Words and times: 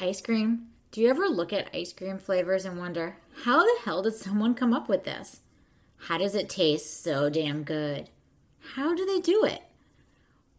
ice 0.00 0.20
cream? 0.20 0.68
Do 0.92 1.00
you 1.00 1.10
ever 1.10 1.28
look 1.28 1.52
at 1.52 1.74
ice 1.74 1.92
cream 1.92 2.18
flavors 2.18 2.64
and 2.64 2.78
wonder, 2.78 3.16
how 3.44 3.62
the 3.62 3.80
hell 3.84 4.02
did 4.02 4.14
someone 4.14 4.54
come 4.54 4.72
up 4.72 4.88
with 4.88 5.04
this? 5.04 5.40
How 6.02 6.18
does 6.18 6.34
it 6.34 6.48
taste 6.48 7.02
so 7.02 7.28
damn 7.28 7.64
good? 7.64 8.08
How 8.74 8.94
do 8.94 9.04
they 9.04 9.20
do 9.20 9.44
it? 9.44 9.62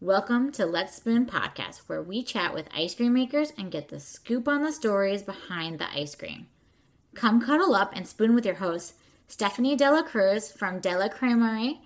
Welcome 0.00 0.52
to 0.52 0.66
Let's 0.66 0.96
Spoon 0.96 1.26
Podcast, 1.26 1.82
where 1.86 2.02
we 2.02 2.22
chat 2.22 2.52
with 2.52 2.68
ice 2.74 2.94
cream 2.94 3.14
makers 3.14 3.52
and 3.56 3.72
get 3.72 3.88
the 3.88 4.00
scoop 4.00 4.46
on 4.46 4.62
the 4.62 4.72
stories 4.72 5.22
behind 5.22 5.78
the 5.78 5.90
ice 5.90 6.14
cream. 6.14 6.46
Come 7.14 7.40
cuddle 7.40 7.74
up 7.74 7.92
and 7.94 8.06
spoon 8.06 8.34
with 8.34 8.44
your 8.44 8.56
hosts, 8.56 8.94
Stephanie 9.26 9.76
Dela 9.76 10.02
Cruz 10.02 10.52
from 10.52 10.80
Dela 10.80 11.08
Creamery, 11.08 11.80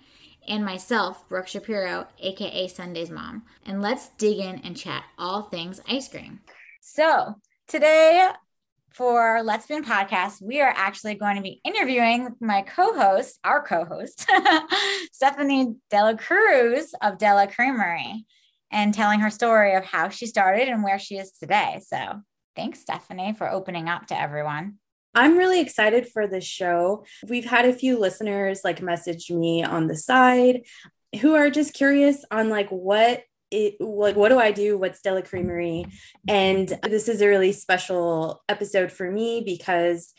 and 0.47 0.63
myself, 0.63 1.27
Brooke 1.27 1.47
Shapiro, 1.47 2.07
aka 2.19 2.67
Sunday's 2.67 3.09
mom, 3.09 3.43
and 3.65 3.81
let's 3.81 4.09
dig 4.09 4.37
in 4.39 4.59
and 4.59 4.77
chat 4.77 5.05
all 5.17 5.43
things 5.43 5.81
ice 5.89 6.07
cream. 6.07 6.41
So, 6.87 7.35
today 7.67 8.29
for 8.91 9.41
Let's 9.43 9.65
Spoon 9.65 9.83
podcast, 9.83 10.41
we 10.41 10.61
are 10.61 10.73
actually 10.75 11.15
going 11.15 11.35
to 11.35 11.41
be 11.41 11.59
interviewing 11.65 12.29
my 12.39 12.61
co-host, 12.61 13.39
our 13.43 13.63
co-host, 13.63 14.29
Stephanie 15.11 15.75
Dela 15.89 16.15
Cruz 16.15 16.93
of 17.01 17.17
Dela 17.17 17.47
Creamery, 17.47 18.25
and 18.71 18.93
telling 18.93 19.19
her 19.19 19.29
story 19.29 19.73
of 19.73 19.83
how 19.83 20.09
she 20.09 20.27
started 20.27 20.69
and 20.69 20.83
where 20.83 20.99
she 20.99 21.17
is 21.17 21.31
today. 21.31 21.81
So, 21.85 22.21
thanks, 22.55 22.81
Stephanie, 22.81 23.33
for 23.33 23.49
opening 23.49 23.89
up 23.89 24.07
to 24.07 24.19
everyone. 24.19 24.75
I'm 25.15 25.37
really 25.37 25.61
excited 25.61 26.07
for 26.07 26.27
this 26.27 26.45
show. 26.45 27.05
We've 27.27 27.45
had 27.45 27.65
a 27.65 27.73
few 27.73 27.99
listeners 27.99 28.61
like 28.63 28.81
message 28.81 29.31
me 29.31 29.63
on 29.63 29.87
the 29.87 29.97
side 29.97 30.61
who 31.21 31.35
are 31.35 31.49
just 31.49 31.73
curious 31.73 32.23
on 32.29 32.49
like 32.49 32.69
what 32.69 33.23
it 33.55 33.81
like 33.81 34.15
what 34.15 34.29
do 34.29 34.39
I 34.39 34.51
do? 34.51 34.77
What's 34.77 35.01
Dela 35.01 35.21
Creamery? 35.21 35.85
And 36.27 36.67
this 36.83 37.07
is 37.07 37.21
a 37.21 37.27
really 37.27 37.53
special 37.53 38.43
episode 38.49 38.91
for 38.91 39.09
me 39.09 39.41
because 39.45 40.13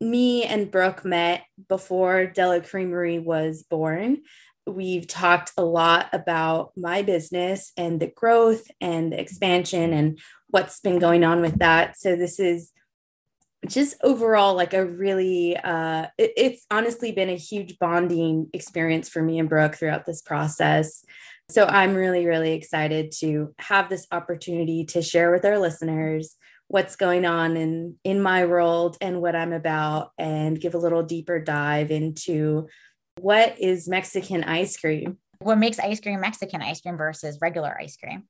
me 0.00 0.44
and 0.44 0.70
Brooke 0.70 1.04
met 1.04 1.44
before 1.68 2.26
Dela 2.26 2.60
Creamery 2.60 3.18
was 3.18 3.62
born. 3.62 4.18
We've 4.66 5.06
talked 5.06 5.52
a 5.56 5.64
lot 5.64 6.08
about 6.12 6.72
my 6.76 7.02
business 7.02 7.72
and 7.76 8.00
the 8.00 8.08
growth 8.08 8.66
and 8.80 9.12
the 9.12 9.20
expansion 9.20 9.92
and 9.92 10.18
what's 10.48 10.80
been 10.80 10.98
going 10.98 11.24
on 11.24 11.40
with 11.40 11.58
that. 11.58 11.98
So 11.98 12.16
this 12.16 12.38
is 12.38 12.72
just 13.66 13.96
overall 14.04 14.54
like 14.54 14.72
a 14.72 14.86
really 14.86 15.56
uh 15.56 16.06
it, 16.16 16.32
it's 16.36 16.66
honestly 16.70 17.10
been 17.10 17.28
a 17.28 17.36
huge 17.36 17.76
bonding 17.80 18.48
experience 18.52 19.08
for 19.08 19.20
me 19.20 19.40
and 19.40 19.48
brooke 19.48 19.74
throughout 19.74 20.06
this 20.06 20.22
process 20.22 21.04
so 21.50 21.64
i'm 21.66 21.94
really 21.94 22.26
really 22.26 22.52
excited 22.52 23.12
to 23.12 23.54
have 23.58 23.88
this 23.88 24.06
opportunity 24.10 24.84
to 24.84 25.02
share 25.02 25.30
with 25.30 25.44
our 25.44 25.58
listeners 25.58 26.36
what's 26.68 26.96
going 26.96 27.24
on 27.24 27.56
in 27.56 27.96
in 28.04 28.20
my 28.20 28.44
world 28.44 28.96
and 29.00 29.20
what 29.20 29.34
i'm 29.34 29.52
about 29.52 30.10
and 30.18 30.60
give 30.60 30.74
a 30.74 30.78
little 30.78 31.02
deeper 31.02 31.38
dive 31.38 31.90
into 31.90 32.68
what 33.20 33.58
is 33.58 33.88
mexican 33.88 34.44
ice 34.44 34.76
cream. 34.76 35.18
What 35.40 35.58
makes 35.58 35.78
ice 35.78 36.00
cream 36.00 36.20
mexican 36.20 36.62
ice 36.62 36.80
cream 36.80 36.96
versus 36.96 37.38
regular 37.40 37.76
ice 37.80 37.96
cream 37.96 38.24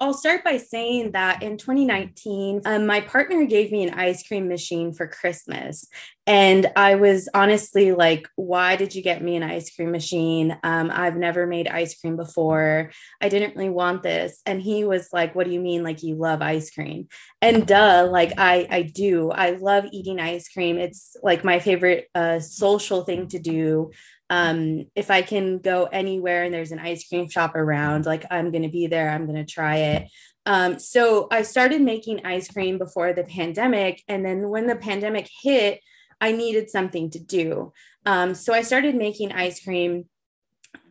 I'll 0.00 0.14
start 0.14 0.44
by 0.44 0.56
saying 0.56 1.12
that 1.12 1.42
in 1.42 1.56
2019, 1.56 2.62
um, 2.64 2.86
my 2.86 3.00
partner 3.00 3.44
gave 3.44 3.70
me 3.72 3.82
an 3.82 3.94
ice 3.94 4.26
cream 4.26 4.48
machine 4.48 4.92
for 4.92 5.06
Christmas. 5.06 5.86
And 6.26 6.70
I 6.76 6.94
was 6.94 7.28
honestly 7.34 7.92
like, 7.92 8.28
why 8.36 8.76
did 8.76 8.94
you 8.94 9.02
get 9.02 9.22
me 9.22 9.34
an 9.34 9.42
ice 9.42 9.74
cream 9.74 9.90
machine? 9.90 10.56
Um, 10.62 10.90
I've 10.92 11.16
never 11.16 11.46
made 11.46 11.66
ice 11.66 12.00
cream 12.00 12.16
before. 12.16 12.92
I 13.20 13.28
didn't 13.28 13.56
really 13.56 13.70
want 13.70 14.02
this. 14.02 14.40
And 14.46 14.62
he 14.62 14.84
was 14.84 15.08
like, 15.12 15.34
what 15.34 15.46
do 15.46 15.52
you 15.52 15.60
mean? 15.60 15.82
Like, 15.82 16.02
you 16.02 16.14
love 16.14 16.40
ice 16.40 16.70
cream? 16.70 17.08
And 17.40 17.66
duh, 17.66 18.08
like, 18.10 18.34
I, 18.38 18.68
I 18.70 18.82
do. 18.82 19.30
I 19.30 19.50
love 19.52 19.86
eating 19.90 20.20
ice 20.20 20.48
cream. 20.48 20.78
It's 20.78 21.16
like 21.22 21.42
my 21.42 21.58
favorite 21.58 22.08
uh, 22.14 22.38
social 22.38 23.02
thing 23.04 23.26
to 23.28 23.40
do 23.40 23.90
um, 24.32 24.86
if 24.96 25.10
I 25.10 25.20
can 25.20 25.58
go 25.58 25.84
anywhere 25.84 26.44
and 26.44 26.54
there's 26.54 26.72
an 26.72 26.78
ice 26.78 27.06
cream 27.06 27.28
shop 27.28 27.54
around, 27.54 28.06
like 28.06 28.24
I'm 28.30 28.50
going 28.50 28.62
to 28.62 28.70
be 28.70 28.86
there, 28.86 29.10
I'm 29.10 29.26
going 29.26 29.44
to 29.44 29.52
try 29.52 29.76
it. 29.76 30.08
Um, 30.46 30.78
so 30.78 31.28
I 31.30 31.42
started 31.42 31.82
making 31.82 32.24
ice 32.24 32.50
cream 32.50 32.78
before 32.78 33.12
the 33.12 33.24
pandemic. 33.24 34.02
And 34.08 34.24
then 34.24 34.48
when 34.48 34.68
the 34.68 34.76
pandemic 34.76 35.28
hit, 35.42 35.80
I 36.18 36.32
needed 36.32 36.70
something 36.70 37.10
to 37.10 37.18
do. 37.18 37.74
Um, 38.06 38.34
so 38.34 38.54
I 38.54 38.62
started 38.62 38.94
making 38.94 39.32
ice 39.32 39.62
cream 39.62 40.06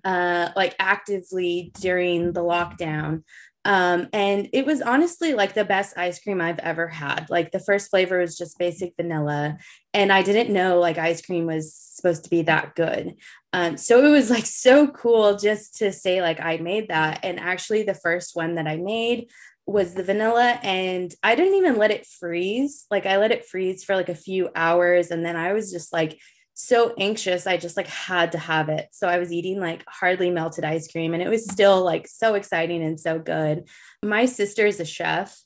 uh, 0.06 0.50
like 0.56 0.76
actively 0.78 1.72
during 1.82 2.34
the 2.34 2.44
lockdown. 2.44 3.24
Um, 3.64 4.08
and 4.12 4.50
it 4.54 4.66
was 4.66 4.82
honestly 4.82 5.34
like 5.34 5.54
the 5.54 5.66
best 5.66 5.98
ice 5.98 6.20
cream 6.20 6.42
I've 6.42 6.60
ever 6.60 6.88
had. 6.88 7.28
Like 7.30 7.52
the 7.52 7.60
first 7.60 7.90
flavor 7.90 8.20
was 8.20 8.38
just 8.38 8.58
basic 8.58 8.96
vanilla, 8.96 9.58
and 9.94 10.12
I 10.12 10.24
didn't 10.24 10.54
know 10.54 10.80
like 10.80 10.98
ice 10.98 11.22
cream 11.22 11.46
was 11.46 11.76
supposed 11.76 12.24
to 12.24 12.30
be 12.30 12.42
that 12.44 12.76
good. 12.76 13.16
Um, 13.54 13.78
so 13.78 14.04
it 14.06 14.10
was 14.10 14.30
like 14.30 14.46
so 14.46 14.88
cool 14.88 15.38
just 15.38 15.78
to 15.78 15.92
say 15.92 16.22
like 16.22 16.40
I 16.40 16.58
made 16.58 16.88
that. 16.90 17.20
And 17.24 17.40
actually, 17.40 17.84
the 17.84 17.94
first 17.94 18.36
one 18.36 18.56
that 18.56 18.68
I 18.68 18.78
made 18.78 19.30
was 19.68 19.94
the 19.94 20.04
vanilla, 20.04 20.60
and 20.64 21.14
I 21.22 21.36
didn't 21.36 21.56
even 21.56 21.78
let 21.78 21.92
it 21.92 22.08
freeze. 22.08 22.86
Like 22.90 23.06
I 23.06 23.18
let 23.18 23.32
it 23.32 23.46
freeze 23.46 23.84
for 23.84 23.96
like 23.96 24.10
a 24.10 24.16
few 24.16 24.50
hours, 24.56 25.12
and 25.12 25.24
then 25.24 25.36
I 25.36 25.54
was 25.54 25.72
just 25.72 25.94
like 25.94 26.20
so 26.62 26.94
anxious 26.98 27.48
i 27.48 27.58
just 27.58 27.78
like 27.78 27.88
had 27.88 28.32
to 28.32 28.38
have 28.38 28.70
it. 28.70 28.88
So 28.92 29.08
i 29.08 29.18
was 29.18 29.32
eating 29.32 29.60
like 29.60 29.84
hardly 29.88 30.30
melted 30.30 30.66
ice 30.66 30.92
cream 30.92 31.14
and 31.14 31.24
it 31.24 31.30
was 31.30 31.46
still 31.46 31.84
like 31.84 32.08
so 32.08 32.36
exciting 32.36 32.84
and 32.84 33.00
so 33.00 33.20
good. 33.20 33.68
My 34.04 34.26
sister 34.26 34.66
is 34.66 34.80
a 34.80 34.86
chef 34.86 35.38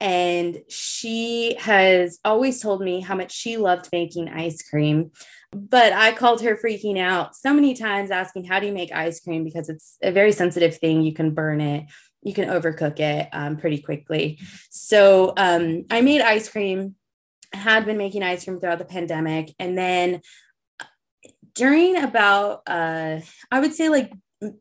and 0.00 0.58
she 0.68 1.56
has 1.60 2.18
always 2.24 2.60
told 2.60 2.82
me 2.82 3.00
how 3.00 3.14
much 3.14 3.32
she 3.32 3.56
loved 3.56 3.88
making 3.92 4.28
ice 4.28 4.62
cream 4.68 5.12
but 5.52 5.92
i 5.92 6.12
called 6.12 6.42
her 6.42 6.56
freaking 6.56 6.98
out 6.98 7.36
so 7.36 7.54
many 7.54 7.74
times 7.74 8.10
asking 8.10 8.44
how 8.44 8.58
do 8.58 8.66
you 8.66 8.72
make 8.72 8.92
ice 8.92 9.20
cream? 9.20 9.44
because 9.44 9.68
it's 9.68 9.96
a 10.02 10.10
very 10.10 10.32
sensitive 10.32 10.76
thing. 10.78 11.02
You 11.02 11.12
can 11.12 11.32
burn 11.32 11.60
it 11.60 11.86
you 12.24 12.32
can 12.32 12.48
overcook 12.48 12.98
it 12.98 13.28
um, 13.32 13.58
pretty 13.58 13.78
quickly. 13.78 14.40
So 14.70 15.32
um, 15.36 15.84
i 15.90 16.00
made 16.00 16.20
ice 16.20 16.48
cream 16.48 16.96
had 17.52 17.86
been 17.86 17.98
making 17.98 18.22
ice 18.22 18.44
cream 18.44 18.58
throughout 18.58 18.78
the 18.78 18.84
pandemic 18.84 19.54
and 19.60 19.78
then 19.78 20.20
during 21.54 21.96
about 21.96 22.62
uh 22.66 23.18
i 23.50 23.60
would 23.60 23.74
say 23.74 23.88
like 23.88 24.12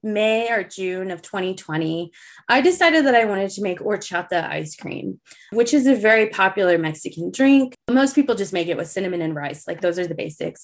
may 0.01 0.49
or 0.49 0.63
june 0.63 1.11
of 1.11 1.21
2020 1.21 2.11
i 2.47 2.61
decided 2.61 3.05
that 3.05 3.15
i 3.15 3.25
wanted 3.25 3.49
to 3.49 3.61
make 3.61 3.79
horchata 3.79 4.47
ice 4.49 4.75
cream 4.75 5.19
which 5.51 5.73
is 5.73 5.87
a 5.87 5.95
very 5.95 6.29
popular 6.29 6.77
mexican 6.77 7.31
drink. 7.31 7.75
Most 7.89 8.15
people 8.15 8.35
just 8.35 8.53
make 8.53 8.67
it 8.67 8.77
with 8.77 8.89
cinnamon 8.89 9.21
and 9.21 9.35
rice 9.35 9.67
like 9.67 9.81
those 9.81 9.99
are 9.99 10.07
the 10.07 10.15
basics. 10.15 10.63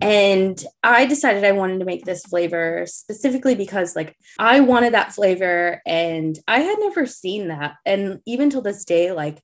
And 0.00 0.62
i 0.82 1.06
decided 1.06 1.44
i 1.44 1.52
wanted 1.52 1.78
to 1.80 1.84
make 1.84 2.04
this 2.04 2.24
flavor 2.24 2.84
specifically 2.86 3.54
because 3.54 3.96
like 3.96 4.16
i 4.38 4.60
wanted 4.60 4.94
that 4.94 5.12
flavor 5.12 5.80
and 5.86 6.38
i 6.48 6.60
had 6.60 6.78
never 6.78 7.06
seen 7.06 7.48
that. 7.48 7.74
And 7.84 8.20
even 8.26 8.50
till 8.50 8.62
this 8.62 8.84
day 8.84 9.12
like 9.12 9.42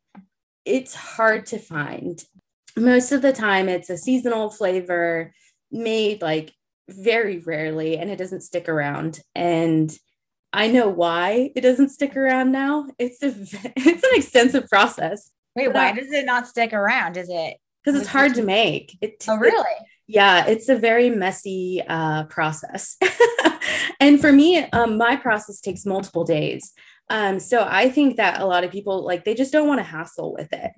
it's 0.64 0.94
hard 0.94 1.46
to 1.46 1.58
find. 1.58 2.22
Most 2.76 3.12
of 3.12 3.22
the 3.22 3.32
time 3.32 3.69
it's 3.69 3.90
a 3.90 3.98
seasonal 3.98 4.50
flavor 4.50 5.32
made 5.70 6.22
like 6.22 6.53
very 6.88 7.38
rarely 7.38 7.97
and 7.98 8.10
it 8.10 8.16
doesn't 8.16 8.42
stick 8.42 8.69
around. 8.69 9.20
And 9.34 9.97
i 10.53 10.66
know 10.66 10.88
why 10.88 11.53
it 11.54 11.60
doesn't 11.60 11.91
stick 11.91 12.16
around 12.16 12.53
now. 12.53 12.86
It's 12.98 13.22
a 13.22 13.28
it's 13.76 14.04
an 14.04 14.10
extensive 14.14 14.69
process. 14.69 15.31
Wait 15.56 15.72
why 15.72 15.92
does 15.92 16.10
it 16.10 16.26
not 16.26 16.47
stick 16.48 16.72
around? 16.72 17.16
Is 17.16 17.28
it 17.31 17.56
because 17.84 17.98
it's 17.98 18.10
hard 18.10 18.34
to 18.34 18.42
make. 18.42 18.97
It 19.00 19.25
oh 19.28 19.36
really? 19.36 19.58
It, 19.58 19.87
yeah 20.06 20.46
it's 20.46 20.69
a 20.69 20.76
very 20.76 21.11
messy 21.11 21.82
uh, 21.87 22.25
process. 22.25 22.96
And 24.02 24.19
for 24.19 24.32
me 24.32 24.58
um, 24.72 24.96
my 24.96 25.17
process 25.17 25.61
takes 25.61 25.84
multiple 25.84 26.25
days. 26.25 26.72
Um, 27.11 27.40
so 27.40 27.67
i 27.69 27.90
think 27.90 28.17
that 28.17 28.40
a 28.40 28.46
lot 28.46 28.62
of 28.62 28.70
people 28.70 29.05
like 29.05 29.25
they 29.25 29.34
just 29.34 29.52
don't 29.52 29.67
want 29.67 29.81
to 29.81 29.84
hassle 29.84 30.32
with 30.32 30.52
it 30.52 30.70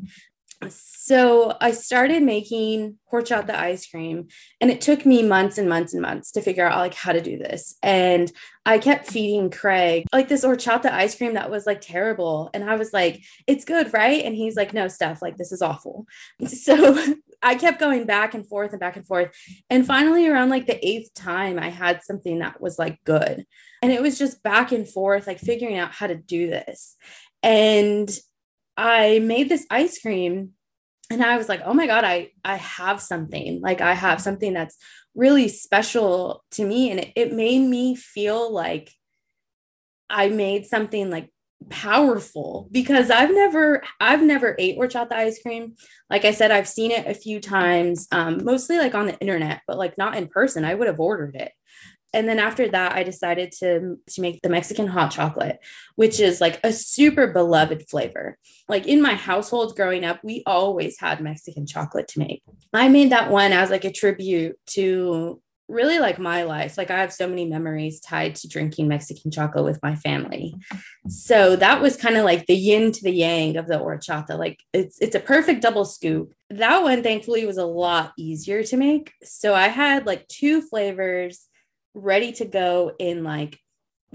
so 0.70 1.56
I 1.60 1.72
started 1.72 2.22
making 2.22 2.98
horchata 3.12 3.54
ice 3.54 3.86
cream 3.86 4.28
and 4.60 4.70
it 4.70 4.80
took 4.80 5.04
me 5.04 5.22
months 5.22 5.58
and 5.58 5.68
months 5.68 5.92
and 5.92 6.02
months 6.02 6.32
to 6.32 6.40
figure 6.40 6.66
out 6.66 6.78
like 6.78 6.94
how 6.94 7.12
to 7.12 7.20
do 7.20 7.38
this. 7.38 7.76
And 7.82 8.30
I 8.64 8.78
kept 8.78 9.10
feeding 9.10 9.50
Craig 9.50 10.06
like 10.12 10.28
this 10.28 10.44
horchata 10.44 10.90
ice 10.92 11.16
cream 11.16 11.34
that 11.34 11.50
was 11.50 11.66
like 11.66 11.80
terrible. 11.80 12.50
And 12.54 12.68
I 12.68 12.76
was 12.76 12.92
like, 12.92 13.22
it's 13.46 13.64
good, 13.64 13.92
right? 13.92 14.24
And 14.24 14.34
he's 14.34 14.56
like, 14.56 14.72
no, 14.72 14.88
Steph, 14.88 15.22
like 15.22 15.36
this 15.36 15.52
is 15.52 15.62
awful. 15.62 16.06
So 16.46 16.96
I 17.42 17.56
kept 17.56 17.80
going 17.80 18.06
back 18.06 18.34
and 18.34 18.46
forth 18.46 18.70
and 18.70 18.78
back 18.78 18.96
and 18.96 19.06
forth. 19.06 19.36
And 19.68 19.84
finally, 19.84 20.28
around 20.28 20.50
like 20.50 20.66
the 20.66 20.86
eighth 20.86 21.12
time, 21.12 21.58
I 21.58 21.70
had 21.70 22.04
something 22.04 22.38
that 22.38 22.60
was 22.60 22.78
like 22.78 23.02
good. 23.04 23.44
And 23.82 23.90
it 23.90 24.00
was 24.00 24.16
just 24.16 24.44
back 24.44 24.70
and 24.70 24.88
forth, 24.88 25.26
like 25.26 25.40
figuring 25.40 25.76
out 25.76 25.90
how 25.90 26.06
to 26.06 26.14
do 26.14 26.46
this. 26.48 26.96
And 27.42 28.08
I 28.76 29.18
made 29.20 29.48
this 29.48 29.66
ice 29.70 30.00
cream 30.00 30.50
and 31.10 31.22
I 31.22 31.36
was 31.36 31.48
like, 31.48 31.60
"Oh 31.64 31.74
my 31.74 31.86
god, 31.86 32.04
I 32.04 32.30
I 32.44 32.56
have 32.56 33.00
something. 33.00 33.60
Like 33.60 33.80
I 33.80 33.94
have 33.94 34.20
something 34.20 34.52
that's 34.52 34.76
really 35.14 35.48
special 35.48 36.44
to 36.52 36.64
me 36.66 36.90
and 36.90 37.00
it, 37.00 37.12
it 37.16 37.32
made 37.32 37.60
me 37.60 37.94
feel 37.96 38.52
like 38.52 38.90
I 40.08 40.28
made 40.28 40.66
something 40.66 41.10
like 41.10 41.30
powerful 41.70 42.68
because 42.70 43.10
I've 43.10 43.32
never 43.32 43.82
I've 44.00 44.22
never 44.22 44.56
ate 44.58 44.78
horchata 44.78 45.12
ice 45.12 45.40
cream. 45.42 45.74
Like 46.10 46.24
I 46.24 46.32
said, 46.32 46.50
I've 46.50 46.68
seen 46.68 46.90
it 46.90 47.06
a 47.06 47.14
few 47.14 47.40
times, 47.40 48.08
um, 48.12 48.44
mostly 48.44 48.78
like 48.78 48.94
on 48.94 49.06
the 49.06 49.18
internet, 49.18 49.62
but 49.66 49.78
like 49.78 49.96
not 49.98 50.16
in 50.16 50.28
person. 50.28 50.64
I 50.64 50.74
would 50.74 50.88
have 50.88 51.00
ordered 51.00 51.34
it. 51.36 51.52
And 52.12 52.28
then 52.28 52.38
after 52.38 52.68
that, 52.68 52.92
I 52.92 53.02
decided 53.02 53.52
to, 53.60 53.96
to 54.08 54.20
make 54.20 54.42
the 54.42 54.48
Mexican 54.48 54.86
hot 54.86 55.10
chocolate, 55.10 55.58
which 55.96 56.20
is 56.20 56.40
like 56.40 56.60
a 56.62 56.72
super 56.72 57.26
beloved 57.28 57.88
flavor. 57.88 58.38
Like 58.68 58.86
in 58.86 59.00
my 59.00 59.14
household 59.14 59.76
growing 59.76 60.04
up, 60.04 60.20
we 60.22 60.42
always 60.46 60.98
had 60.98 61.20
Mexican 61.20 61.66
chocolate 61.66 62.08
to 62.08 62.18
make. 62.18 62.42
I 62.72 62.88
made 62.88 63.10
that 63.10 63.30
one 63.30 63.52
as 63.52 63.70
like 63.70 63.84
a 63.84 63.92
tribute 63.92 64.58
to 64.68 65.40
really 65.68 65.98
like 65.98 66.18
my 66.18 66.42
life. 66.42 66.76
Like 66.76 66.90
I 66.90 67.00
have 67.00 67.12
so 67.12 67.26
many 67.26 67.46
memories 67.46 68.00
tied 68.00 68.34
to 68.36 68.48
drinking 68.48 68.88
Mexican 68.88 69.30
chocolate 69.30 69.64
with 69.64 69.82
my 69.82 69.94
family. 69.96 70.54
So 71.08 71.56
that 71.56 71.80
was 71.80 71.96
kind 71.96 72.16
of 72.16 72.24
like 72.24 72.46
the 72.46 72.54
yin 72.54 72.92
to 72.92 73.02
the 73.02 73.12
yang 73.12 73.56
of 73.56 73.66
the 73.66 73.78
horchata. 73.78 74.38
Like 74.38 74.60
it's 74.72 74.98
it's 75.00 75.14
a 75.14 75.20
perfect 75.20 75.62
double 75.62 75.84
scoop. 75.84 76.34
That 76.50 76.82
one 76.82 77.02
thankfully 77.02 77.46
was 77.46 77.56
a 77.56 77.64
lot 77.64 78.12
easier 78.18 78.62
to 78.64 78.76
make. 78.76 79.12
So 79.22 79.54
I 79.54 79.68
had 79.68 80.06
like 80.06 80.28
two 80.28 80.60
flavors 80.60 81.48
ready 81.94 82.32
to 82.32 82.44
go 82.44 82.92
in 82.98 83.24
like 83.24 83.58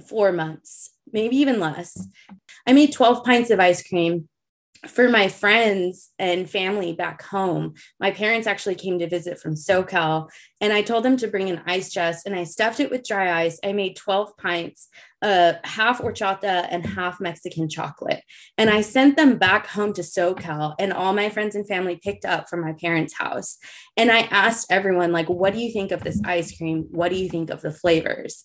4 0.08 0.32
months, 0.32 0.92
maybe 1.12 1.38
even 1.38 1.60
less. 1.60 2.08
I 2.66 2.74
made 2.74 2.94
12 2.94 3.24
pints 3.24 3.50
of 3.50 3.60
ice 3.60 3.88
cream 3.88 4.30
for 4.86 5.10
my 5.10 5.28
friends 5.28 6.12
and 6.20 6.50
family 6.50 6.94
back 6.94 7.24
home, 7.24 7.74
my 8.00 8.12
parents 8.12 8.48
actually 8.48 8.76
came 8.76 9.00
to 9.00 9.10
visit 9.10 9.40
from 9.40 9.56
SoCal, 9.56 10.30
and 10.62 10.74
I 10.74 10.82
told 10.82 11.04
them 11.04 11.18
to 11.18 11.28
bring 11.28 11.50
an 11.50 11.62
ice 11.66 11.92
chest, 11.92 12.26
and 12.26 12.36
I 12.36 12.44
stuffed 12.44 12.80
it 12.80 12.92
with 12.92 13.08
dry 13.08 13.44
ice. 13.44 13.60
I 13.64 13.74
made 13.74 13.96
12 13.96 14.38
pints, 14.38 14.90
uh, 15.22 15.54
half 15.64 16.02
horchata 16.02 16.68
and 16.70 16.86
half 16.86 17.20
Mexican 17.20 17.70
chocolate, 17.70 18.22
and 18.58 18.70
I 18.70 18.82
sent 18.82 19.18
them 19.18 19.38
back 19.38 19.68
home 19.68 19.94
to 19.94 20.02
SoCal, 20.02 20.76
and 20.80 20.94
all 20.94 21.14
my 21.14 21.30
friends 21.30 21.56
and 21.56 21.68
family 21.68 22.00
picked 22.02 22.26
up 22.26 22.50
from 22.50 22.62
my 22.62 22.74
parents' 22.74 23.16
house. 23.18 23.58
And 23.96 24.12
I 24.12 24.22
asked 24.22 24.68
everyone, 24.72 25.12
like, 25.12 25.30
what 25.30 25.54
do 25.54 25.60
you 25.60 25.72
think 25.72 25.92
of 25.92 26.04
this 26.04 26.22
ice 26.26 26.56
cream? 26.58 26.88
What 26.92 27.10
do 27.10 27.18
you 27.18 27.30
think 27.30 27.50
of 27.50 27.62
the 27.62 27.72
flavors? 27.72 28.44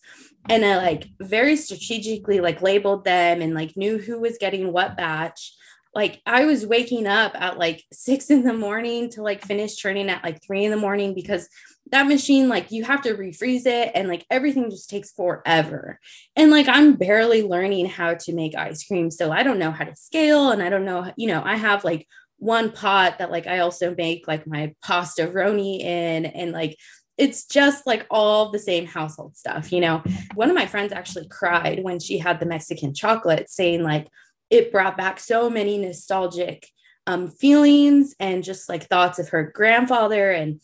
And 0.49 0.65
I 0.65 0.77
like 0.77 1.09
very 1.21 1.57
strategically 1.57 2.41
like 2.41 2.63
labeled 2.63 3.05
them 3.05 3.41
and 3.43 3.55
like 3.55 3.77
knew 3.77 3.99
who 3.99 4.21
was 4.21 4.39
getting 4.39 4.73
what 4.73 4.97
batch 4.97 5.53
like 5.95 6.21
I 6.25 6.47
was 6.47 6.67
waking 6.67 7.07
up 7.07 7.33
at 7.35 7.59
like 7.59 7.85
six 7.93 8.31
in 8.31 8.45
the 8.45 8.55
morning 8.55 9.11
to 9.11 9.23
like 9.23 9.45
finish 9.45 9.77
churning 9.77 10.09
at 10.09 10.25
like 10.25 10.43
three 10.43 10.65
in 10.65 10.71
the 10.71 10.77
morning 10.77 11.15
because 11.15 11.49
that 11.91 12.07
machine, 12.07 12.49
like 12.49 12.71
you 12.71 12.85
have 12.85 13.03
to 13.03 13.15
refreeze 13.15 13.67
it 13.67 13.93
and 13.95 14.09
like 14.09 14.25
everything 14.31 14.71
just 14.71 14.89
takes 14.89 15.13
forever. 15.13 15.99
And 16.37 16.51
like 16.51 16.69
I'm 16.69 16.95
barely 16.95 17.43
learning 17.43 17.87
how 17.87 18.15
to 18.15 18.33
make 18.33 18.57
ice 18.57 18.85
cream. 18.87 19.11
So 19.11 19.31
I 19.31 19.43
don't 19.43 19.59
know 19.59 19.71
how 19.71 19.85
to 19.85 19.95
scale 19.95 20.51
and 20.51 20.63
I 20.63 20.71
don't 20.71 20.85
know, 20.87 21.13
you 21.17 21.29
know, 21.29 21.43
I 21.45 21.57
have 21.57 21.85
like 21.85 22.07
one 22.39 22.73
pot 22.73 23.19
that 23.19 23.31
like 23.31 23.47
I 23.47 23.59
also 23.59 23.95
make 23.95 24.27
like 24.27 24.47
my 24.47 24.75
pasta 24.83 25.27
roni 25.27 25.81
in 25.81 26.27
and 26.27 26.53
like 26.53 26.77
it's 27.19 27.45
just 27.45 27.87
like 27.87 28.07
all 28.11 28.51
the 28.51 28.59
same 28.59 28.87
household 28.87 29.37
stuff, 29.37 29.71
you 29.71 29.81
know. 29.81 30.03
One 30.35 30.49
of 30.49 30.57
my 30.57 30.67
friends 30.67 30.93
actually 30.93 31.29
cried 31.29 31.83
when 31.83 32.01
she 32.01 32.17
had 32.19 32.41
the 32.41 32.47
Mexican 32.47 32.95
chocolate 32.95 33.51
saying 33.51 33.83
like 33.83 34.09
it 34.53 34.71
brought 34.71 34.99
back 34.99 35.19
so 35.19 35.49
many 35.49 35.79
nostalgic 35.79 36.69
um, 37.07 37.29
feelings 37.29 38.15
and 38.21 38.45
just 38.45 38.69
like 38.69 38.85
thoughts 38.85 39.19
of 39.19 39.31
her 39.31 39.51
grandfather 39.53 40.31
and 40.31 40.61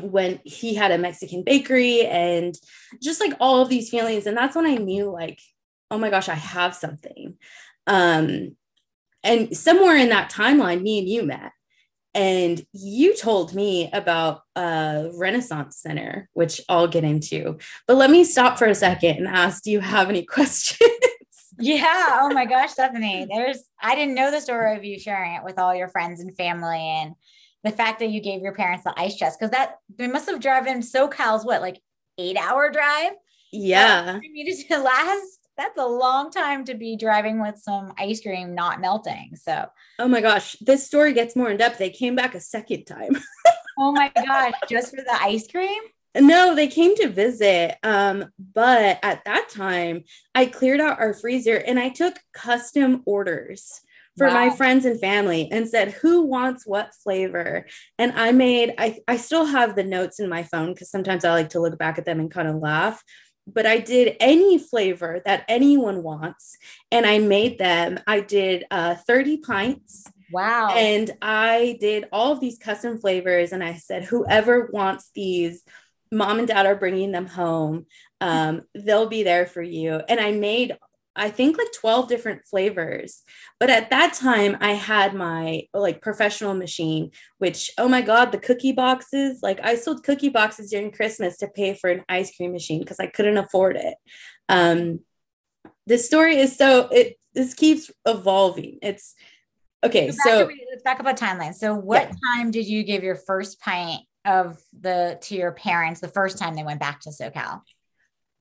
when 0.00 0.38
he 0.44 0.74
had 0.74 0.90
a 0.90 0.98
Mexican 0.98 1.42
bakery 1.42 2.02
and 2.02 2.54
just 3.02 3.18
like 3.18 3.32
all 3.40 3.62
of 3.62 3.70
these 3.70 3.88
feelings. 3.88 4.26
And 4.26 4.36
that's 4.36 4.54
when 4.54 4.66
I 4.66 4.74
knew, 4.74 5.10
like, 5.10 5.40
oh 5.90 5.96
my 5.96 6.10
gosh, 6.10 6.28
I 6.28 6.34
have 6.34 6.74
something. 6.74 7.38
Um, 7.86 8.56
and 9.24 9.56
somewhere 9.56 9.96
in 9.96 10.10
that 10.10 10.30
timeline, 10.30 10.82
me 10.82 10.98
and 10.98 11.08
you 11.08 11.22
met. 11.22 11.52
And 12.14 12.62
you 12.72 13.16
told 13.16 13.54
me 13.54 13.90
about 13.92 14.42
a 14.54 15.10
Renaissance 15.14 15.78
Center, 15.78 16.28
which 16.34 16.60
I'll 16.68 16.88
get 16.88 17.04
into. 17.04 17.58
But 17.86 17.96
let 17.96 18.10
me 18.10 18.24
stop 18.24 18.58
for 18.58 18.66
a 18.66 18.74
second 18.74 19.16
and 19.16 19.26
ask 19.26 19.62
do 19.62 19.70
you 19.70 19.80
have 19.80 20.10
any 20.10 20.22
questions? 20.26 20.90
Yeah. 21.58 22.18
Oh 22.20 22.32
my 22.32 22.44
gosh, 22.44 22.72
Stephanie. 22.72 23.26
There's 23.28 23.64
I 23.80 23.94
didn't 23.94 24.14
know 24.14 24.30
the 24.30 24.40
story 24.40 24.76
of 24.76 24.84
you 24.84 24.98
sharing 24.98 25.34
it 25.34 25.44
with 25.44 25.58
all 25.58 25.74
your 25.74 25.88
friends 25.88 26.20
and 26.20 26.36
family 26.36 26.78
and 26.78 27.14
the 27.64 27.70
fact 27.70 27.98
that 28.00 28.10
you 28.10 28.20
gave 28.20 28.42
your 28.42 28.54
parents 28.54 28.84
the 28.84 28.94
ice 28.98 29.16
chest 29.16 29.38
because 29.38 29.50
that 29.50 29.76
they 29.96 30.06
must 30.06 30.28
have 30.28 30.40
driven 30.40 30.82
SoCal's 30.82 31.44
what 31.44 31.60
like 31.60 31.80
eight 32.18 32.36
hour 32.36 32.70
drive. 32.70 33.12
Yeah. 33.52 34.18
Needed 34.22 34.66
to 34.68 34.78
last. 34.78 35.40
That's 35.56 35.78
a 35.78 35.86
long 35.86 36.30
time 36.30 36.66
to 36.66 36.74
be 36.74 36.96
driving 36.96 37.40
with 37.40 37.56
some 37.56 37.94
ice 37.98 38.20
cream 38.20 38.54
not 38.54 38.80
melting. 38.80 39.36
So 39.36 39.66
oh 39.98 40.08
my 40.08 40.20
gosh, 40.20 40.56
this 40.60 40.86
story 40.86 41.12
gets 41.14 41.34
more 41.34 41.50
in 41.50 41.56
depth. 41.56 41.78
They 41.78 41.90
came 41.90 42.14
back 42.14 42.34
a 42.34 42.40
second 42.40 42.84
time. 42.84 43.16
oh 43.78 43.92
my 43.92 44.12
gosh, 44.14 44.52
just 44.68 44.90
for 44.94 45.02
the 45.02 45.22
ice 45.22 45.48
cream? 45.48 45.82
No, 46.20 46.54
they 46.54 46.68
came 46.68 46.94
to 46.96 47.08
visit. 47.08 47.76
Um, 47.82 48.26
but 48.54 48.98
at 49.02 49.24
that 49.24 49.48
time, 49.50 50.04
I 50.34 50.46
cleared 50.46 50.80
out 50.80 51.00
our 51.00 51.14
freezer 51.14 51.56
and 51.56 51.78
I 51.78 51.90
took 51.90 52.18
custom 52.32 53.02
orders 53.06 53.80
for 54.16 54.28
wow. 54.28 54.34
my 54.34 54.50
friends 54.50 54.84
and 54.84 54.98
family 54.98 55.48
and 55.50 55.68
said, 55.68 55.92
Who 55.92 56.22
wants 56.22 56.66
what 56.66 56.94
flavor? 56.94 57.66
And 57.98 58.12
I 58.12 58.32
made, 58.32 58.74
I, 58.78 58.98
I 59.06 59.16
still 59.16 59.44
have 59.44 59.76
the 59.76 59.84
notes 59.84 60.20
in 60.20 60.28
my 60.28 60.42
phone 60.42 60.72
because 60.72 60.90
sometimes 60.90 61.24
I 61.24 61.32
like 61.32 61.50
to 61.50 61.60
look 61.60 61.78
back 61.78 61.98
at 61.98 62.06
them 62.06 62.20
and 62.20 62.30
kind 62.30 62.48
of 62.48 62.56
laugh. 62.56 63.02
But 63.46 63.66
I 63.66 63.78
did 63.78 64.16
any 64.18 64.58
flavor 64.58 65.20
that 65.24 65.44
anyone 65.46 66.02
wants 66.02 66.56
and 66.90 67.06
I 67.06 67.18
made 67.18 67.58
them. 67.58 68.00
I 68.06 68.20
did 68.20 68.64
uh, 68.70 68.96
30 68.96 69.38
pints. 69.38 70.04
Wow. 70.32 70.70
And 70.74 71.12
I 71.22 71.76
did 71.80 72.06
all 72.10 72.32
of 72.32 72.40
these 72.40 72.58
custom 72.58 72.98
flavors. 72.98 73.52
And 73.52 73.62
I 73.62 73.74
said, 73.74 74.02
Whoever 74.04 74.70
wants 74.72 75.10
these, 75.14 75.62
mom 76.16 76.38
and 76.38 76.48
dad 76.48 76.66
are 76.66 76.74
bringing 76.74 77.12
them 77.12 77.26
home. 77.26 77.86
Um, 78.20 78.62
they'll 78.74 79.08
be 79.08 79.22
there 79.22 79.46
for 79.46 79.62
you. 79.62 80.00
And 80.08 80.18
I 80.18 80.32
made, 80.32 80.76
I 81.14 81.30
think, 81.30 81.58
like 81.58 81.72
12 81.78 82.08
different 82.08 82.46
flavors. 82.46 83.22
But 83.60 83.70
at 83.70 83.90
that 83.90 84.14
time, 84.14 84.56
I 84.60 84.72
had 84.72 85.14
my 85.14 85.64
like 85.74 86.00
professional 86.00 86.54
machine, 86.54 87.10
which, 87.38 87.70
oh 87.78 87.88
my 87.88 88.00
God, 88.00 88.32
the 88.32 88.38
cookie 88.38 88.72
boxes, 88.72 89.40
like 89.42 89.60
I 89.62 89.76
sold 89.76 90.02
cookie 90.02 90.30
boxes 90.30 90.70
during 90.70 90.90
Christmas 90.90 91.36
to 91.38 91.48
pay 91.48 91.74
for 91.74 91.90
an 91.90 92.04
ice 92.08 92.34
cream 92.34 92.52
machine 92.52 92.80
because 92.80 93.00
I 93.00 93.06
couldn't 93.06 93.38
afford 93.38 93.76
it. 93.76 93.94
Um, 94.48 95.00
this 95.86 96.06
story 96.06 96.38
is 96.38 96.56
so, 96.56 96.88
it, 96.90 97.16
this 97.34 97.54
keeps 97.54 97.90
evolving. 98.06 98.78
It's, 98.82 99.14
okay. 99.84 100.10
So, 100.10 100.16
so 100.24 100.50
let's 100.70 100.82
back 100.82 101.00
up 101.00 101.06
a 101.06 101.12
timeline. 101.12 101.54
So, 101.54 101.74
what 101.74 102.08
yeah. 102.08 102.14
time 102.34 102.50
did 102.50 102.66
you 102.66 102.82
give 102.82 103.04
your 103.04 103.14
first 103.14 103.60
pint 103.60 104.00
of 104.26 104.58
the 104.78 105.18
to 105.22 105.34
your 105.34 105.52
parents 105.52 106.00
the 106.00 106.08
first 106.08 106.38
time 106.38 106.54
they 106.54 106.64
went 106.64 106.80
back 106.80 107.00
to 107.02 107.10
SoCal? 107.10 107.62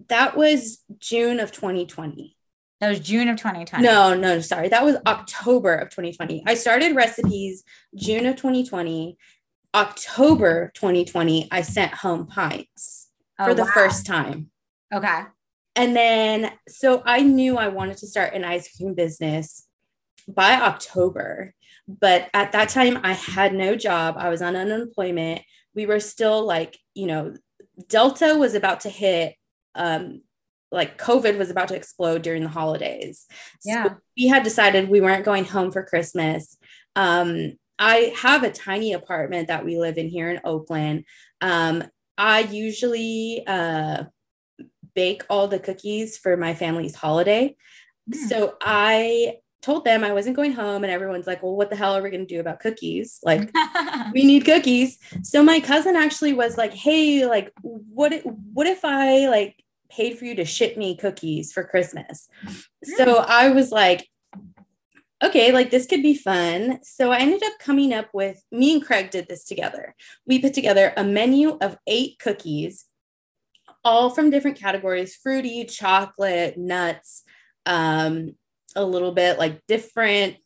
That 0.10 0.36
was 0.36 0.80
June 1.00 1.40
of 1.40 1.52
2020. 1.52 2.36
That 2.82 2.90
was 2.90 3.00
June 3.00 3.30
of 3.30 3.38
2020. 3.38 3.84
No, 3.84 4.14
no, 4.14 4.42
sorry. 4.42 4.70
That 4.70 4.84
was 4.84 4.98
October 5.08 5.76
of 5.76 5.90
2020. 5.90 6.44
I 6.46 6.56
started 6.56 6.96
recipes 6.96 7.64
June 7.96 8.26
of 8.26 8.36
2020. 8.36 9.18
October 9.74 10.72
2020, 10.76 11.50
I 11.52 11.62
sent 11.62 11.94
home 11.94 12.28
pints 12.28 13.10
oh, 13.40 13.46
for 13.46 13.54
the 13.54 13.64
wow. 13.64 13.72
first 13.74 14.06
time. 14.06 14.50
Okay. 14.94 15.22
And 15.76 15.96
then, 15.96 16.52
so 16.68 17.02
I 17.06 17.22
knew 17.22 17.58
I 17.58 17.68
wanted 17.68 17.98
to 17.98 18.08
start 18.08 18.34
an 18.34 18.46
ice 18.46 18.74
cream 18.76 18.94
business 18.94 19.68
by 20.28 20.54
October. 20.54 21.54
But 21.88 22.30
at 22.34 22.52
that 22.54 22.70
time, 22.70 23.00
I 23.04 23.14
had 23.14 23.54
no 23.54 23.76
job. 23.76 24.16
I 24.18 24.30
was 24.30 24.42
on 24.42 24.56
unemployment 24.56 25.42
we 25.76 25.86
were 25.86 26.00
still 26.00 26.46
like, 26.46 26.78
you 26.94 27.08
know, 27.08 27.36
Delta 27.90 28.36
was 28.36 28.56
about 28.56 28.82
to 28.82 28.90
hit, 28.90 29.36
um, 29.76 30.22
like 30.72 30.98
COVID 30.98 31.38
was 31.38 31.50
about 31.50 31.68
to 31.68 31.76
explode 31.76 32.22
during 32.22 32.44
the 32.44 32.50
holidays. 32.50 33.28
Yeah. 33.64 33.84
So 33.84 33.96
we 34.18 34.28
had 34.28 34.44
decided 34.44 34.90
we 34.90 35.02
weren't 35.02 35.26
going 35.26 35.46
home 35.46 35.72
for 35.72 35.84
Christmas. 35.84 36.58
Um, 36.96 37.54
I 37.78 38.14
have 38.18 38.44
a 38.44 38.52
tiny 38.52 38.94
apartment 38.94 39.50
that 39.50 39.66
we 39.66 39.78
live 39.78 39.98
in 39.98 40.08
here 40.08 40.30
in 40.30 40.40
Oakland. 40.44 41.04
Um, 41.42 41.84
I 42.18 42.40
usually 42.40 43.44
uh, 43.46 44.06
bake 44.94 45.24
all 45.30 45.48
the 45.48 45.60
cookies 45.60 46.18
for 46.18 46.38
my 46.38 46.54
family's 46.54 46.96
holiday. 46.96 47.56
Mm. 48.10 48.30
So 48.30 48.56
I 48.62 49.36
told 49.66 49.84
them 49.84 50.04
I 50.04 50.14
wasn't 50.14 50.36
going 50.36 50.54
home, 50.54 50.84
and 50.84 50.94
everyone's 50.94 51.26
like, 51.26 51.42
well, 51.42 51.56
what 51.56 51.72
the 51.72 51.76
hell 51.76 51.96
are 51.96 52.02
we 52.02 52.12
going 52.12 52.26
to 52.26 52.34
do 52.34 52.40
about 52.40 52.60
cookies? 52.60 53.20
Like, 53.24 53.52
we 54.14 54.24
need 54.24 54.46
cookies. 54.46 55.00
So 55.24 55.44
my 55.44 55.60
cousin 55.60 55.96
actually 55.96 56.34
was 56.34 56.56
like, 56.56 56.74
hey, 56.74 57.26
like, 57.26 57.52
what, 57.62 58.14
what 58.24 58.68
if 58.68 58.86
I 58.86 59.28
like 59.28 59.64
paid 59.90 60.20
for 60.20 60.26
you 60.26 60.36
to 60.36 60.46
ship 60.46 60.78
me 60.78 60.96
cookies 60.96 61.52
for 61.52 61.64
Christmas? 61.64 62.30
So 62.84 63.18
I 63.18 63.50
was 63.50 63.72
like, 63.72 64.08
okay, 65.24 65.52
like 65.52 65.72
this 65.72 65.88
could 65.88 66.04
be 66.04 66.14
fun. 66.14 66.80
So 66.84 67.12
I 67.12 67.18
ended 67.18 67.42
up 67.44 67.54
coming 67.60 67.92
up 67.92 68.10
with 68.14 68.44
me 68.52 68.74
and 68.74 68.86
Craig 68.86 69.10
did 69.10 69.28
this 69.28 69.46
together. 69.46 69.96
We 70.28 70.40
put 70.40 70.54
together 70.54 70.94
a 70.96 71.04
menu 71.04 71.58
of 71.62 71.78
eight 71.88 72.20
cookies, 72.20 72.86
all 73.84 74.12
from 74.12 74.30
different 74.30 74.60
categories 74.60 75.16
fruity, 75.16 75.66
chocolate, 75.66 76.58
nuts, 76.58 77.24
um, 77.66 78.36
a 78.76 78.84
little 78.84 79.12
bit 79.12 79.40
like 79.40 79.62
different 79.68 80.38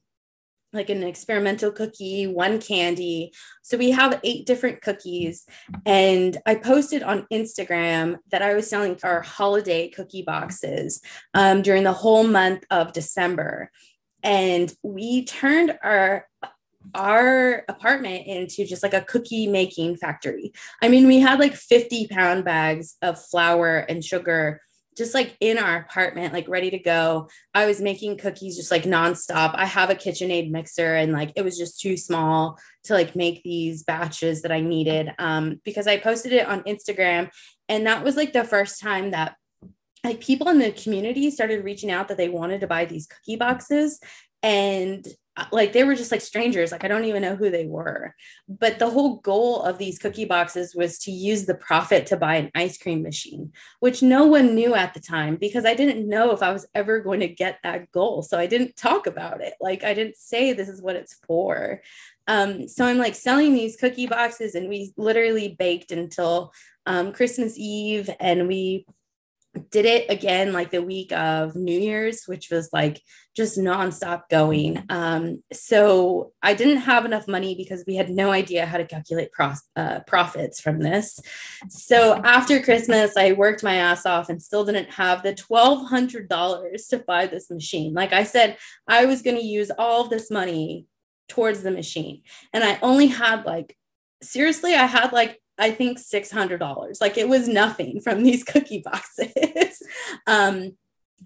like 0.72 0.90
an 0.90 1.04
experimental 1.04 1.72
cookie, 1.72 2.28
one 2.28 2.60
candy. 2.60 3.34
So 3.64 3.78
we 3.78 3.92
have 3.92 4.20
eight 4.24 4.46
different 4.46 4.82
cookies. 4.82 5.46
And 5.86 6.38
I 6.46 6.56
posted 6.56 7.02
on 7.02 7.26
Instagram 7.34 8.18
that 8.32 8.42
I 8.42 8.54
was 8.54 8.70
selling 8.70 8.98
our 9.04 9.22
holiday 9.22 9.90
cookie 9.90 10.22
boxes 10.22 11.02
um, 11.34 11.62
during 11.62 11.84
the 11.84 11.94
whole 11.94 12.24
month 12.24 12.66
of 12.70 12.94
December. 12.94 13.72
And 14.22 14.72
we 14.84 15.26
turned 15.26 15.78
our 15.84 16.28
our 16.96 17.66
apartment 17.68 18.26
into 18.26 18.66
just 18.66 18.84
like 18.84 18.94
a 18.94 19.02
cookie 19.02 19.48
making 19.48 19.98
factory. 19.98 20.54
I 20.82 20.88
mean, 20.88 21.08
we 21.08 21.20
had 21.20 21.38
like 21.38 21.54
50 21.54 22.08
pound 22.08 22.46
bags 22.46 22.96
of 23.02 23.22
flour 23.22 23.80
and 23.80 24.04
sugar 24.04 24.62
just 25.00 25.14
like 25.14 25.36
in 25.40 25.58
our 25.58 25.78
apartment, 25.78 26.34
like 26.34 26.48
ready 26.50 26.70
to 26.70 26.78
go. 26.78 27.30
I 27.54 27.66
was 27.66 27.80
making 27.82 28.18
cookies 28.18 28.58
just 28.58 28.70
like 28.70 28.84
nonstop. 28.84 29.56
I 29.56 29.66
have 29.66 29.90
a 29.90 29.96
KitchenAid 29.96 30.52
mixer 30.52 30.96
and 30.96 31.14
like 31.14 31.32
it 31.38 31.44
was 31.44 31.58
just 31.58 31.80
too 31.80 31.96
small 31.96 32.60
to 32.84 32.94
like 32.94 33.16
make 33.16 33.42
these 33.44 33.84
batches 33.84 34.42
that 34.42 34.52
I 34.52 34.60
needed 34.60 35.14
um, 35.18 35.62
because 35.64 35.88
I 35.88 35.98
posted 35.98 36.34
it 36.34 36.46
on 36.46 36.64
Instagram. 36.64 37.30
And 37.70 37.88
that 37.88 38.04
was 38.04 38.18
like 38.18 38.34
the 38.34 38.44
first 38.44 38.82
time 38.82 39.12
that 39.12 39.36
like 40.04 40.20
people 40.20 40.50
in 40.50 40.60
the 40.60 40.72
community 40.72 41.32
started 41.32 41.64
reaching 41.64 41.92
out 41.92 42.10
that 42.10 42.18
they 42.18 42.30
wanted 42.30 42.60
to 42.60 42.68
buy 42.68 42.84
these 42.84 43.08
cookie 43.08 43.38
boxes. 43.38 44.02
And 44.44 45.08
like 45.52 45.74
they 45.74 45.84
were 45.84 45.96
just 45.96 46.12
like 46.12 46.22
strangers. 46.22 46.72
Like 46.72 46.84
i 46.84 46.88
don't 46.88 47.06
even 47.06 47.22
know 47.22 47.36
who 47.36 47.50
they 47.50 47.66
were. 47.66 48.16
But 48.48 48.80
the 48.80 48.90
whole 48.90 49.18
goal 49.18 49.62
of 49.62 49.78
these 49.78 50.00
cookie 50.00 50.26
boxes 50.26 50.76
was 50.76 51.00
to 51.00 51.12
use 51.12 51.46
the 51.46 51.56
profit 51.56 52.08
to 52.08 52.18
buy 52.18 52.36
an 52.36 52.52
ice 52.56 52.78
cream 52.78 53.02
machine 53.04 53.52
which 53.80 54.02
no 54.02 54.26
one 54.26 54.56
knew 54.56 54.76
at 54.76 54.94
the 54.94 55.00
time 55.00 55.36
because 55.36 55.66
i 55.66 55.74
didn't 55.74 56.08
know 56.08 56.32
if 56.32 56.42
i 56.42 56.52
was 56.52 56.68
ever 56.76 57.00
going 57.00 57.20
to 57.22 57.28
get 57.28 57.60
that 57.64 57.92
goal. 57.92 58.22
So 58.22 58.38
i 58.38 58.48
didn't 58.48 58.76
talk 58.76 59.08
about 59.08 59.42
it. 59.42 59.54
Like 59.60 59.84
i 59.84 59.94
didn't 59.94 60.18
say 60.18 60.54
this 60.54 60.70
is 60.70 60.82
what 60.82 60.96
it's 60.96 61.16
for. 61.28 61.82
Um, 62.28 62.68
so 62.68 62.86
i'm 62.86 63.00
like 63.00 63.16
selling 63.16 63.54
these 63.54 63.76
cookie 63.76 64.08
boxes 64.08 64.54
and 64.54 64.70
we 64.70 64.94
literally 64.98 65.56
baked 65.58 65.92
until 65.92 66.54
um, 66.86 67.12
christmas 67.12 67.58
eve 67.58 68.08
and 68.20 68.48
we 68.48 68.86
did 69.70 69.86
it 69.86 70.10
again 70.10 70.54
like 70.54 70.72
the 70.72 70.82
week 70.82 71.12
of 71.12 71.56
New 71.56 71.80
Year's, 71.80 72.26
which 72.26 72.50
was 72.50 72.70
like 72.72 73.02
just 73.36 73.58
nonstop 73.58 74.24
going. 74.30 74.84
Um, 74.90 75.44
so 75.54 76.34
I 76.42 76.54
didn't 76.54 76.82
have 76.82 77.06
enough 77.06 77.28
money 77.28 77.56
because 77.56 77.84
we 77.88 77.96
had 77.96 78.10
no 78.10 78.32
idea 78.32 78.66
how 78.66 78.78
to 78.78 78.86
calculate 78.86 79.30
uh, 79.76 80.00
profits 80.08 80.60
from 80.60 80.80
this. 80.80 81.20
So 81.70 82.22
after 82.24 82.62
Christmas, 82.62 83.16
I 83.16 83.34
worked 83.34 83.64
my 83.64 83.76
ass 83.76 84.06
off 84.06 84.30
and 84.30 84.42
still 84.42 84.66
didn't 84.66 84.92
have 84.92 85.24
the 85.24 85.34
$1,200 85.34 86.90
to 86.90 86.98
buy 87.00 87.28
this 87.28 87.50
machine. 87.50 87.94
Like 87.94 88.14
I 88.14 88.24
said, 88.24 88.58
I 88.88 89.06
was 89.06 89.22
going 89.22 89.38
to 89.38 89.46
use 89.46 89.72
all 89.78 90.08
this 90.08 90.30
money 90.30 90.88
towards 91.30 91.62
the 91.62 91.72
machine. 91.72 92.24
And 92.52 92.64
I 92.64 92.78
only 92.82 93.08
had 93.08 93.46
like, 93.46 93.78
seriously, 94.22 94.74
I 94.76 94.86
had 94.86 95.14
like 95.14 95.39
I 95.60 95.72
think 95.72 96.00
$600. 96.00 97.02
Like 97.02 97.18
it 97.18 97.30
was 97.30 97.48
nothing 97.48 98.02
from 98.02 98.24
these 98.24 98.44
cookie 98.44 98.82
boxes. 98.84 99.82
um, 100.28 100.72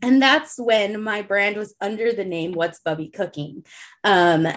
and 0.02 0.22
that's 0.22 0.58
when 0.58 1.02
my 1.02 1.22
brand 1.22 1.56
was 1.56 1.75
under 1.80 2.12
the 2.12 2.25
name 2.25 2.54
What's 2.54 2.80
Bubby 2.80 3.10
Cooking. 3.10 3.63
Um, 4.04 4.48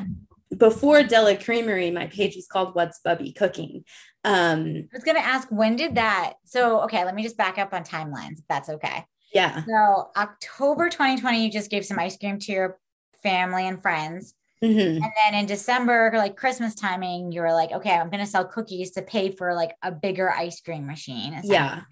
before 0.56 1.02
Dela 1.02 1.37
Creamery, 1.37 1.90
my 1.90 2.06
page 2.06 2.37
was 2.37 2.47
called 2.47 2.75
What's 2.75 3.00
Bubby 3.00 3.33
Cooking. 3.33 3.85
Um, 4.25 4.88
I 4.92 4.97
was 4.97 5.04
going 5.04 5.16
to 5.16 5.25
ask, 5.25 5.49
when 5.50 5.76
did 5.76 5.97
that? 5.97 6.35
So, 6.45 6.80
okay, 6.83 7.04
let 7.04 7.14
me 7.14 7.23
just 7.23 7.37
back 7.37 7.59
up 7.59 7.75
on 7.75 7.85
timelines, 7.85 8.38
if 8.38 8.45
that's 8.49 8.68
okay. 8.68 9.04
Yeah. 9.35 9.64
So, 9.64 10.11
October 10.16 10.88
2020, 10.88 11.45
you 11.45 11.50
just 11.50 11.71
gave 11.71 11.85
some 11.85 11.99
ice 11.99 12.16
cream 12.16 12.38
to 12.38 12.52
your 12.52 12.78
family 13.23 13.68
and 13.68 13.83
friends. 13.83 14.35
Mm-hmm. 14.62 15.02
And 15.02 15.12
then 15.25 15.40
in 15.40 15.46
December, 15.46 16.12
like 16.14 16.36
Christmas 16.36 16.75
timing, 16.75 17.30
you 17.32 17.42
were 17.42 17.52
like, 17.52 17.72
okay, 17.72 17.90
I'm 17.94 18.08
going 18.08 18.25
to 18.25 18.30
sell 18.30 18.46
cookies 18.46 18.92
to 18.92 19.02
pay 19.02 19.30
for 19.30 19.54
like 19.54 19.75
a 19.82 19.92
bigger 19.92 20.30
ice 20.30 20.60
cream 20.60 20.86
machine. 20.86 21.38
Yeah. 21.44 21.82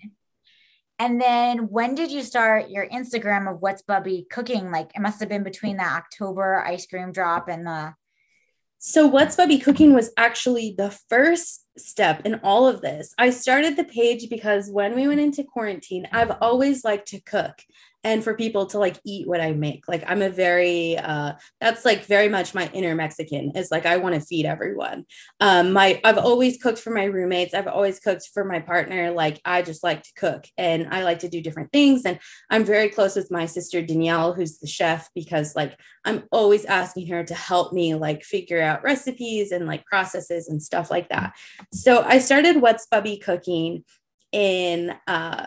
And 0.99 1.21
then 1.21 1.68
when 1.71 1.94
did 1.94 2.11
you 2.11 2.23
start 2.23 2.71
your 2.71 2.88
Instagram 2.88 3.52
of 3.52 3.61
what's 3.61 3.83
Bubby 3.83 4.26
cooking? 4.30 4.71
Like 4.71 4.92
it 4.94 5.00
must 5.00 5.21
have 5.21 5.28
been 5.28 5.42
between 5.42 5.76
the 5.76 5.85
October 5.85 6.64
ice 6.64 6.87
cream 6.87 7.12
drop 7.12 7.49
and 7.49 7.66
the. 7.66 7.94
So, 8.78 9.06
What's 9.06 9.37
Bubby 9.37 9.59
Cooking 9.59 9.94
was 9.94 10.12
actually 10.18 10.75
the 10.76 10.90
first 11.09 11.64
step 11.78 12.26
in 12.26 12.35
all 12.42 12.68
of 12.68 12.83
this. 12.83 13.14
I 13.16 13.30
started 13.30 13.76
the 13.76 13.85
page 13.85 14.28
because 14.28 14.68
when 14.71 14.94
we 14.94 15.09
went 15.09 15.21
into 15.21 15.42
quarantine, 15.42 16.06
I've 16.12 16.33
always 16.42 16.85
liked 16.85 17.09
to 17.09 17.21
cook 17.21 17.54
and 18.05 18.23
for 18.23 18.35
people 18.35 18.67
to 18.67 18.79
like 18.79 19.01
eat 19.05 19.27
what 19.27 19.41
I 19.41 19.53
make. 19.53 19.89
Like 19.89 20.05
I'm 20.07 20.21
a 20.21 20.29
very 20.29 20.97
uh 20.99 21.33
that's 21.61 21.85
like 21.85 22.05
very 22.05 22.29
much 22.29 22.55
my 22.55 22.71
inner 22.75 22.95
Mexican 22.95 23.53
is 23.57 23.71
like 23.71 23.87
I 23.87 23.97
want 23.97 24.15
to 24.15 24.21
feed 24.21 24.45
everyone. 24.45 25.07
Um 25.41 25.73
my 25.73 26.01
I've 26.05 26.19
always 26.19 26.63
cooked 26.63 26.79
for 26.79 26.91
my 26.91 27.05
roommates. 27.05 27.55
I've 27.55 27.67
always 27.67 27.99
cooked 27.99 28.29
for 28.33 28.45
my 28.45 28.61
partner. 28.61 29.11
Like 29.11 29.41
I 29.45 29.63
just 29.63 29.83
like 29.83 30.03
to 30.03 30.13
cook 30.17 30.45
and 30.59 30.89
I 30.91 31.03
like 31.03 31.21
to 31.21 31.29
do 31.29 31.41
different 31.41 31.73
things 31.73 32.03
and 32.05 32.19
I'm 32.51 32.65
very 32.65 32.91
close 32.91 33.17
with 33.17 33.31
my 33.31 33.47
sister 33.47 33.81
Danielle 33.81 34.35
who's 34.35 34.59
the 34.59 34.67
chef 34.67 35.09
because 35.15 35.57
like 35.57 35.79
I'm 36.05 36.25
always 36.31 36.67
asking 36.67 37.07
her 37.09 37.25
to 37.25 37.35
help 37.35 37.73
me 37.73 37.95
like 37.95 38.23
figure 38.23 38.61
out 38.61 38.83
recipes 38.85 39.51
and 39.51 39.67
like 39.67 39.87
processes 39.87 40.49
and 40.49 40.63
stuff 40.63 40.91
like 40.91 41.09
that. 41.09 41.33
So 41.73 42.03
I 42.03 42.19
started 42.19 42.61
What's 42.61 42.87
Bubby 42.87 43.17
Cooking 43.17 43.85
in 44.31 44.95
uh 45.07 45.47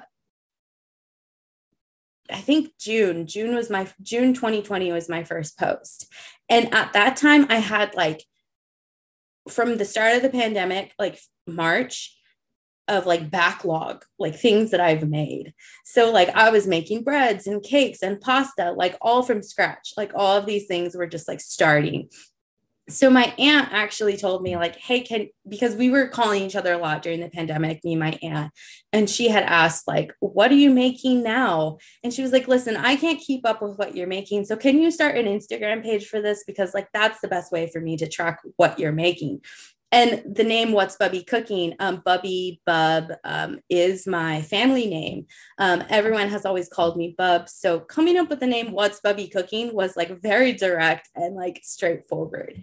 I 2.31 2.41
think 2.41 2.71
June. 2.79 3.27
June 3.27 3.55
was 3.55 3.69
my 3.69 3.87
June 4.01 4.33
2020 4.33 4.91
was 4.91 5.09
my 5.09 5.23
first 5.23 5.57
post. 5.57 6.11
And 6.49 6.73
at 6.73 6.93
that 6.93 7.17
time 7.17 7.45
I 7.49 7.57
had 7.57 7.95
like 7.95 8.23
from 9.49 9.77
the 9.77 9.85
start 9.85 10.15
of 10.15 10.21
the 10.21 10.29
pandemic, 10.29 10.93
like 10.99 11.19
March 11.45 12.17
of 12.87 13.05
like 13.05 13.29
backlog, 13.29 14.05
like 14.17 14.35
things 14.35 14.71
that 14.71 14.79
I've 14.79 15.07
made. 15.07 15.53
So 15.85 16.11
like 16.11 16.29
I 16.29 16.49
was 16.49 16.67
making 16.67 17.03
breads 17.03 17.47
and 17.47 17.61
cakes 17.61 18.01
and 18.01 18.19
pasta, 18.19 18.71
like 18.71 18.97
all 19.01 19.23
from 19.23 19.43
scratch. 19.43 19.93
Like 19.97 20.11
all 20.15 20.37
of 20.37 20.45
these 20.45 20.67
things 20.67 20.95
were 20.95 21.07
just 21.07 21.27
like 21.27 21.41
starting 21.41 22.09
so 22.89 23.09
my 23.09 23.33
aunt 23.37 23.67
actually 23.73 24.15
told 24.15 24.41
me 24.41 24.55
like 24.55 24.77
hey 24.77 25.01
can 25.01 25.27
because 25.47 25.75
we 25.75 25.89
were 25.89 26.07
calling 26.07 26.43
each 26.43 26.55
other 26.55 26.73
a 26.73 26.77
lot 26.77 27.01
during 27.01 27.19
the 27.19 27.29
pandemic 27.29 27.83
me 27.83 27.93
and 27.93 27.99
my 27.99 28.17
aunt 28.23 28.51
and 28.93 29.09
she 29.09 29.27
had 29.27 29.43
asked 29.43 29.87
like 29.87 30.13
what 30.19 30.51
are 30.51 30.55
you 30.55 30.71
making 30.71 31.21
now? 31.21 31.77
And 32.03 32.13
she 32.13 32.21
was 32.21 32.31
like 32.31 32.47
listen 32.47 32.77
i 32.77 32.95
can't 32.95 33.19
keep 33.19 33.45
up 33.45 33.61
with 33.61 33.77
what 33.77 33.95
you're 33.95 34.07
making. 34.07 34.45
So 34.45 34.55
can 34.55 34.79
you 34.81 34.91
start 34.91 35.17
an 35.17 35.25
instagram 35.25 35.83
page 35.83 36.07
for 36.07 36.21
this? 36.21 36.43
Because 36.45 36.73
like 36.73 36.87
that's 36.93 37.19
the 37.19 37.27
best 37.27 37.51
way 37.51 37.69
for 37.71 37.81
me 37.81 37.97
to 37.97 38.07
track 38.07 38.39
what 38.55 38.79
you're 38.79 38.91
making 38.91 39.41
and 39.91 40.23
the 40.35 40.43
name 40.43 40.71
what's 40.71 40.97
bubby 40.97 41.23
cooking? 41.23 41.75
Um, 41.79 42.01
bubby 42.03 42.61
bub 42.65 43.11
um, 43.23 43.59
is 43.69 44.07
my 44.07 44.41
family 44.41 44.87
name. 44.87 45.27
Um, 45.59 45.83
everyone 45.89 46.29
has 46.29 46.45
always 46.45 46.69
called 46.69 46.97
me 46.97 47.15
bub. 47.17 47.49
So 47.49 47.79
coming 47.79 48.17
up 48.17 48.29
with 48.29 48.39
the 48.39 48.47
name 48.47 48.71
what's 48.71 48.99
bubby 48.99 49.27
cooking 49.27 49.73
was 49.73 49.95
like 49.95 50.21
very 50.21 50.53
direct 50.53 51.09
and 51.15 51.35
like 51.35 51.61
straightforward. 51.63 52.61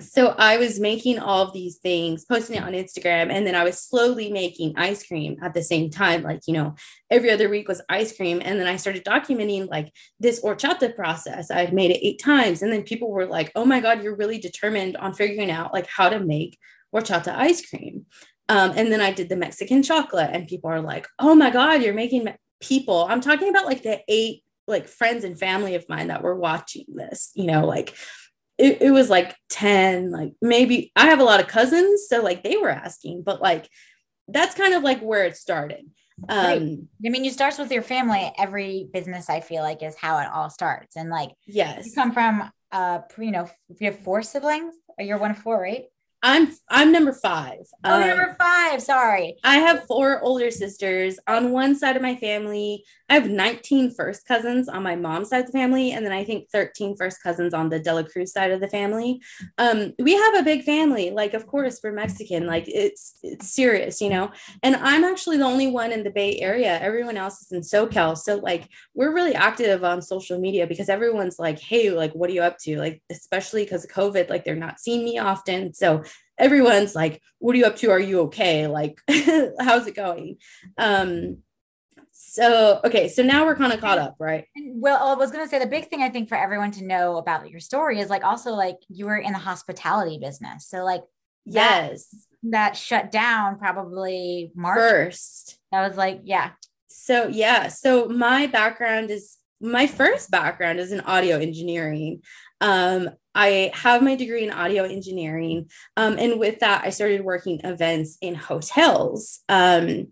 So 0.00 0.34
i 0.38 0.56
was 0.56 0.80
making 0.80 1.18
all 1.18 1.42
of 1.42 1.52
these 1.52 1.76
things 1.76 2.24
posting 2.24 2.56
it 2.56 2.62
on 2.62 2.72
instagram 2.72 3.30
and 3.30 3.46
then 3.46 3.54
i 3.54 3.64
was 3.64 3.78
slowly 3.80 4.30
making 4.30 4.74
ice 4.76 5.06
cream 5.06 5.36
at 5.42 5.54
the 5.54 5.62
same 5.62 5.90
time 5.90 6.22
like 6.22 6.40
you 6.46 6.54
know 6.54 6.74
every 7.10 7.30
other 7.30 7.48
week 7.48 7.68
was 7.68 7.82
ice 7.88 8.16
cream 8.16 8.40
and 8.44 8.58
then 8.58 8.66
i 8.66 8.76
started 8.76 9.04
documenting 9.04 9.68
like 9.68 9.92
this 10.18 10.42
horchata 10.42 10.94
process 10.94 11.50
i'd 11.50 11.72
made 11.72 11.90
it 11.90 12.00
eight 12.02 12.20
times 12.22 12.62
and 12.62 12.72
then 12.72 12.82
people 12.82 13.10
were 13.10 13.26
like 13.26 13.52
oh 13.54 13.64
my 13.64 13.80
god 13.80 14.02
you're 14.02 14.16
really 14.16 14.38
determined 14.38 14.96
on 14.96 15.12
figuring 15.12 15.50
out 15.50 15.72
like 15.72 15.86
how 15.86 16.08
to 16.08 16.20
make 16.20 16.38
make 16.38 16.58
horchata 16.94 17.34
ice 17.34 17.68
cream. 17.68 18.06
Um, 18.48 18.72
and 18.76 18.90
then 18.90 19.00
I 19.00 19.12
did 19.12 19.28
the 19.28 19.36
Mexican 19.36 19.82
chocolate, 19.82 20.30
and 20.32 20.48
people 20.48 20.70
are 20.70 20.80
like, 20.80 21.06
oh 21.18 21.34
my 21.34 21.50
God, 21.50 21.82
you're 21.82 21.94
making 21.94 22.24
me-. 22.24 22.34
people. 22.60 23.06
I'm 23.08 23.20
talking 23.20 23.50
about 23.50 23.66
like 23.66 23.82
the 23.82 24.00
eight 24.08 24.42
like 24.66 24.86
friends 24.86 25.24
and 25.24 25.38
family 25.38 25.74
of 25.74 25.88
mine 25.88 26.08
that 26.08 26.22
were 26.22 26.36
watching 26.36 26.84
this, 26.88 27.30
you 27.34 27.46
know, 27.46 27.66
like 27.66 27.94
it, 28.58 28.82
it 28.82 28.90
was 28.90 29.08
like 29.08 29.34
10, 29.48 30.10
like 30.10 30.32
maybe 30.42 30.92
I 30.94 31.06
have 31.06 31.20
a 31.20 31.24
lot 31.24 31.40
of 31.40 31.46
cousins. 31.46 32.06
So 32.06 32.22
like 32.22 32.42
they 32.42 32.58
were 32.58 32.68
asking, 32.68 33.22
but 33.22 33.40
like 33.40 33.66
that's 34.26 34.54
kind 34.54 34.74
of 34.74 34.82
like 34.82 35.00
where 35.00 35.24
it 35.24 35.38
started. 35.38 35.88
Um. 36.28 36.88
I 37.04 37.08
mean, 37.08 37.24
you 37.24 37.30
starts 37.30 37.58
with 37.58 37.70
your 37.70 37.82
family. 37.82 38.32
Every 38.38 38.88
business 38.92 39.28
I 39.30 39.40
feel 39.40 39.62
like 39.62 39.82
is 39.82 39.96
how 39.96 40.18
it 40.18 40.28
all 40.32 40.50
starts. 40.50 40.96
And 40.96 41.10
like, 41.10 41.30
yes, 41.46 41.86
you 41.86 41.92
come 41.94 42.12
from, 42.12 42.50
uh, 42.72 43.00
you 43.18 43.30
know, 43.30 43.48
you 43.78 43.90
have 43.90 44.00
four 44.00 44.22
siblings 44.22 44.74
or 44.98 45.04
you're 45.04 45.18
one 45.18 45.30
of 45.30 45.38
four, 45.38 45.60
right? 45.60 45.84
I'm 46.22 46.52
I'm 46.68 46.90
number 46.90 47.12
five. 47.12 47.60
Oh, 47.84 47.94
um, 47.94 48.06
number 48.06 48.36
five. 48.38 48.82
Sorry. 48.82 49.36
I 49.44 49.58
have 49.58 49.86
four 49.86 50.20
older 50.20 50.50
sisters. 50.50 51.18
On 51.28 51.52
one 51.52 51.76
side 51.76 51.96
of 51.96 52.02
my 52.02 52.16
family, 52.16 52.84
I 53.08 53.14
have 53.14 53.28
19 53.28 53.94
first 53.94 54.26
cousins 54.26 54.68
on 54.68 54.82
my 54.82 54.94
mom's 54.94 55.30
side 55.30 55.40
of 55.40 55.46
the 55.46 55.52
family, 55.52 55.92
and 55.92 56.04
then 56.04 56.12
I 56.12 56.24
think 56.24 56.50
13 56.50 56.96
first 56.96 57.22
cousins 57.22 57.54
on 57.54 57.70
the 57.70 57.78
Dela 57.78 58.04
Cruz 58.04 58.32
side 58.32 58.50
of 58.50 58.60
the 58.60 58.68
family. 58.68 59.20
Um, 59.56 59.94
we 59.98 60.14
have 60.14 60.34
a 60.36 60.42
big 60.42 60.62
family. 60.62 61.10
Like, 61.10 61.32
of 61.32 61.46
course, 61.46 61.80
we're 61.82 61.92
Mexican. 61.92 62.46
Like, 62.46 62.64
it's 62.66 63.18
it's 63.22 63.54
serious, 63.54 64.00
you 64.00 64.10
know. 64.10 64.30
And 64.62 64.76
I'm 64.76 65.04
actually 65.04 65.38
the 65.38 65.44
only 65.44 65.68
one 65.68 65.92
in 65.92 66.02
the 66.02 66.10
Bay 66.10 66.38
Area. 66.40 66.78
Everyone 66.80 67.16
else 67.16 67.40
is 67.40 67.52
in 67.52 67.60
SoCal. 67.62 68.16
So, 68.16 68.36
like, 68.36 68.68
we're 68.94 69.14
really 69.14 69.34
active 69.34 69.84
on 69.84 70.02
social 70.02 70.38
media 70.38 70.66
because 70.66 70.88
everyone's 70.88 71.38
like, 71.38 71.58
"Hey, 71.58 71.90
like, 71.90 72.12
what 72.12 72.28
are 72.30 72.34
you 72.34 72.42
up 72.42 72.58
to?" 72.60 72.78
Like, 72.78 73.02
especially 73.10 73.64
because 73.64 73.84
of 73.84 73.90
COVID, 73.90 74.28
like, 74.28 74.44
they're 74.44 74.54
not 74.54 74.80
seeing 74.80 75.04
me 75.04 75.18
often. 75.18 75.72
So 75.72 76.02
everyone's 76.38 76.94
like, 76.94 77.22
"What 77.38 77.54
are 77.54 77.58
you 77.58 77.64
up 77.66 77.76
to? 77.76 77.90
Are 77.90 78.00
you 78.00 78.20
okay? 78.22 78.66
Like, 78.66 78.98
how's 79.60 79.86
it 79.86 79.94
going?" 79.94 80.36
Um, 80.76 81.38
so 82.38 82.80
okay, 82.84 83.08
so 83.08 83.22
now 83.22 83.44
we're 83.44 83.56
kind 83.56 83.72
of 83.72 83.80
caught 83.80 83.98
up, 83.98 84.16
right? 84.18 84.44
Well, 84.56 85.08
I 85.08 85.14
was 85.14 85.30
gonna 85.30 85.48
say 85.48 85.58
the 85.58 85.66
big 85.66 85.88
thing 85.88 86.02
I 86.02 86.08
think 86.08 86.28
for 86.28 86.36
everyone 86.36 86.70
to 86.72 86.84
know 86.84 87.16
about 87.16 87.50
your 87.50 87.60
story 87.60 87.98
is 88.00 88.10
like 88.10 88.24
also 88.24 88.52
like 88.52 88.76
you 88.88 89.06
were 89.06 89.18
in 89.18 89.32
the 89.32 89.38
hospitality 89.38 90.18
business, 90.18 90.68
so 90.68 90.84
like 90.84 91.02
yes, 91.44 92.08
that, 92.42 92.50
that 92.50 92.76
shut 92.76 93.10
down 93.10 93.58
probably 93.58 94.52
March 94.54 94.76
first. 94.76 95.58
That 95.72 95.86
was 95.86 95.96
like 95.96 96.20
yeah. 96.24 96.50
So 96.86 97.28
yeah, 97.28 97.68
so 97.68 98.08
my 98.08 98.46
background 98.46 99.10
is 99.10 99.36
my 99.60 99.86
first 99.86 100.30
background 100.30 100.78
is 100.78 100.92
in 100.92 101.00
audio 101.00 101.38
engineering. 101.38 102.22
Um, 102.60 103.10
I 103.34 103.70
have 103.74 104.02
my 104.02 104.16
degree 104.16 104.44
in 104.44 104.50
audio 104.50 104.84
engineering. 104.84 105.70
Um, 105.96 106.16
and 106.18 106.38
with 106.40 106.60
that, 106.60 106.84
I 106.84 106.90
started 106.90 107.24
working 107.24 107.60
events 107.62 108.18
in 108.20 108.34
hotels 108.34 109.40
um, 109.48 110.08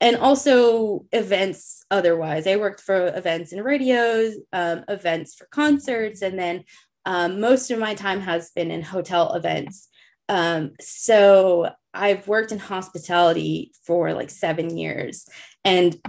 and 0.00 0.16
also 0.16 1.04
events 1.12 1.84
otherwise. 1.90 2.46
I 2.46 2.56
worked 2.56 2.80
for 2.80 3.08
events 3.08 3.52
and 3.52 3.64
radios, 3.64 4.36
um, 4.52 4.84
events 4.88 5.34
for 5.34 5.46
concerts, 5.46 6.22
and 6.22 6.38
then 6.38 6.64
um, 7.04 7.40
most 7.40 7.70
of 7.70 7.78
my 7.78 7.94
time 7.94 8.20
has 8.20 8.50
been 8.50 8.70
in 8.70 8.82
hotel 8.82 9.34
events. 9.34 9.88
Um, 10.28 10.72
so 10.80 11.70
I've 11.92 12.28
worked 12.28 12.52
in 12.52 12.58
hospitality 12.58 13.72
for 13.84 14.14
like 14.14 14.30
seven 14.30 14.76
years. 14.76 15.26
And 15.64 16.00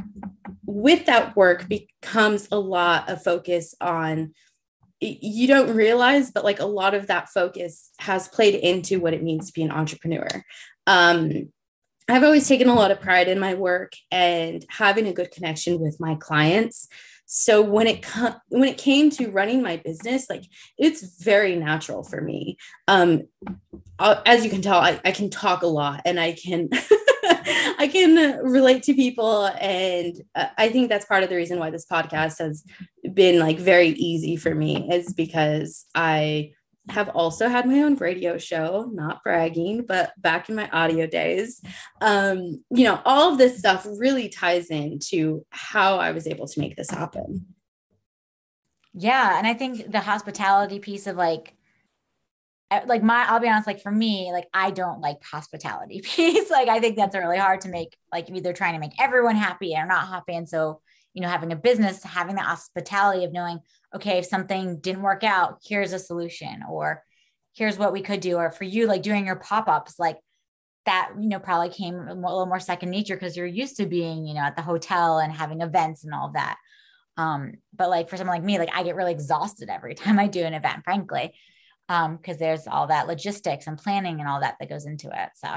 with 0.66 1.08
that 1.08 1.36
work 1.36 1.68
becomes 1.68 2.48
a 2.52 2.60
lot 2.60 3.10
of 3.10 3.24
focus 3.24 3.74
on 3.82 4.34
you 5.02 5.48
don't 5.48 5.76
realize, 5.76 6.30
but 6.30 6.44
like 6.44 6.60
a 6.60 6.66
lot 6.66 6.94
of 6.94 7.08
that 7.08 7.30
focus 7.30 7.90
has 7.98 8.28
played 8.28 8.54
into 8.54 9.00
what 9.00 9.16
it 9.16 9.24
means 9.24 9.48
to 9.48 9.54
be 9.54 9.64
an 9.64 9.72
entrepreneur. 9.72 10.28
Um, 10.86 11.52
I've 12.10 12.24
always 12.24 12.48
taken 12.48 12.68
a 12.68 12.76
lot 12.76 12.92
of 12.92 13.00
pride 13.00 13.28
in 13.28 13.40
my 13.40 13.54
work 13.54 13.94
and 14.12 14.66
having 14.70 15.08
a 15.08 15.14
good 15.14 15.32
connection 15.32 15.80
with 15.80 16.00
my 16.00 16.16
clients. 16.16 16.88
So 17.26 17.62
when 17.62 17.88
it 17.88 18.02
com- 18.02 18.42
when 18.50 18.68
it 18.68 18.78
came 18.78 19.10
to 19.12 19.32
running 19.32 19.62
my 19.62 19.78
business, 19.78 20.30
like 20.30 20.44
it's 20.78 21.24
very 21.24 21.56
natural 21.56 22.04
for 22.04 22.20
me. 22.20 22.58
Um, 22.90 23.22
as 24.00 24.44
you 24.44 24.50
can 24.50 24.62
tell, 24.62 24.80
I, 24.80 25.00
I 25.06 25.12
can 25.12 25.30
talk 25.30 25.62
a 25.62 25.68
lot 25.68 26.02
and 26.04 26.20
I 26.20 26.34
can 26.34 26.70
I 27.80 27.90
can 27.92 28.44
relate 28.44 28.84
to 28.84 28.94
people, 28.94 29.46
and 29.46 30.22
uh, 30.36 30.48
I 30.58 30.70
think 30.70 30.90
that's 30.90 31.06
part 31.06 31.24
of 31.24 31.30
the 31.30 31.36
reason 31.36 31.58
why 31.58 31.70
this 31.70 31.86
podcast 31.86 32.40
has 32.40 32.64
been 33.14 33.40
like 33.40 33.60
very 33.60 33.90
easy 33.90 34.36
for 34.36 34.54
me 34.54 34.90
is 34.92 35.14
because 35.14 35.86
I 35.96 36.52
have 36.90 37.10
also 37.10 37.48
had 37.48 37.68
my 37.68 37.82
own 37.82 37.96
radio 37.96 38.38
show, 38.38 38.90
not 38.92 39.24
bragging, 39.24 39.86
but 39.86 40.14
back 40.18 40.50
in 40.50 40.56
my 40.56 40.70
audio 40.70 41.06
days. 41.06 41.62
Um, 42.02 42.64
you 42.72 42.84
know, 42.84 43.00
all 43.06 43.32
of 43.32 43.38
this 43.38 43.60
stuff 43.60 43.86
really 43.98 44.30
ties 44.30 44.68
into 44.68 45.46
how 45.52 45.98
I 45.98 46.12
was 46.12 46.28
able 46.28 46.48
to 46.48 46.60
make 46.60 46.76
this 46.76 46.90
happen. 46.90 47.46
Yeah. 48.94 49.38
And 49.38 49.48
I 49.48 49.54
think 49.54 49.92
the 49.92 50.00
hospitality 50.00 50.80
piece 50.80 51.08
of 51.08 51.16
like, 51.16 51.56
like 52.86 53.04
my 53.04 53.26
i'll 53.28 53.42
be 53.42 53.50
honest 53.50 53.68
like 53.68 53.82
for 53.82 53.92
me 53.92 54.32
like 54.32 54.48
i 54.54 54.72
don't 54.72 55.02
like 55.02 55.22
hospitality 55.26 56.00
piece 56.06 56.50
like 56.50 56.70
i 56.70 56.80
think 56.80 56.96
that's 56.96 57.14
really 57.18 57.38
hard 57.38 57.60
to 57.60 57.68
make 57.68 57.98
like 58.14 58.30
either 58.30 58.54
trying 58.54 58.74
to 58.74 58.80
make 58.80 58.94
everyone 58.98 59.36
happy 59.36 59.76
or 59.76 59.86
not 59.86 60.08
happy 60.08 60.34
and 60.34 60.48
so 60.48 60.80
you 61.14 61.22
know 61.22 61.28
having 61.28 61.52
a 61.52 61.56
business 61.58 62.02
having 62.04 62.36
the 62.36 62.42
hospitality 62.42 63.26
of 63.26 63.34
knowing 63.34 63.60
okay 63.96 64.18
if 64.20 64.26
something 64.26 64.80
didn't 64.80 65.02
work 65.02 65.24
out 65.24 65.60
here's 65.64 65.94
a 65.94 66.00
solution 66.00 66.64
or 66.70 67.04
here's 67.56 67.78
what 67.78 67.94
we 67.94 68.02
could 68.02 68.20
do 68.20 68.38
or 68.38 68.52
for 68.52 68.64
you 68.64 68.88
like 68.88 69.02
doing 69.02 69.26
your 69.26 69.36
pop-ups 69.36 70.00
like 70.00 70.18
that 70.86 71.12
you 71.20 71.30
know 71.30 71.40
probably 71.40 71.70
came 71.70 71.96
a 71.96 72.14
little 72.14 72.46
more 72.46 72.60
second 72.60 72.90
nature 72.90 73.16
because 73.16 73.38
you're 73.38 73.46
used 73.46 73.78
to 73.78 73.86
being 73.86 74.26
you 74.26 74.34
know 74.34 74.42
at 74.42 74.56
the 74.56 74.62
hotel 74.62 75.20
and 75.20 75.32
having 75.32 75.62
events 75.62 76.04
and 76.04 76.14
all 76.14 76.28
of 76.28 76.34
that. 76.34 76.58
Um 77.18 77.54
but 77.74 77.90
like 77.90 78.10
for 78.10 78.18
someone 78.18 78.38
like 78.38 78.44
me 78.44 78.58
like 78.58 78.74
i 78.74 78.84
get 78.84 78.96
really 78.96 79.12
exhausted 79.12 79.70
every 79.70 79.96
time 80.02 80.18
i 80.18 80.28
do 80.28 80.44
an 80.44 80.54
event 80.54 80.84
frankly 80.84 81.34
um 81.90 82.18
because 82.18 82.38
there's 82.38 82.68
all 82.68 82.88
that 82.88 83.08
logistics 83.08 83.68
and 83.68 83.78
planning 83.78 84.20
and 84.20 84.30
all 84.30 84.42
that 84.42 84.56
that 84.60 84.70
goes 84.70 84.86
into 84.86 85.08
it 85.08 85.30
so 85.36 85.50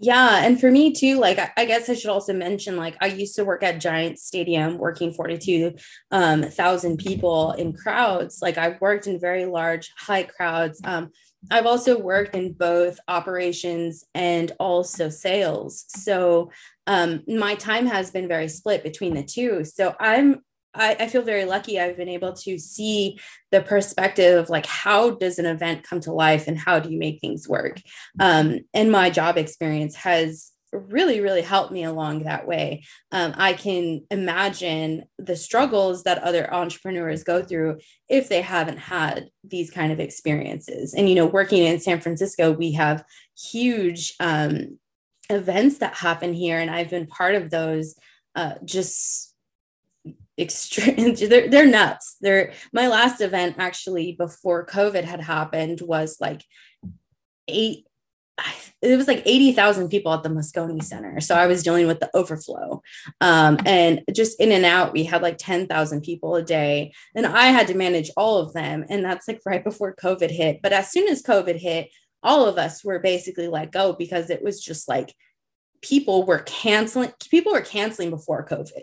yeah 0.00 0.44
and 0.44 0.58
for 0.58 0.70
me 0.70 0.92
too 0.92 1.18
like 1.18 1.38
I, 1.58 1.66
guess 1.66 1.88
i 1.90 1.94
should 1.94 2.10
also 2.10 2.32
mention 2.32 2.76
like 2.76 2.96
i 3.02 3.06
used 3.06 3.36
to 3.36 3.44
work 3.44 3.62
at 3.62 3.80
giant 3.80 4.18
stadium 4.18 4.78
working 4.78 5.12
42 5.12 5.74
um, 6.10 6.42
thousand 6.42 6.96
people 6.96 7.52
in 7.52 7.74
crowds. 7.74 8.40
Like 8.40 8.56
i've 8.56 8.80
worked 8.80 9.06
in 9.06 9.20
very 9.20 9.44
large 9.44 9.92
high 9.96 10.22
crowds. 10.22 10.80
Um, 10.84 11.10
i've 11.50 11.66
also 11.66 11.98
worked 11.98 12.34
in 12.34 12.54
both 12.54 12.98
operations 13.08 14.04
and 14.14 14.52
also 14.58 15.10
sales. 15.10 15.84
So 15.88 16.50
um, 16.86 17.22
my 17.28 17.54
time 17.54 17.86
has 17.86 18.10
been 18.10 18.26
very 18.26 18.48
split 18.48 18.82
between 18.82 19.14
the 19.14 19.22
two. 19.22 19.64
So 19.64 19.94
i'm 20.00 20.42
I, 20.74 20.96
I, 21.00 21.08
feel 21.08 21.22
very 21.22 21.44
lucky 21.44 21.80
I've 21.80 21.96
been 21.96 22.08
able 22.08 22.32
to 22.32 22.58
see 22.58 23.18
the 23.50 23.60
perspective 23.60 24.38
of 24.38 24.50
like 24.50 24.66
how 24.66 25.10
does 25.10 25.38
an 25.38 25.46
event 25.46 25.82
come 25.82 26.00
to 26.00 26.12
life 26.12 26.46
and 26.46 26.58
how 26.58 26.78
do 26.78 26.90
you 26.90 26.98
make 26.98 27.20
things 27.20 27.48
work? 27.48 27.80
Um, 28.18 28.60
and 28.72 28.92
my 28.92 29.10
job 29.10 29.36
experience 29.36 29.96
has 29.96 30.52
really 30.72 31.20
really 31.20 31.42
helped 31.42 31.72
me 31.72 31.82
along 31.82 32.20
that 32.20 32.46
way. 32.46 32.84
Um, 33.10 33.34
i 33.36 33.52
can 33.54 34.02
imagine 34.10 35.04
the 35.18 35.34
struggles 35.34 36.04
that 36.04 36.22
other 36.22 36.52
entrepreneurs 36.52 37.24
go 37.24 37.42
through 37.42 37.78
if 38.08 38.28
they 38.28 38.40
haven't 38.40 38.78
had 38.78 39.30
these 39.42 39.70
kind 39.70 39.92
of 39.92 39.98
experiences. 39.98 40.94
And 40.94 41.08
you 41.08 41.16
know 41.16 41.26
working 41.26 41.64
in 41.64 41.80
san 41.80 42.00
francisco 42.00 42.52
we 42.52 42.72
have 42.72 43.04
huge 43.36 44.14
um, 44.20 44.78
events 45.28 45.78
that 45.78 45.94
happen 45.94 46.34
here 46.34 46.58
and 46.58 46.70
i've 46.70 46.90
been 46.90 47.06
part 47.06 47.34
of 47.34 47.50
those 47.50 47.96
uh, 48.36 48.54
just 48.64 49.29
extreme 50.40 51.14
they're, 51.28 51.48
they're 51.48 51.66
nuts 51.66 52.16
they're 52.20 52.52
my 52.72 52.88
last 52.88 53.20
event 53.20 53.56
actually 53.58 54.12
before 54.12 54.66
covid 54.66 55.04
had 55.04 55.20
happened 55.20 55.80
was 55.82 56.16
like 56.20 56.42
eight 57.48 57.86
it 58.82 58.96
was 58.96 59.08
like 59.08 59.22
80,000 59.26 59.88
people 59.88 60.12
at 60.12 60.22
the 60.22 60.28
Moscone 60.28 60.82
Center. 60.82 61.20
So 61.20 61.34
I 61.34 61.46
was 61.46 61.62
dealing 61.62 61.86
with 61.86 62.00
the 62.00 62.10
overflow. 62.14 62.82
Um, 63.20 63.58
and 63.66 64.02
just 64.12 64.40
in 64.40 64.52
and 64.52 64.64
out, 64.64 64.92
we 64.92 65.04
had 65.04 65.22
like 65.22 65.36
10,000 65.38 66.00
people 66.00 66.36
a 66.36 66.42
day. 66.42 66.92
And 67.14 67.26
I 67.26 67.46
had 67.46 67.66
to 67.68 67.74
manage 67.74 68.10
all 68.16 68.38
of 68.38 68.52
them. 68.52 68.84
And 68.88 69.04
that's 69.04 69.28
like 69.28 69.42
right 69.44 69.62
before 69.62 69.94
COVID 69.94 70.30
hit. 70.30 70.60
But 70.62 70.72
as 70.72 70.90
soon 70.90 71.08
as 71.08 71.22
COVID 71.22 71.56
hit, 71.56 71.90
all 72.22 72.46
of 72.46 72.58
us 72.58 72.84
were 72.84 72.98
basically 72.98 73.48
let 73.48 73.72
go 73.72 73.92
because 73.92 74.30
it 74.30 74.42
was 74.42 74.62
just 74.62 74.88
like 74.88 75.14
people 75.82 76.24
were 76.24 76.40
canceling, 76.40 77.12
people 77.30 77.52
were 77.52 77.60
canceling 77.60 78.10
before 78.10 78.46
COVID 78.46 78.82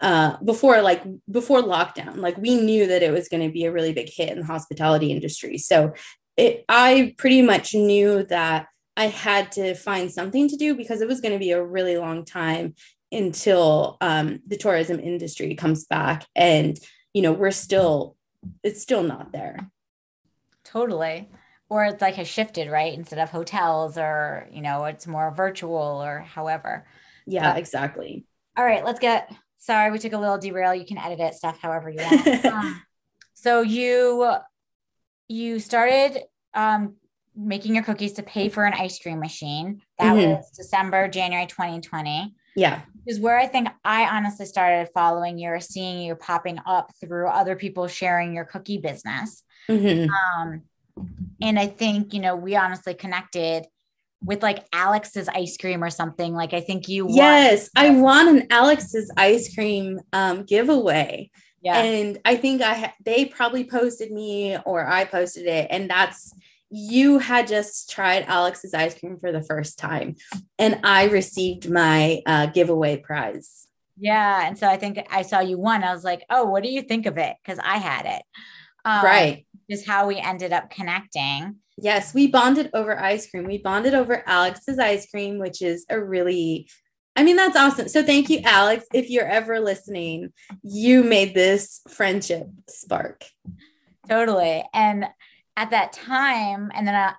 uh, 0.00 0.36
before 0.44 0.80
like 0.82 1.02
before 1.30 1.60
lockdown 1.62 2.16
like 2.16 2.36
we 2.38 2.54
knew 2.54 2.86
that 2.86 3.02
it 3.02 3.12
was 3.12 3.28
going 3.28 3.44
to 3.44 3.52
be 3.52 3.64
a 3.64 3.72
really 3.72 3.92
big 3.92 4.08
hit 4.08 4.30
in 4.30 4.40
the 4.40 4.46
hospitality 4.46 5.10
industry. 5.10 5.58
So 5.58 5.94
it 6.38 6.64
i 6.68 7.14
pretty 7.18 7.42
much 7.42 7.74
knew 7.74 8.22
that 8.22 8.68
i 8.96 9.08
had 9.08 9.52
to 9.52 9.74
find 9.74 10.10
something 10.10 10.48
to 10.48 10.56
do 10.56 10.74
because 10.74 11.02
it 11.02 11.08
was 11.08 11.20
going 11.20 11.32
to 11.32 11.38
be 11.38 11.50
a 11.50 11.62
really 11.62 11.98
long 11.98 12.24
time 12.24 12.74
until 13.10 13.96
um, 14.00 14.40
the 14.46 14.56
tourism 14.56 15.00
industry 15.00 15.54
comes 15.54 15.84
back 15.86 16.26
and 16.36 16.78
you 17.12 17.22
know 17.22 17.32
we're 17.32 17.50
still 17.50 18.16
it's 18.62 18.80
still 18.80 19.02
not 19.02 19.32
there. 19.32 19.70
Totally. 20.64 21.28
Or 21.70 21.84
it's 21.84 22.00
like 22.00 22.14
has 22.14 22.28
shifted 22.28 22.70
right? 22.70 22.94
Instead 22.94 23.18
of 23.18 23.30
hotels 23.30 23.98
or 23.98 24.48
you 24.52 24.62
know 24.62 24.84
it's 24.84 25.06
more 25.06 25.34
virtual 25.34 26.02
or 26.02 26.20
however. 26.20 26.86
Yeah 27.26 27.52
but, 27.52 27.58
exactly. 27.58 28.26
All 28.56 28.64
right 28.64 28.84
let's 28.84 29.00
get 29.00 29.32
Sorry, 29.58 29.90
we 29.90 29.98
took 29.98 30.12
a 30.12 30.18
little 30.18 30.38
derail. 30.38 30.74
You 30.74 30.86
can 30.86 30.98
edit 30.98 31.20
it 31.20 31.34
stuff 31.34 31.58
however 31.60 31.90
you 31.90 31.98
want. 32.00 32.44
um, 32.46 32.82
so 33.34 33.60
you 33.60 34.34
you 35.28 35.60
started 35.60 36.22
um, 36.54 36.94
making 37.36 37.74
your 37.74 37.84
cookies 37.84 38.14
to 38.14 38.22
pay 38.22 38.48
for 38.48 38.64
an 38.64 38.72
ice 38.72 38.98
cream 38.98 39.20
machine. 39.20 39.82
That 39.98 40.16
mm-hmm. 40.16 40.32
was 40.32 40.50
December, 40.50 41.08
January 41.08 41.46
2020. 41.46 42.34
Yeah. 42.56 42.80
Is 43.06 43.20
where 43.20 43.38
I 43.38 43.46
think 43.46 43.68
I 43.84 44.04
honestly 44.04 44.44
started 44.44 44.90
following 44.92 45.38
you 45.38 45.50
or 45.50 45.60
seeing 45.60 46.02
you 46.02 46.14
popping 46.14 46.58
up 46.66 46.90
through 47.00 47.28
other 47.28 47.56
people 47.56 47.86
sharing 47.86 48.34
your 48.34 48.44
cookie 48.44 48.78
business. 48.78 49.44
Mm-hmm. 49.68 50.10
Um, 50.10 50.62
and 51.40 51.58
I 51.58 51.66
think, 51.66 52.12
you 52.12 52.20
know, 52.20 52.34
we 52.34 52.56
honestly 52.56 52.94
connected 52.94 53.66
with 54.22 54.42
like 54.42 54.66
Alex's 54.72 55.28
ice 55.28 55.56
cream 55.56 55.82
or 55.82 55.90
something. 55.90 56.34
Like 56.34 56.52
I 56.52 56.60
think 56.60 56.88
you 56.88 57.06
Yes. 57.08 57.70
I 57.76 57.90
won 57.90 58.28
an 58.28 58.46
Alex's 58.50 59.10
ice 59.16 59.54
cream 59.54 60.00
um, 60.12 60.44
giveaway. 60.44 61.30
Yeah. 61.62 61.80
And 61.80 62.18
I 62.24 62.36
think 62.36 62.62
I 62.62 62.74
ha- 62.74 62.94
they 63.04 63.24
probably 63.24 63.64
posted 63.64 64.12
me 64.12 64.56
or 64.64 64.86
I 64.86 65.04
posted 65.04 65.46
it 65.46 65.68
and 65.70 65.90
that's 65.90 66.34
you 66.70 67.18
had 67.18 67.46
just 67.48 67.90
tried 67.90 68.24
Alex's 68.26 68.74
ice 68.74 68.98
cream 68.98 69.18
for 69.18 69.32
the 69.32 69.42
first 69.42 69.78
time 69.78 70.16
and 70.58 70.80
I 70.84 71.04
received 71.06 71.70
my 71.70 72.20
uh, 72.26 72.46
giveaway 72.46 72.98
prize. 72.98 73.66
Yeah. 73.98 74.46
And 74.46 74.58
so 74.58 74.68
I 74.68 74.76
think 74.76 75.04
I 75.10 75.22
saw 75.22 75.40
you 75.40 75.58
won. 75.58 75.82
I 75.82 75.92
was 75.92 76.04
like, 76.04 76.24
oh, 76.30 76.44
what 76.44 76.62
do 76.62 76.68
you 76.68 76.82
think 76.82 77.06
of 77.06 77.18
it? 77.18 77.36
Because 77.42 77.58
I 77.58 77.78
had 77.78 78.06
it. 78.06 78.22
Um, 78.84 79.04
right. 79.04 79.46
Is 79.68 79.86
how 79.86 80.06
we 80.06 80.18
ended 80.18 80.52
up 80.52 80.70
connecting. 80.70 81.56
Yes, 81.76 82.14
we 82.14 82.26
bonded 82.26 82.70
over 82.72 82.98
ice 82.98 83.30
cream. 83.30 83.44
We 83.44 83.58
bonded 83.58 83.94
over 83.94 84.22
Alex's 84.26 84.78
ice 84.78 85.10
cream, 85.10 85.38
which 85.38 85.60
is 85.60 85.84
a 85.90 86.02
really, 86.02 86.68
I 87.14 87.22
mean, 87.22 87.36
that's 87.36 87.56
awesome. 87.56 87.88
So 87.88 88.02
thank 88.02 88.30
you, 88.30 88.40
Alex. 88.44 88.86
If 88.94 89.10
you're 89.10 89.28
ever 89.28 89.60
listening, 89.60 90.32
you 90.62 91.04
made 91.04 91.34
this 91.34 91.82
friendship 91.86 92.46
spark. 92.68 93.24
Totally. 94.08 94.64
And 94.72 95.06
at 95.56 95.70
that 95.70 95.92
time, 95.92 96.72
and 96.74 96.86
then 96.86 96.94
I, 96.94 97.12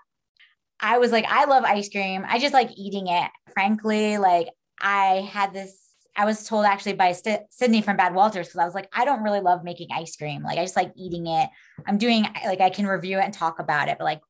I 0.80 0.98
was 0.98 1.12
like, 1.12 1.26
I 1.30 1.46
love 1.46 1.64
ice 1.64 1.90
cream. 1.90 2.26
I 2.28 2.40
just 2.40 2.54
like 2.54 2.72
eating 2.76 3.08
it. 3.08 3.30
Frankly, 3.54 4.18
like 4.18 4.48
I 4.82 5.30
had 5.32 5.54
this 5.54 5.89
I 6.16 6.26
was 6.26 6.46
told 6.46 6.66
actually 6.66 6.94
by 6.94 7.14
St- 7.14 7.42
Sydney 7.50 7.82
from 7.82 7.98
Bad 7.98 8.14
Walters 8.14 8.48
because 8.48 8.60
I 8.60 8.66
was 8.66 8.76
like, 8.76 8.90
I 8.94 9.06
don't 9.06 9.24
really 9.24 9.40
love 9.40 9.64
making 9.64 9.88
ice 9.94 10.16
cream. 10.16 10.44
Like 10.44 10.58
I 10.58 10.64
just 10.64 10.76
like 10.76 10.92
eating 10.98 11.28
it. 11.28 11.50
I'm 11.88 11.98
doing 11.98 12.26
like 12.46 12.62
I 12.62 12.70
can 12.70 12.88
review 12.88 13.20
it 13.20 13.24
and 13.24 13.34
talk 13.34 13.60
about 13.60 13.88
it, 13.88 13.98
but 13.98 14.06
like, 14.06 14.22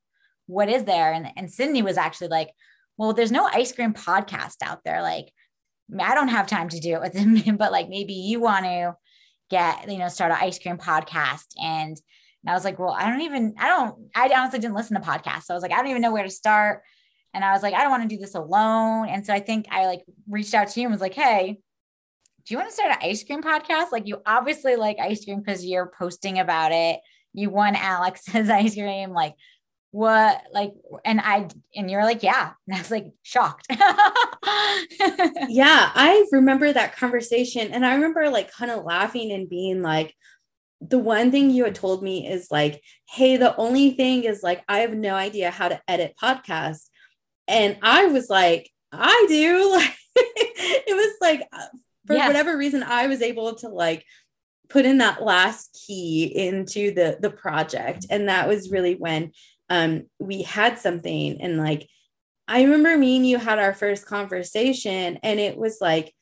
what 0.48 0.70
is 0.70 0.84
there? 0.84 1.12
And 1.14 1.32
and 1.36 1.52
Sydney 1.52 1.82
was 1.82 1.98
actually 1.98 2.30
like, 2.30 2.50
well, 2.98 3.14
there's 3.14 3.32
no 3.32 3.46
ice 3.46 3.72
cream 3.72 3.94
podcast 3.94 4.58
out 4.64 4.84
there. 4.84 5.02
Like, 5.02 5.32
I 6.00 6.16
don't 6.16 6.28
have 6.28 6.48
time 6.48 6.70
to 6.70 6.80
do 6.80 6.94
it 6.94 7.02
with 7.02 7.14
them, 7.46 7.58
but 7.58 7.72
like 7.72 7.90
maybe 7.90 8.14
you 8.14 8.40
want 8.40 8.66
to 8.66 8.96
get 9.50 9.90
you 9.90 9.98
know 9.98 10.10
start 10.10 10.32
an 10.32 10.38
ice 10.42 10.60
cream 10.60 10.78
podcast 10.78 11.48
and. 11.62 11.98
And 12.42 12.52
I 12.52 12.54
was 12.54 12.64
like, 12.64 12.80
well, 12.80 12.96
I 12.98 13.10
don't 13.10 13.20
even, 13.20 13.56
I 13.60 13.68
don't, 13.68 14.10
I 14.16 14.34
honestly 14.34 14.60
didn't 14.60 14.78
listen 14.78 14.96
to 14.96 15.06
podcasts. 15.06 15.44
So 15.44 15.54
I 15.54 15.58
was 15.58 15.62
like, 15.62 15.74
I 15.74 15.76
don't 15.76 15.90
even 15.90 16.02
know 16.02 16.14
where 16.14 16.24
to 16.24 16.30
start. 16.30 16.84
And 17.34 17.44
I 17.44 17.52
was 17.52 17.62
like, 17.62 17.74
I 17.74 17.82
don't 17.82 17.92
want 17.92 18.10
to 18.10 18.16
do 18.16 18.20
this 18.20 18.36
alone. 18.36 19.08
And 19.10 19.26
so 19.26 19.34
I 19.34 19.40
think 19.40 19.68
I 19.70 19.86
like 19.86 20.04
reached 20.28 20.54
out 20.54 20.70
to 20.70 20.80
you 20.80 20.88
and 20.88 20.94
was 20.94 21.02
like, 21.02 21.14
hey, 21.14 21.60
do 22.50 22.56
you 22.56 22.58
want 22.58 22.70
to 22.72 22.74
start 22.74 22.92
an 22.92 23.08
ice 23.08 23.24
cream 23.24 23.44
podcast? 23.44 23.92
Like 23.92 24.08
you 24.08 24.24
obviously 24.26 24.76
like 24.76 24.98
ice 25.00 25.24
cream 25.24 25.38
because 25.38 25.64
you're 25.64 25.94
posting 26.00 26.40
about 26.40 26.72
it. 26.72 27.00
You 27.32 27.52
won 27.52 27.76
Alex's 27.76 28.50
ice 28.50 28.74
cream. 28.74 29.12
Like 29.12 29.36
what 29.92 30.42
like 30.52 30.74
and 31.06 31.22
I 31.22 31.48
and 31.76 31.92
you're 31.92 32.04
like, 32.04 32.24
yeah. 32.24 32.54
And 32.68 32.76
I 32.76 32.80
was 32.80 32.90
like 32.90 33.06
shocked. 33.22 33.68
yeah, 35.48 35.92
I 35.94 36.26
remember 36.32 36.74
that 36.74 36.96
conversation. 36.96 37.72
And 37.72 37.86
I 37.86 37.94
remember 37.94 38.28
like 38.32 38.52
kind 38.52 38.72
of 38.72 38.84
laughing 38.84 39.32
and 39.32 39.48
being 39.48 39.84
like, 39.84 40.16
the 40.82 40.98
one 40.98 41.30
thing 41.30 41.52
you 41.52 41.66
had 41.66 41.76
told 41.76 42.02
me 42.02 42.28
is 42.28 42.50
like, 42.50 42.82
hey, 43.08 43.38
the 43.38 43.56
only 43.58 43.92
thing 43.92 44.24
is 44.24 44.42
like, 44.42 44.64
I 44.68 44.80
have 44.80 44.96
no 44.96 45.14
idea 45.14 45.52
how 45.52 45.70
to 45.70 45.80
edit 45.88 46.16
podcasts. 46.20 46.88
And 47.48 47.78
I 47.84 48.08
was 48.08 48.28
like, 48.28 48.72
I 48.92 49.28
do. 49.30 49.72
Like 49.72 49.96
it 50.88 50.96
was 50.96 51.16
like 51.22 51.48
uh, 51.54 51.68
for 52.10 52.16
yeah. 52.16 52.28
whatever 52.28 52.58
reason 52.58 52.82
i 52.82 53.06
was 53.06 53.22
able 53.22 53.54
to 53.54 53.70
like 53.70 54.04
put 54.68 54.84
in 54.84 54.98
that 54.98 55.22
last 55.22 55.80
key 55.86 56.26
into 56.26 56.92
the 56.92 57.18
the 57.22 57.30
project 57.30 58.08
and 58.10 58.28
that 58.28 58.48
was 58.48 58.72
really 58.72 58.96
when 58.96 59.32
um 59.70 60.04
we 60.18 60.42
had 60.42 60.80
something 60.80 61.40
and 61.40 61.58
like 61.58 61.88
i 62.48 62.64
remember 62.64 62.98
me 62.98 63.18
and 63.18 63.28
you 63.28 63.38
had 63.38 63.60
our 63.60 63.74
first 63.74 64.08
conversation 64.08 65.20
and 65.22 65.40
it 65.40 65.56
was 65.56 65.78
like 65.80 66.14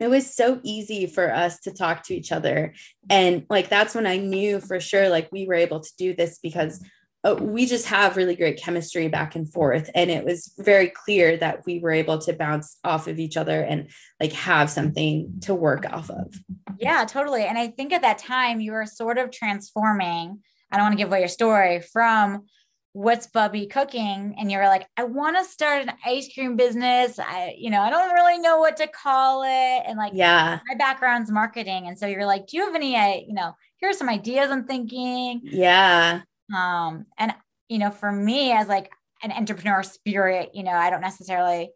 it 0.00 0.08
was 0.08 0.34
so 0.34 0.58
easy 0.64 1.06
for 1.06 1.32
us 1.32 1.60
to 1.60 1.70
talk 1.70 2.02
to 2.02 2.14
each 2.14 2.32
other 2.32 2.72
and 3.10 3.44
like 3.50 3.68
that's 3.68 3.94
when 3.94 4.06
i 4.06 4.16
knew 4.16 4.58
for 4.58 4.80
sure 4.80 5.10
like 5.10 5.30
we 5.30 5.46
were 5.46 5.54
able 5.54 5.80
to 5.80 5.90
do 5.98 6.14
this 6.14 6.38
because 6.42 6.82
uh, 7.24 7.34
we 7.40 7.64
just 7.64 7.86
have 7.86 8.16
really 8.16 8.36
great 8.36 8.60
chemistry 8.60 9.08
back 9.08 9.34
and 9.34 9.50
forth 9.50 9.88
and 9.94 10.10
it 10.10 10.24
was 10.24 10.52
very 10.58 10.88
clear 10.88 11.36
that 11.38 11.64
we 11.64 11.78
were 11.78 11.90
able 11.90 12.18
to 12.18 12.34
bounce 12.34 12.76
off 12.84 13.08
of 13.08 13.18
each 13.18 13.36
other 13.36 13.62
and 13.62 13.90
like 14.20 14.32
have 14.32 14.68
something 14.68 15.40
to 15.40 15.54
work 15.54 15.90
off 15.90 16.10
of. 16.10 16.34
Yeah 16.78 17.04
totally. 17.04 17.44
And 17.44 17.56
i 17.58 17.68
think 17.68 17.92
at 17.92 18.02
that 18.02 18.18
time 18.18 18.60
you 18.60 18.72
were 18.72 18.86
sort 18.86 19.18
of 19.18 19.30
transforming 19.30 20.40
i 20.70 20.76
don't 20.76 20.84
want 20.84 20.92
to 20.92 20.98
give 20.98 21.08
away 21.08 21.20
your 21.20 21.28
story 21.28 21.80
from 21.80 22.44
what's 22.92 23.26
bubby 23.26 23.66
cooking 23.66 24.36
and 24.38 24.52
you 24.52 24.58
were 24.58 24.66
like 24.66 24.86
i 24.96 25.02
want 25.02 25.36
to 25.36 25.44
start 25.44 25.82
an 25.82 25.92
ice 26.06 26.32
cream 26.32 26.56
business. 26.56 27.18
I 27.18 27.54
you 27.58 27.70
know 27.70 27.80
i 27.80 27.90
don't 27.90 28.12
really 28.12 28.38
know 28.38 28.58
what 28.58 28.76
to 28.76 28.86
call 28.86 29.42
it 29.42 29.82
and 29.88 29.98
like 29.98 30.12
yeah. 30.14 30.60
my 30.68 30.76
background's 30.76 31.30
marketing 31.30 31.88
and 31.88 31.98
so 31.98 32.06
you're 32.06 32.26
like 32.26 32.46
do 32.46 32.56
you 32.56 32.66
have 32.66 32.74
any 32.74 32.96
uh, 32.96 33.16
you 33.26 33.34
know 33.34 33.56
here's 33.80 33.98
some 33.98 34.08
ideas 34.08 34.50
i'm 34.50 34.66
thinking. 34.66 35.40
Yeah 35.42 36.20
um, 36.54 37.06
and 37.18 37.32
you 37.68 37.78
know, 37.78 37.90
for 37.90 38.10
me 38.10 38.52
as 38.52 38.68
like 38.68 38.90
an 39.22 39.32
entrepreneur 39.32 39.82
spirit, 39.82 40.50
you 40.54 40.62
know, 40.62 40.72
I 40.72 40.90
don't 40.90 41.00
necessarily 41.00 41.70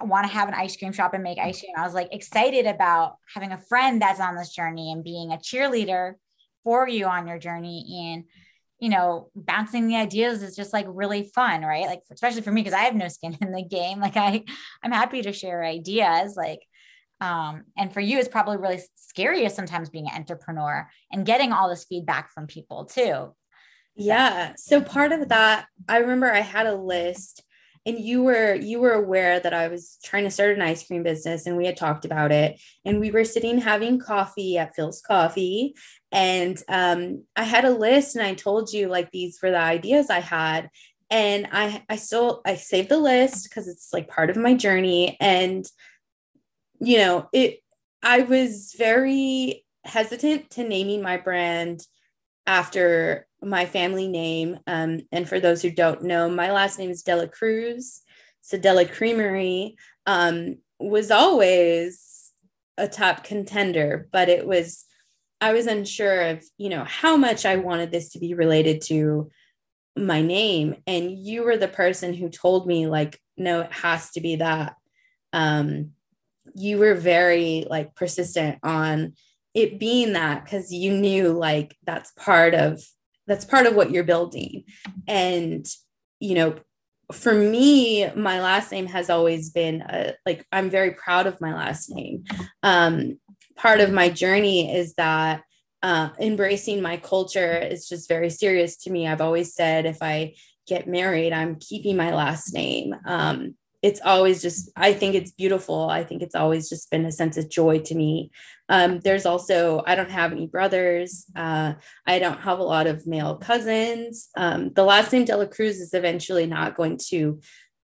want 0.00 0.26
to 0.26 0.32
have 0.32 0.48
an 0.48 0.54
ice 0.54 0.76
cream 0.76 0.92
shop 0.92 1.14
and 1.14 1.22
make 1.22 1.38
ice 1.38 1.60
cream. 1.60 1.72
I 1.76 1.84
was 1.84 1.94
like 1.94 2.08
excited 2.12 2.66
about 2.66 3.16
having 3.32 3.52
a 3.52 3.58
friend 3.58 4.00
that's 4.00 4.20
on 4.20 4.36
this 4.36 4.54
journey 4.54 4.92
and 4.92 5.04
being 5.04 5.32
a 5.32 5.36
cheerleader 5.36 6.14
for 6.64 6.88
you 6.88 7.06
on 7.06 7.26
your 7.26 7.38
journey. 7.38 8.14
And 8.14 8.24
you 8.80 8.88
know 8.88 9.30
bouncing 9.36 9.86
the 9.86 9.96
ideas 9.96 10.42
is 10.42 10.56
just 10.56 10.72
like 10.72 10.86
really 10.88 11.30
fun 11.34 11.62
right? 11.62 11.86
Like 11.86 12.00
especially 12.10 12.42
for 12.42 12.50
me 12.50 12.62
because 12.62 12.74
i 12.74 12.84
have 12.84 12.94
no 12.94 13.08
skin 13.08 13.36
in 13.40 13.52
the 13.52 13.62
game. 13.62 14.00
Like 14.00 14.16
i 14.16 14.42
i'm 14.82 14.92
happy 14.92 15.22
to 15.22 15.32
share 15.32 15.62
ideas 15.62 16.34
like 16.36 16.60
um, 17.22 17.64
and 17.76 17.92
for 17.92 18.00
you 18.00 18.18
it's 18.18 18.28
probably 18.28 18.56
really 18.56 18.80
scary 18.94 19.46
sometimes 19.50 19.90
being 19.90 20.08
an 20.08 20.16
entrepreneur 20.16 20.88
and 21.12 21.26
getting 21.26 21.52
all 21.52 21.68
this 21.68 21.84
feedback 21.84 22.32
from 22.32 22.46
people 22.46 22.86
too 22.86 23.34
yeah. 23.94 24.54
So 24.56 24.80
part 24.80 25.12
of 25.12 25.28
that, 25.28 25.66
I 25.88 25.98
remember 25.98 26.30
I 26.30 26.40
had 26.40 26.66
a 26.66 26.74
list 26.74 27.42
and 27.86 27.98
you 27.98 28.22
were 28.22 28.54
you 28.54 28.80
were 28.80 28.92
aware 28.92 29.40
that 29.40 29.54
I 29.54 29.68
was 29.68 29.98
trying 30.04 30.24
to 30.24 30.30
start 30.30 30.54
an 30.54 30.62
ice 30.62 30.86
cream 30.86 31.02
business 31.02 31.46
and 31.46 31.56
we 31.56 31.66
had 31.66 31.76
talked 31.76 32.04
about 32.04 32.30
it 32.30 32.60
and 32.84 33.00
we 33.00 33.10
were 33.10 33.24
sitting 33.24 33.58
having 33.58 33.98
coffee 33.98 34.58
at 34.58 34.76
Philz 34.76 35.02
Coffee 35.02 35.74
and 36.12 36.62
um, 36.68 37.24
I 37.36 37.44
had 37.44 37.64
a 37.64 37.70
list 37.70 38.16
and 38.16 38.26
I 38.26 38.34
told 38.34 38.72
you 38.72 38.88
like 38.88 39.10
these 39.10 39.38
were 39.42 39.50
the 39.50 39.58
ideas 39.58 40.10
I 40.10 40.20
had 40.20 40.68
and 41.10 41.48
I 41.52 41.84
I 41.88 41.96
still 41.96 42.42
I 42.44 42.56
saved 42.56 42.90
the 42.90 42.98
list 42.98 43.48
because 43.48 43.66
it's 43.66 43.92
like 43.92 44.08
part 44.08 44.30
of 44.30 44.36
my 44.36 44.54
journey 44.54 45.16
and 45.18 45.64
you 46.80 46.98
know 46.98 47.28
it 47.32 47.60
I 48.02 48.20
was 48.20 48.74
very 48.76 49.64
hesitant 49.84 50.50
to 50.50 50.64
naming 50.64 51.02
my 51.02 51.16
brand 51.16 51.86
after 52.46 53.26
my 53.42 53.66
family 53.66 54.08
name. 54.08 54.58
Um, 54.66 55.00
and 55.12 55.28
for 55.28 55.40
those 55.40 55.62
who 55.62 55.70
don't 55.70 56.02
know, 56.02 56.28
my 56.28 56.50
last 56.50 56.78
name 56.78 56.90
is 56.90 57.02
Dela 57.02 57.28
Cruz. 57.28 58.02
So 58.40 58.58
Dela 58.58 58.84
Creamery 58.84 59.76
um, 60.06 60.58
was 60.78 61.10
always 61.10 62.30
a 62.76 62.88
top 62.88 63.24
contender, 63.24 64.08
but 64.12 64.28
it 64.28 64.46
was, 64.46 64.84
I 65.40 65.52
was 65.52 65.66
unsure 65.66 66.22
of, 66.30 66.44
you 66.58 66.68
know, 66.68 66.84
how 66.84 67.16
much 67.16 67.44
I 67.46 67.56
wanted 67.56 67.90
this 67.90 68.10
to 68.10 68.18
be 68.18 68.34
related 68.34 68.82
to 68.86 69.30
my 69.96 70.22
name. 70.22 70.76
And 70.86 71.10
you 71.10 71.44
were 71.44 71.56
the 71.56 71.68
person 71.68 72.14
who 72.14 72.28
told 72.28 72.66
me, 72.66 72.86
like, 72.86 73.20
no, 73.36 73.60
it 73.60 73.72
has 73.72 74.10
to 74.12 74.20
be 74.20 74.36
that. 74.36 74.74
Um, 75.32 75.92
you 76.54 76.78
were 76.78 76.94
very 76.94 77.66
like 77.68 77.94
persistent 77.94 78.58
on 78.62 79.14
it 79.54 79.78
being 79.78 80.12
that 80.12 80.44
because 80.44 80.72
you 80.72 80.92
knew 80.92 81.32
like 81.32 81.76
that's 81.84 82.12
part 82.12 82.54
of 82.54 82.82
that's 83.30 83.44
part 83.44 83.66
of 83.66 83.74
what 83.74 83.90
you're 83.90 84.04
building. 84.04 84.64
And 85.06 85.66
you 86.20 86.34
know 86.34 86.56
for 87.12 87.34
me 87.34 88.08
my 88.14 88.40
last 88.40 88.70
name 88.70 88.86
has 88.86 89.10
always 89.10 89.50
been 89.50 89.80
a, 89.80 90.14
like 90.24 90.46
i'm 90.52 90.70
very 90.70 90.92
proud 90.92 91.26
of 91.26 91.40
my 91.40 91.52
last 91.54 91.90
name. 91.90 92.24
Um, 92.62 93.18
part 93.56 93.80
of 93.80 93.92
my 93.92 94.08
journey 94.08 94.74
is 94.74 94.94
that 94.94 95.42
uh, 95.82 96.10
embracing 96.20 96.82
my 96.82 96.98
culture 96.98 97.56
is 97.56 97.88
just 97.88 98.06
very 98.06 98.28
serious 98.28 98.76
to 98.76 98.90
me. 98.90 99.08
I've 99.08 99.22
always 99.22 99.54
said 99.54 99.86
if 99.86 99.98
i 100.02 100.34
get 100.66 100.86
married 100.86 101.32
i'm 101.32 101.56
keeping 101.56 101.96
my 101.96 102.14
last 102.14 102.54
name. 102.54 102.94
Um, 103.04 103.56
it's 103.82 104.00
always 104.04 104.42
just 104.42 104.70
i 104.76 104.92
think 104.92 105.14
it's 105.14 105.30
beautiful. 105.32 105.88
I 105.88 106.04
think 106.04 106.22
it's 106.22 106.34
always 106.34 106.68
just 106.68 106.90
been 106.90 107.04
a 107.04 107.12
sense 107.12 107.36
of 107.36 107.48
joy 107.48 107.78
to 107.80 107.94
me. 107.94 108.30
Um, 108.68 109.00
there's 109.00 109.26
also 109.26 109.82
i 109.86 109.94
don't 109.94 110.10
have 110.10 110.32
any 110.32 110.46
brothers. 110.46 111.26
Uh, 111.34 111.74
i 112.06 112.18
don't 112.18 112.40
have 112.40 112.58
a 112.58 112.64
lot 112.64 112.86
of 112.86 113.06
male 113.06 113.36
cousins. 113.36 114.28
Um, 114.36 114.72
the 114.74 114.84
last 114.84 115.12
name 115.12 115.24
dela 115.24 115.46
cruz 115.46 115.80
is 115.80 115.94
eventually 115.94 116.46
not 116.46 116.76
going 116.76 116.98
to 117.08 117.40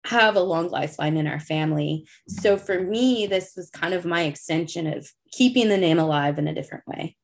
have 0.06 0.36
a 0.36 0.40
long 0.40 0.68
lifeline 0.68 1.16
in 1.16 1.26
our 1.26 1.40
family. 1.40 2.06
So 2.28 2.56
for 2.56 2.80
me 2.80 3.26
this 3.26 3.54
was 3.56 3.70
kind 3.70 3.94
of 3.94 4.04
my 4.04 4.22
extension 4.22 4.86
of 4.86 5.10
keeping 5.32 5.68
the 5.68 5.78
name 5.78 5.98
alive 5.98 6.38
in 6.38 6.48
a 6.48 6.54
different 6.54 6.86
way 6.86 7.16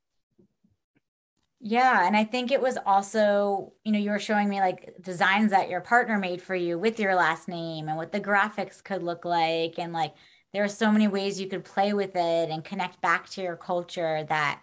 Yeah, 1.64 2.06
and 2.06 2.16
I 2.16 2.24
think 2.24 2.50
it 2.50 2.60
was 2.60 2.76
also, 2.86 3.72
you 3.84 3.92
know, 3.92 3.98
you 3.98 4.10
were 4.10 4.18
showing 4.18 4.48
me 4.48 4.58
like 4.60 4.96
designs 5.00 5.52
that 5.52 5.68
your 5.70 5.80
partner 5.80 6.18
made 6.18 6.42
for 6.42 6.56
you 6.56 6.76
with 6.76 6.98
your 6.98 7.14
last 7.14 7.46
name 7.48 7.86
and 7.88 7.96
what 7.96 8.10
the 8.10 8.20
graphics 8.20 8.82
could 8.82 9.02
look 9.02 9.24
like. 9.24 9.78
And 9.78 9.92
like 9.92 10.14
there 10.52 10.64
are 10.64 10.68
so 10.68 10.90
many 10.90 11.06
ways 11.06 11.40
you 11.40 11.46
could 11.48 11.64
play 11.64 11.92
with 11.92 12.16
it 12.16 12.50
and 12.50 12.64
connect 12.64 13.00
back 13.00 13.28
to 13.30 13.42
your 13.42 13.56
culture 13.56 14.24
that 14.28 14.60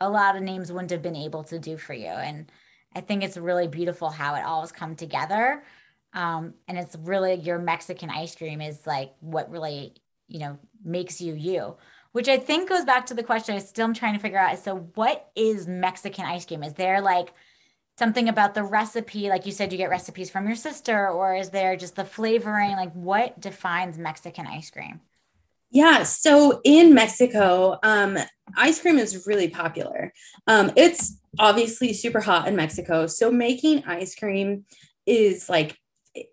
a 0.00 0.10
lot 0.10 0.36
of 0.36 0.42
names 0.42 0.72
wouldn't 0.72 0.90
have 0.90 1.02
been 1.02 1.16
able 1.16 1.44
to 1.44 1.58
do 1.58 1.76
for 1.78 1.94
you. 1.94 2.08
And 2.08 2.52
I 2.94 3.00
think 3.00 3.24
it's 3.24 3.36
really 3.38 3.68
beautiful 3.68 4.10
how 4.10 4.34
it 4.36 4.44
all 4.44 4.60
has 4.62 4.72
come 4.72 4.96
together. 4.96 5.64
Um, 6.12 6.54
and 6.68 6.78
it's 6.78 6.96
really 6.96 7.34
your 7.34 7.58
Mexican 7.58 8.10
ice 8.10 8.36
cream 8.36 8.60
is 8.60 8.86
like 8.86 9.14
what 9.20 9.50
really, 9.50 9.94
you 10.28 10.40
know, 10.40 10.58
makes 10.84 11.20
you 11.20 11.34
you 11.34 11.76
which 12.12 12.28
I 12.28 12.38
think 12.38 12.68
goes 12.68 12.84
back 12.84 13.06
to 13.06 13.14
the 13.14 13.22
question 13.22 13.54
I 13.54 13.58
still 13.58 13.84
am 13.84 13.94
trying 13.94 14.14
to 14.14 14.20
figure 14.20 14.38
out. 14.38 14.58
So, 14.58 14.90
what 14.94 15.30
is 15.34 15.66
Mexican 15.66 16.24
ice 16.24 16.46
cream? 16.46 16.62
Is 16.62 16.74
there 16.74 17.00
like 17.00 17.32
something 17.98 18.28
about 18.28 18.54
the 18.54 18.62
recipe? 18.62 19.28
Like 19.28 19.46
you 19.46 19.52
said, 19.52 19.72
you 19.72 19.78
get 19.78 19.90
recipes 19.90 20.30
from 20.30 20.46
your 20.46 20.56
sister, 20.56 21.08
or 21.08 21.34
is 21.34 21.50
there 21.50 21.76
just 21.76 21.96
the 21.96 22.04
flavoring? 22.04 22.72
Like, 22.72 22.92
what 22.92 23.40
defines 23.40 23.98
Mexican 23.98 24.46
ice 24.46 24.70
cream? 24.70 25.00
Yeah, 25.70 26.04
so 26.04 26.60
in 26.64 26.94
Mexico, 26.94 27.78
um, 27.82 28.16
ice 28.56 28.80
cream 28.80 28.98
is 28.98 29.26
really 29.26 29.48
popular. 29.48 30.12
Um, 30.46 30.72
it's 30.76 31.18
obviously 31.38 31.92
super 31.92 32.20
hot 32.20 32.46
in 32.46 32.56
Mexico. 32.56 33.06
So, 33.06 33.30
making 33.30 33.84
ice 33.84 34.14
cream 34.14 34.64
is 35.06 35.48
like 35.48 35.76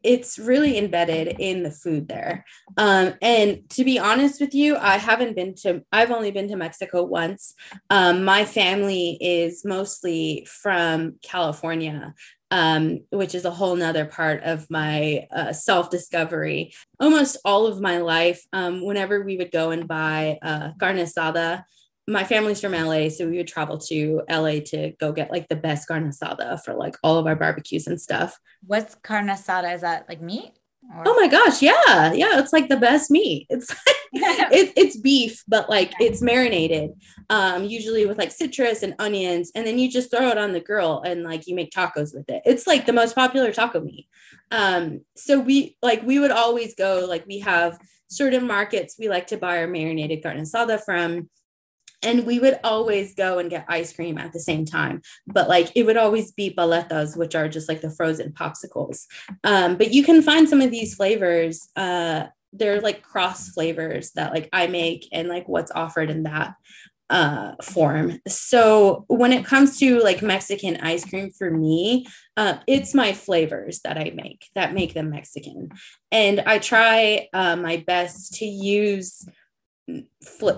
it's 0.04 0.40
really 0.40 0.78
embedded 0.78 1.36
in 1.40 1.64
the 1.64 1.72
food 1.72 2.08
there. 2.08 2.46
Um, 2.78 3.14
and 3.22 3.70
to 3.72 3.84
be 3.84 4.00
honest 4.00 4.40
with 4.40 4.54
you, 4.54 4.78
I 4.78 4.98
haven't 4.98 5.36
been 5.36 5.56
to, 5.56 5.84
I've 5.92 6.12
only 6.12 6.32
been 6.32 6.48
to 6.50 6.56
Mexico 6.56 7.04
once. 7.04 7.54
Um, 7.90 8.24
my 8.24 8.46
family 8.46 9.18
is 9.20 9.66
mostly 9.66 10.48
from 10.50 11.16
California. 11.22 12.14
Um, 12.52 13.00
which 13.10 13.34
is 13.34 13.46
a 13.46 13.50
whole 13.50 13.76
nother 13.76 14.06
part 14.06 14.44
of 14.44 14.70
my 14.70 15.26
uh, 15.32 15.54
self 15.54 15.90
discovery. 15.90 16.72
Almost 17.00 17.38
all 17.44 17.66
of 17.66 17.82
my 17.82 17.98
life, 17.98 18.46
um, 18.54 18.86
whenever 18.86 19.24
we 19.24 19.38
would 19.38 19.50
go 19.50 19.72
and 19.72 19.88
buy 19.88 20.38
uh, 20.44 20.70
carne 20.80 20.98
asada, 20.98 21.64
my 22.08 22.24
family's 22.24 22.60
from 22.60 22.74
LA, 22.74 23.10
so 23.10 23.28
we 23.28 23.38
would 23.38 23.48
travel 23.48 23.78
to 23.78 24.22
LA 24.30 24.60
to 24.66 24.94
go 25.00 25.12
get 25.12 25.32
like 25.32 25.48
the 25.48 25.56
best 25.56 25.88
carne 25.88 26.10
asada 26.10 26.62
for 26.64 26.74
like 26.74 26.98
all 27.04 27.18
of 27.18 27.28
our 27.28 27.36
barbecues 27.36 27.88
and 27.88 28.00
stuff. 28.00 28.38
What's 28.66 28.96
carne 28.96 29.28
asada? 29.28 29.74
Is 29.74 29.82
that 29.82 30.08
like 30.10 30.22
meat? 30.22 30.52
Or? 30.96 31.04
Oh 31.06 31.16
my 31.16 31.28
gosh, 31.28 31.62
yeah, 31.62 32.12
yeah, 32.12 32.40
it's 32.40 32.52
like 32.52 32.68
the 32.68 32.78
best 32.78 33.10
meat. 33.10 33.48
It's 33.50 33.74
it, 34.16 34.74
it's 34.78 34.96
beef, 34.96 35.44
but 35.48 35.72
like 35.72 35.92
it's 36.00 36.22
marinated, 36.22 36.92
um, 37.32 37.64
usually 37.64 38.06
with 38.06 38.20
like 38.20 38.32
citrus 38.32 38.84
and 38.84 38.94
onions, 39.00 39.52
and 39.56 39.66
then 39.66 39.80
you 39.80 39.90
just 39.90 40.12
throw 40.12 40.28
it 40.28 40.38
on 40.38 40.52
the 40.52 40.60
grill 40.60 41.02
and 41.02 41.24
like 41.24 41.48
you 41.48 41.56
make 41.56 41.72
tacos 41.72 42.14
with 42.14 42.30
it. 42.30 42.44
It's 42.46 42.68
like 42.68 42.86
the 42.86 42.94
most 42.94 43.16
popular 43.16 43.52
taco 43.52 43.82
meat. 43.82 44.08
Um, 44.52 45.02
so 45.16 45.40
we 45.40 45.78
like 45.82 46.04
we 46.04 46.20
would 46.20 46.30
always 46.30 46.76
go 46.76 47.08
like 47.10 47.26
we 47.26 47.40
have 47.40 47.80
certain 48.08 48.46
markets 48.46 48.98
we 49.00 49.10
like 49.10 49.26
to 49.26 49.38
buy 49.38 49.58
our 49.58 49.68
marinated 49.68 50.22
carne 50.22 50.40
asada 50.40 50.80
from 50.80 51.28
and 52.04 52.26
we 52.26 52.40
would 52.40 52.60
always 52.64 53.16
go 53.16 53.40
and 53.40 53.50
get 53.50 53.66
ice 53.68 53.94
cream 53.94 54.18
at 54.18 54.34
the 54.34 54.40
same 54.40 54.66
time. 54.66 55.02
But 55.28 55.50
like 55.50 55.72
it 55.76 55.84
would 55.84 55.98
always 55.98 56.32
be 56.32 56.54
paletas 56.54 57.18
which 57.18 57.36
are 57.36 57.50
just 57.50 57.70
like 57.70 57.82
the 57.82 57.92
frozen 57.92 58.32
popsicles. 58.32 59.06
Um, 59.44 59.78
but 59.78 59.94
you 59.94 60.04
can 60.04 60.22
find 60.22 60.48
some 60.48 60.62
of 60.62 60.72
these 60.72 60.96
flavors 60.96 61.70
uh, 61.76 62.26
they're 62.54 62.82
like 62.82 63.02
cross 63.02 63.50
flavors 63.50 64.12
that 64.12 64.32
like 64.32 64.48
i 64.54 64.68
make 64.68 65.08
and 65.12 65.28
like 65.28 65.48
what's 65.48 65.72
offered 65.72 66.10
in 66.10 66.24
that 66.24 66.56
uh, 67.10 67.52
form. 67.62 68.20
So 68.28 69.06
when 69.08 69.34
it 69.34 69.46
comes 69.46 69.78
to 69.80 70.00
like 70.00 70.22
mexican 70.22 70.78
ice 70.78 71.06
cream 71.08 71.32
for 71.32 71.52
me 71.52 72.08
uh, 72.38 72.56
it's 72.66 72.94
my 72.94 73.14
flavors 73.14 73.82
that 73.82 73.98
i 73.98 74.12
make 74.16 74.46
that 74.56 74.74
make 74.74 74.94
them 74.94 75.10
mexican. 75.10 75.70
And 76.12 76.42
i 76.42 76.60
try 76.60 77.28
uh, 77.34 77.56
my 77.56 77.78
best 77.86 78.36
to 78.36 78.46
use 78.46 79.28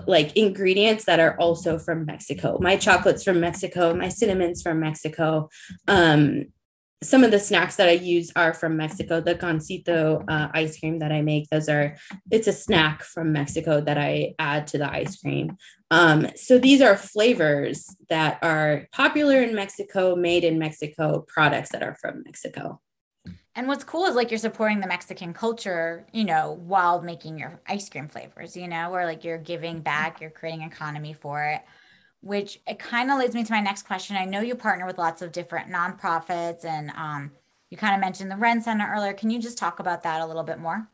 like 0.06 0.36
ingredients 0.36 1.04
that 1.04 1.20
are 1.20 1.36
also 1.38 1.78
from 1.78 2.06
Mexico. 2.06 2.58
My 2.60 2.76
chocolate's 2.76 3.24
from 3.24 3.40
Mexico, 3.40 3.94
my 3.94 4.08
cinnamon's 4.08 4.62
from 4.62 4.80
Mexico. 4.80 5.48
Um, 5.88 6.46
some 7.02 7.24
of 7.24 7.30
the 7.30 7.38
snacks 7.38 7.76
that 7.76 7.88
I 7.88 7.92
use 7.92 8.32
are 8.36 8.54
from 8.54 8.76
Mexico. 8.76 9.20
The 9.20 9.34
Gansito 9.34 10.24
uh, 10.28 10.48
ice 10.54 10.80
cream 10.80 11.00
that 11.00 11.12
I 11.12 11.20
make, 11.20 11.48
those 11.50 11.68
are, 11.68 11.96
it's 12.30 12.48
a 12.48 12.52
snack 12.52 13.02
from 13.02 13.32
Mexico 13.32 13.80
that 13.82 13.98
I 13.98 14.34
add 14.38 14.66
to 14.68 14.78
the 14.78 14.90
ice 14.90 15.20
cream. 15.20 15.56
Um, 15.90 16.28
so 16.36 16.58
these 16.58 16.80
are 16.80 16.96
flavors 16.96 17.94
that 18.08 18.38
are 18.42 18.88
popular 18.92 19.42
in 19.42 19.54
Mexico, 19.54 20.16
made 20.16 20.42
in 20.42 20.58
Mexico, 20.58 21.24
products 21.28 21.70
that 21.72 21.82
are 21.82 21.96
from 22.00 22.22
Mexico. 22.24 22.80
And 23.56 23.68
what's 23.68 23.84
cool 23.84 24.04
is 24.04 24.14
like 24.14 24.30
you're 24.30 24.38
supporting 24.38 24.80
the 24.80 24.86
Mexican 24.86 25.32
culture, 25.32 26.06
you 26.12 26.24
know, 26.24 26.60
while 26.66 27.00
making 27.00 27.38
your 27.38 27.58
ice 27.66 27.88
cream 27.88 28.06
flavors, 28.06 28.54
you 28.54 28.68
know, 28.68 28.92
or 28.92 29.06
like 29.06 29.24
you're 29.24 29.38
giving 29.38 29.80
back, 29.80 30.20
you're 30.20 30.28
creating 30.28 30.60
economy 30.60 31.14
for 31.14 31.42
it, 31.42 31.62
which 32.20 32.60
it 32.68 32.78
kind 32.78 33.10
of 33.10 33.18
leads 33.18 33.34
me 33.34 33.44
to 33.44 33.52
my 33.52 33.60
next 33.60 33.84
question. 33.84 34.14
I 34.14 34.26
know 34.26 34.42
you 34.42 34.54
partner 34.56 34.84
with 34.84 34.98
lots 34.98 35.22
of 35.22 35.32
different 35.32 35.70
nonprofits 35.70 36.66
and 36.66 36.90
um, 36.90 37.32
you 37.70 37.78
kind 37.78 37.94
of 37.94 38.00
mentioned 38.00 38.30
the 38.30 38.36
Ren 38.36 38.60
Center 38.60 38.92
earlier. 38.94 39.14
Can 39.14 39.30
you 39.30 39.40
just 39.40 39.56
talk 39.56 39.80
about 39.80 40.02
that 40.02 40.20
a 40.20 40.26
little 40.26 40.44
bit 40.44 40.58
more? 40.58 40.86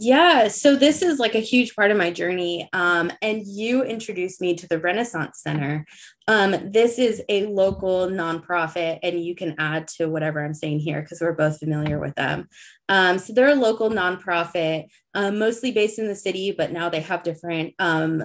Yeah, 0.00 0.46
so 0.46 0.76
this 0.76 1.02
is 1.02 1.18
like 1.18 1.34
a 1.34 1.40
huge 1.40 1.74
part 1.74 1.90
of 1.90 1.96
my 1.96 2.12
journey. 2.12 2.68
Um, 2.72 3.10
and 3.20 3.44
you 3.44 3.82
introduced 3.82 4.40
me 4.40 4.54
to 4.54 4.68
the 4.68 4.78
Renaissance 4.78 5.40
Center. 5.42 5.84
Um, 6.28 6.70
this 6.70 7.00
is 7.00 7.20
a 7.28 7.46
local 7.46 8.06
nonprofit, 8.06 9.00
and 9.02 9.22
you 9.24 9.34
can 9.34 9.56
add 9.58 9.88
to 9.96 10.06
whatever 10.06 10.44
I'm 10.44 10.54
saying 10.54 10.80
here 10.80 11.02
because 11.02 11.20
we're 11.20 11.32
both 11.32 11.58
familiar 11.58 11.98
with 11.98 12.14
them. 12.14 12.48
Um, 12.88 13.18
so 13.18 13.32
they're 13.32 13.48
a 13.48 13.54
local 13.56 13.90
nonprofit, 13.90 14.84
um, 15.14 15.40
mostly 15.40 15.72
based 15.72 15.98
in 15.98 16.06
the 16.06 16.14
city, 16.14 16.52
but 16.56 16.70
now 16.70 16.88
they 16.88 17.00
have 17.00 17.24
different 17.24 17.74
um, 17.80 18.22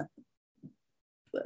uh, 1.36 1.40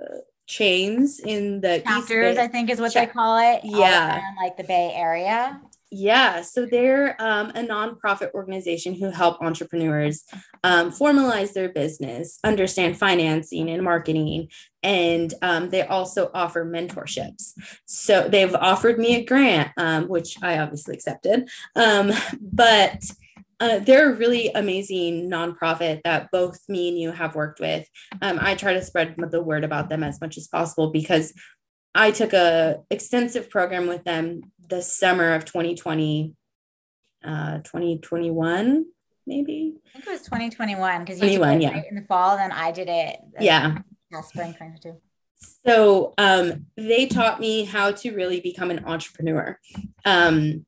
chains 0.46 1.20
in 1.20 1.62
the 1.62 1.80
chapters. 1.86 2.36
I 2.36 2.48
think 2.48 2.68
is 2.68 2.80
what 2.80 2.90
Ch- 2.90 2.94
they 2.94 3.06
call 3.06 3.38
it. 3.38 3.60
Yeah, 3.64 4.20
like 4.36 4.58
the 4.58 4.64
Bay 4.64 4.92
Area. 4.94 5.58
Yeah, 5.90 6.42
so 6.42 6.66
they're 6.66 7.20
um, 7.20 7.48
a 7.50 7.62
nonprofit 7.62 8.32
organization 8.34 8.94
who 8.94 9.10
help 9.10 9.40
entrepreneurs 9.40 10.24
um, 10.62 10.90
formalize 10.90 11.54
their 11.54 11.70
business, 11.70 12.38
understand 12.44 12.98
financing 12.98 13.70
and 13.70 13.82
marketing, 13.82 14.48
and 14.82 15.32
um, 15.40 15.70
they 15.70 15.82
also 15.82 16.30
offer 16.34 16.66
mentorships. 16.66 17.54
So 17.86 18.28
they've 18.28 18.54
offered 18.54 18.98
me 18.98 19.16
a 19.16 19.24
grant, 19.24 19.70
um, 19.78 20.08
which 20.08 20.36
I 20.42 20.58
obviously 20.58 20.94
accepted, 20.94 21.48
um, 21.74 22.12
but 22.38 23.02
uh, 23.60 23.78
they're 23.80 24.12
a 24.12 24.16
really 24.16 24.50
amazing 24.54 25.28
nonprofit 25.30 26.02
that 26.04 26.30
both 26.30 26.60
me 26.68 26.88
and 26.88 26.98
you 26.98 27.10
have 27.12 27.34
worked 27.34 27.60
with. 27.60 27.88
Um, 28.22 28.38
I 28.40 28.54
try 28.54 28.74
to 28.74 28.82
spread 28.82 29.16
the 29.16 29.42
word 29.42 29.64
about 29.64 29.88
them 29.88 30.04
as 30.04 30.20
much 30.20 30.36
as 30.36 30.46
possible 30.46 30.90
because 30.90 31.32
I 31.98 32.12
took 32.12 32.32
a 32.32 32.84
extensive 32.90 33.50
program 33.50 33.88
with 33.88 34.04
them 34.04 34.52
the 34.68 34.80
summer 34.80 35.34
of 35.34 35.44
2020, 35.44 36.32
uh, 37.24 37.58
2021, 37.58 38.86
maybe. 39.26 39.74
I 39.88 39.90
think 39.92 40.06
it 40.06 40.10
was 40.10 40.22
2021 40.22 41.00
because 41.00 41.20
you 41.20 41.28
did 41.28 41.62
yeah. 41.62 41.82
in 41.88 41.96
the 41.96 42.04
fall, 42.08 42.36
then 42.36 42.52
I 42.52 42.70
did 42.70 42.88
it. 42.88 43.18
yeah. 43.40 43.78
spring 44.22 44.54
22. 44.54 44.96
So 45.66 46.14
um, 46.18 46.66
they 46.76 47.06
taught 47.06 47.40
me 47.40 47.64
how 47.64 47.90
to 47.90 48.14
really 48.14 48.40
become 48.40 48.70
an 48.70 48.84
entrepreneur. 48.84 49.58
Um, 50.04 50.66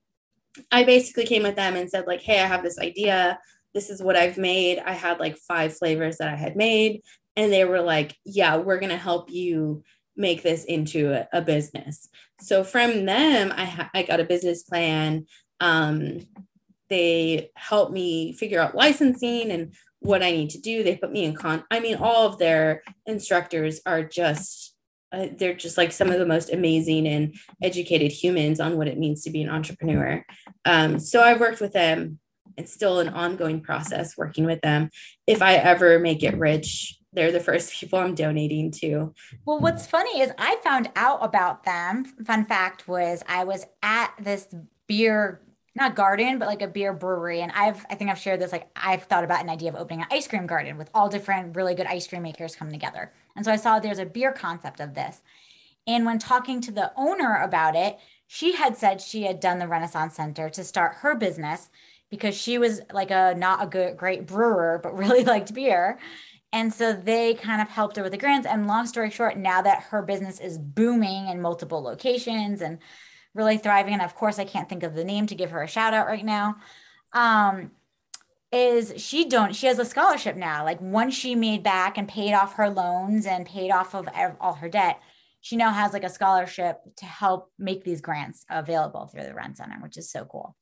I 0.73 0.83
basically 0.83 1.27
came 1.27 1.45
with 1.45 1.55
them 1.55 1.77
and 1.77 1.89
said, 1.89 2.09
like, 2.09 2.23
hey, 2.23 2.41
I 2.41 2.47
have 2.47 2.65
this 2.65 2.79
idea. 2.79 3.39
This 3.73 3.89
is 3.89 4.03
what 4.03 4.17
I've 4.17 4.37
made. 4.37 4.81
I 4.85 4.95
had 4.95 5.21
like 5.21 5.37
five 5.37 5.77
flavors 5.77 6.19
that 6.19 6.29
I 6.29 6.37
had 6.37 6.57
made. 6.57 7.03
And 7.37 7.53
they 7.53 7.65
were 7.65 7.81
like, 7.81 8.17
yeah, 8.25 8.57
we're 8.57 8.81
going 8.81 8.91
to 8.91 8.97
help 8.97 9.31
you 9.31 9.85
make 10.21 10.43
this 10.43 10.65
into 10.65 11.13
a, 11.13 11.29
a 11.33 11.43
business. 11.43 12.09
So 12.41 12.63
from 12.63 13.07
them, 13.07 13.53
I, 13.57 13.65
ha- 13.65 13.91
I 13.95 14.03
got 14.03 14.21
a 14.21 14.25
business 14.25 14.63
plan. 14.63 15.27
Um, 15.59 16.27
they 16.89 17.51
helped 17.57 17.93
me 17.93 18.33
figure 18.35 18.61
out 18.61 18.75
licensing 18.75 19.51
and 19.51 19.75
what 20.01 20.23
I 20.23 20.31
need 20.31 20.51
to 20.51 20.61
do. 20.61 20.83
They 20.83 20.97
put 20.97 21.13
me 21.13 21.25
in 21.25 21.35
con. 21.35 21.65
I 21.71 21.81
mean, 21.81 21.97
all 21.97 22.27
of 22.27 22.39
their 22.39 22.83
instructors 23.07 23.81
are 23.87 24.03
just 24.03 24.75
uh, 25.13 25.27
they're 25.37 25.55
just 25.55 25.77
like 25.77 25.91
some 25.91 26.09
of 26.11 26.21
the 26.21 26.27
most 26.27 26.53
amazing 26.53 27.07
and 27.09 27.35
educated 27.61 28.13
humans 28.13 28.61
on 28.61 28.77
what 28.77 28.87
it 28.87 28.99
means 28.99 29.25
to 29.25 29.31
be 29.31 29.43
an 29.43 29.49
entrepreneur. 29.49 30.25
Um, 30.65 31.01
so 31.01 31.21
I've 31.21 31.41
worked 31.41 31.61
with 31.61 31.73
them. 31.73 32.21
It's 32.57 32.73
still 32.73 33.01
an 33.01 33.09
ongoing 33.09 33.61
process 33.61 34.17
working 34.17 34.45
with 34.45 34.61
them. 34.61 34.91
If 35.27 35.43
I 35.43 35.55
ever 35.55 35.99
make 35.99 36.23
it 36.23 36.39
rich, 36.39 37.00
they're 37.13 37.33
the 37.33 37.41
first 37.41 37.73
people 37.73 37.99
I'm 37.99 38.15
donating 38.15 38.71
to. 38.73 39.13
Well, 39.45 39.59
what's 39.59 39.87
funny 39.87 40.21
is 40.21 40.31
I 40.39 40.59
found 40.63 40.91
out 40.97 41.19
about 41.23 41.65
them. 41.65 42.05
Fun 42.25 42.45
fact 42.45 42.87
was 42.87 43.23
I 43.29 43.45
was 43.45 43.67
at 43.83 44.13
this 44.21 44.55
beer 44.87 45.41
not 45.77 45.95
garden 45.95 46.41
but 46.41 46.49
like 46.49 46.63
a 46.63 46.67
beer 46.67 46.93
brewery 46.93 47.43
and 47.43 47.53
i've 47.53 47.87
i 47.89 47.95
think 47.95 48.11
i've 48.11 48.19
shared 48.19 48.41
this 48.41 48.51
like 48.51 48.69
i've 48.75 49.05
thought 49.05 49.23
about 49.23 49.41
an 49.41 49.49
idea 49.49 49.69
of 49.69 49.77
opening 49.77 50.01
an 50.01 50.07
ice 50.11 50.27
cream 50.27 50.45
garden 50.45 50.77
with 50.77 50.91
all 50.93 51.09
different 51.09 51.55
really 51.55 51.77
good 51.77 51.87
ice 51.87 52.09
cream 52.09 52.23
makers 52.23 52.57
coming 52.57 52.73
together 52.73 53.13
and 53.37 53.45
so 53.45 53.53
i 53.53 53.57
saw 53.57 53.79
there's 53.79 54.01
a 54.01 54.05
beer 54.05 54.33
concept 54.33 54.81
of 54.81 54.95
this 54.95 55.23
And 55.87 56.05
when 56.05 56.19
talking 56.19 56.61
to 56.63 56.73
the 56.73 56.93
owner 56.97 57.41
about 57.43 57.75
it, 57.75 57.99
she 58.27 58.53
had 58.53 58.77
said 58.77 59.01
she 59.01 59.25
had 59.25 59.41
done 59.41 59.59
the 59.59 59.69
Renaissance 59.69 60.15
Center 60.15 60.49
to 60.51 60.63
start 60.65 60.97
her 60.97 61.15
business 61.15 61.71
because 62.11 62.37
she 62.37 62.59
was 62.59 62.81
like 62.93 63.11
a 63.11 63.35
not 63.37 63.63
a 63.63 63.67
good 63.67 63.97
great 63.97 64.27
brewer, 64.27 64.79
but 64.83 64.97
really 65.03 65.25
liked 65.25 65.55
beer. 65.55 65.99
And 66.53 66.73
so 66.73 66.93
they 66.93 67.35
kind 67.35 67.63
of 67.63 67.69
helped 67.69 67.97
her 67.97 68.03
with 68.03 68.13
the 68.13 68.19
grants. 68.19 68.47
And 68.47 68.67
long 68.67 68.87
story 68.87 69.11
short, 69.11 69.37
now 69.37 69.63
that 69.63 69.85
her 69.85 70.03
business 70.03 70.41
is 70.41 70.59
booming 70.59 71.29
in 71.29 71.41
multiple 71.41 71.83
locations 71.83 72.61
and 72.61 72.79
really 73.35 73.57
thriving, 73.57 73.93
and 73.93 74.03
of 74.03 74.17
course, 74.17 74.39
I 74.39 74.45
can't 74.45 74.69
think 74.69 74.83
of 74.83 74.95
the 74.95 75.05
name 75.05 75.27
to 75.29 75.37
give 75.37 75.51
her 75.53 75.63
a 75.63 75.69
shout 75.69 75.95
out 75.95 76.07
right 76.07 76.25
now. 76.25 76.57
Um, 77.13 77.71
is 78.53 78.93
she 78.97 79.29
don't 79.29 79.55
she 79.55 79.69
has 79.69 79.79
a 79.79 79.85
scholarship 79.85 80.35
now 80.35 80.65
like 80.65 80.81
once 80.81 81.15
she 81.15 81.37
made 81.37 81.63
back 81.63 81.97
and 81.97 82.09
paid 82.09 82.35
off 82.35 82.55
her 82.55 82.69
loans 82.69 83.25
and 83.25 83.47
paid 83.47 83.71
off 83.71 83.95
of 83.95 84.09
all 84.41 84.55
her 84.55 84.69
debt 84.69 85.01
she 85.41 85.57
now 85.57 85.71
has 85.71 85.93
like 85.93 86.05
a 86.05 86.11
scholarship 86.11 86.81
to 86.97 87.07
help 87.07 87.51
make 87.59 87.83
these 87.83 88.01
grants 88.01 88.45
available 88.51 89.07
through 89.07 89.25
the 89.25 89.35
Ren 89.35 89.55
Center, 89.55 89.77
which 89.81 89.97
is 89.97 90.11
so 90.11 90.25
cool. 90.25 90.55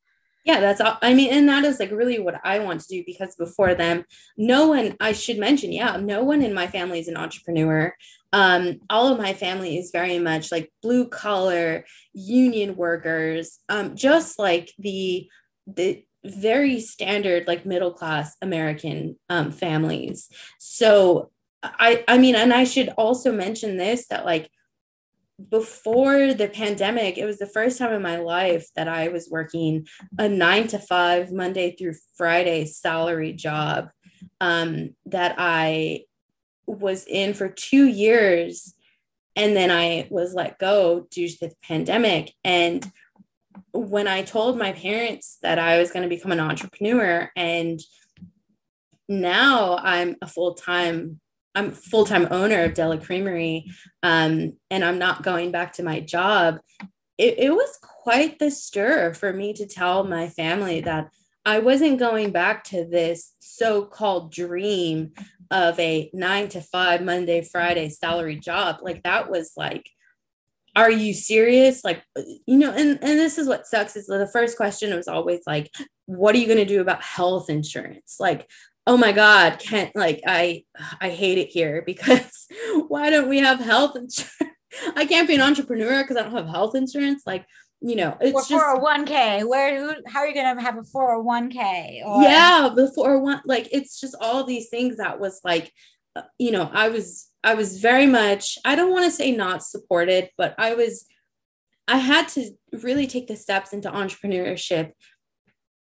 Yeah, 0.48 0.60
that's 0.60 0.80
all. 0.80 0.96
I 1.02 1.12
mean, 1.12 1.30
and 1.30 1.46
that 1.50 1.66
is 1.66 1.78
like 1.78 1.90
really 1.90 2.18
what 2.18 2.40
I 2.42 2.58
want 2.60 2.80
to 2.80 2.88
do 2.88 3.04
because 3.04 3.36
before 3.36 3.74
them, 3.74 4.06
no 4.38 4.68
one, 4.68 4.96
I 4.98 5.12
should 5.12 5.36
mention, 5.36 5.72
yeah, 5.72 5.98
no 5.98 6.24
one 6.24 6.40
in 6.40 6.54
my 6.54 6.66
family 6.66 7.00
is 7.00 7.06
an 7.06 7.18
entrepreneur. 7.18 7.94
Um, 8.32 8.80
all 8.88 9.12
of 9.12 9.18
my 9.18 9.34
family 9.34 9.76
is 9.76 9.90
very 9.90 10.18
much 10.18 10.50
like 10.50 10.72
blue 10.80 11.06
collar 11.06 11.84
union 12.14 12.76
workers, 12.76 13.58
um, 13.68 13.94
just 13.94 14.38
like 14.38 14.72
the, 14.78 15.28
the, 15.66 16.02
very 16.24 16.80
standard 16.80 17.46
like 17.46 17.64
middle 17.64 17.92
class 17.92 18.36
american 18.42 19.16
um, 19.30 19.52
families 19.52 20.28
so 20.58 21.30
i 21.62 22.04
i 22.08 22.18
mean 22.18 22.34
and 22.34 22.52
i 22.52 22.64
should 22.64 22.88
also 22.98 23.30
mention 23.32 23.76
this 23.76 24.08
that 24.08 24.26
like 24.26 24.50
before 25.50 26.34
the 26.34 26.48
pandemic, 26.48 27.16
it 27.16 27.24
was 27.24 27.38
the 27.38 27.46
first 27.46 27.78
time 27.78 27.92
in 27.92 28.02
my 28.02 28.16
life 28.16 28.66
that 28.74 28.88
I 28.88 29.08
was 29.08 29.28
working 29.30 29.86
a 30.18 30.28
nine 30.28 30.66
to 30.68 30.78
five, 30.78 31.32
Monday 31.32 31.76
through 31.76 31.94
Friday 32.16 32.64
salary 32.66 33.32
job 33.32 33.90
um, 34.40 34.94
that 35.06 35.36
I 35.38 36.04
was 36.66 37.06
in 37.06 37.34
for 37.34 37.48
two 37.48 37.86
years. 37.86 38.74
And 39.36 39.56
then 39.56 39.70
I 39.70 40.08
was 40.10 40.34
let 40.34 40.58
go 40.58 41.06
due 41.10 41.28
to 41.28 41.38
the 41.40 41.52
pandemic. 41.62 42.32
And 42.42 42.90
when 43.72 44.08
I 44.08 44.22
told 44.22 44.58
my 44.58 44.72
parents 44.72 45.38
that 45.42 45.60
I 45.60 45.78
was 45.78 45.92
going 45.92 46.02
to 46.02 46.08
become 46.08 46.32
an 46.32 46.40
entrepreneur, 46.40 47.30
and 47.36 47.80
now 49.08 49.78
I'm 49.80 50.16
a 50.20 50.26
full 50.26 50.54
time 50.54 51.20
I'm 51.58 51.72
full 51.72 52.04
time 52.04 52.28
owner 52.30 52.62
of 52.62 52.74
Dela 52.74 52.98
Creamery, 52.98 53.70
um, 54.04 54.52
and 54.70 54.84
I'm 54.84 54.98
not 54.98 55.24
going 55.24 55.50
back 55.50 55.72
to 55.74 55.82
my 55.82 55.98
job. 55.98 56.60
It, 57.18 57.34
it 57.38 57.50
was 57.50 57.78
quite 57.82 58.38
the 58.38 58.50
stir 58.50 59.12
for 59.12 59.32
me 59.32 59.52
to 59.54 59.66
tell 59.66 60.04
my 60.04 60.28
family 60.28 60.80
that 60.82 61.10
I 61.44 61.58
wasn't 61.58 61.98
going 61.98 62.30
back 62.30 62.62
to 62.64 62.84
this 62.84 63.32
so 63.40 63.84
called 63.84 64.30
dream 64.30 65.12
of 65.50 65.78
a 65.80 66.10
nine 66.14 66.48
to 66.50 66.60
five 66.60 67.02
Monday, 67.02 67.42
Friday 67.42 67.88
salary 67.88 68.36
job. 68.36 68.76
Like 68.82 69.02
that 69.02 69.28
was 69.28 69.54
like, 69.56 69.90
are 70.76 70.90
you 70.90 71.12
serious? 71.12 71.82
Like, 71.82 72.04
you 72.46 72.56
know, 72.56 72.70
and, 72.70 72.98
and 73.02 73.18
this 73.18 73.36
is 73.36 73.48
what 73.48 73.66
sucks 73.66 73.96
is 73.96 74.06
the 74.06 74.30
first 74.32 74.56
question 74.56 74.94
was 74.94 75.08
always 75.08 75.40
like, 75.44 75.74
what 76.06 76.36
are 76.36 76.38
you 76.38 76.46
going 76.46 76.58
to 76.58 76.64
do 76.64 76.80
about 76.80 77.02
health 77.02 77.50
insurance? 77.50 78.18
Like, 78.20 78.48
oh 78.88 78.96
my 78.96 79.12
god 79.12 79.58
can't 79.58 79.94
like 79.94 80.20
i 80.26 80.64
i 81.00 81.10
hate 81.10 81.38
it 81.38 81.48
here 81.48 81.82
because 81.86 82.48
why 82.88 83.10
don't 83.10 83.28
we 83.28 83.38
have 83.38 83.60
health 83.60 83.94
insurance? 83.96 84.34
I 84.96 85.06
can't 85.06 85.28
be 85.28 85.34
an 85.34 85.40
entrepreneur 85.40 86.02
because 86.02 86.16
i 86.16 86.22
don't 86.22 86.32
have 86.32 86.46
health 86.46 86.74
insurance. 86.74 87.22
Like 87.26 87.46
you 87.80 87.94
know 87.94 88.16
it's 88.20 88.50
or 88.50 88.56
just 88.56 88.64
401k 88.64 89.48
where 89.48 89.78
who, 89.78 89.94
how 90.08 90.20
are 90.20 90.26
you 90.26 90.34
going 90.34 90.56
to 90.56 90.62
have 90.62 90.76
a 90.76 90.82
401k 90.82 92.04
or 92.04 92.22
yeah 92.22 92.70
before 92.74 93.20
one 93.20 93.40
like 93.44 93.68
it's 93.70 94.00
just 94.00 94.16
all 94.20 94.42
these 94.42 94.68
things 94.68 94.96
that 94.96 95.20
was 95.20 95.40
like 95.44 95.72
uh, 96.16 96.22
you 96.38 96.50
know 96.50 96.68
i 96.72 96.88
was 96.88 97.28
i 97.44 97.54
was 97.54 97.78
very 97.78 98.06
much 98.06 98.58
i 98.64 98.74
don't 98.74 98.90
want 98.90 99.04
to 99.04 99.12
say 99.12 99.30
not 99.30 99.62
supported 99.62 100.28
but 100.36 100.56
i 100.58 100.74
was 100.74 101.06
i 101.86 101.98
had 101.98 102.26
to 102.26 102.50
really 102.82 103.06
take 103.06 103.28
the 103.28 103.36
steps 103.36 103.72
into 103.72 103.88
entrepreneurship 103.88 104.90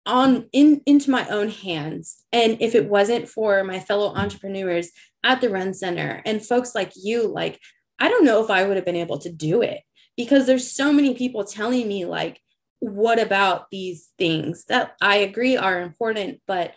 on 0.07 0.49
in 0.51 0.81
into 0.85 1.11
my 1.11 1.27
own 1.27 1.49
hands. 1.49 2.23
And 2.31 2.57
if 2.61 2.73
it 2.73 2.89
wasn't 2.89 3.29
for 3.29 3.63
my 3.63 3.79
fellow 3.79 4.13
entrepreneurs 4.15 4.91
at 5.27 5.41
the 5.41 5.49
run 5.49 5.73
Center 5.73 6.21
and 6.25 6.43
folks 6.43 6.73
like 6.73 6.93
you 6.95 7.27
like 7.27 7.59
i 7.99 8.07
don't 8.07 8.23
know 8.23 8.43
if 8.43 8.49
i 8.49 8.63
would 8.63 8.77
have 8.77 8.85
been 8.85 8.95
able 8.95 9.17
to 9.19 9.31
do 9.31 9.61
it 9.61 9.81
because 10.15 10.45
there's 10.45 10.71
so 10.71 10.91
many 10.91 11.13
people 11.13 11.43
telling 11.43 11.87
me 11.87 12.05
like 12.05 12.39
what 12.79 13.19
about 13.19 13.69
these 13.69 14.09
things 14.17 14.65
that 14.65 14.95
i 15.01 15.17
agree 15.17 15.57
are 15.57 15.81
important 15.81 16.39
but 16.47 16.73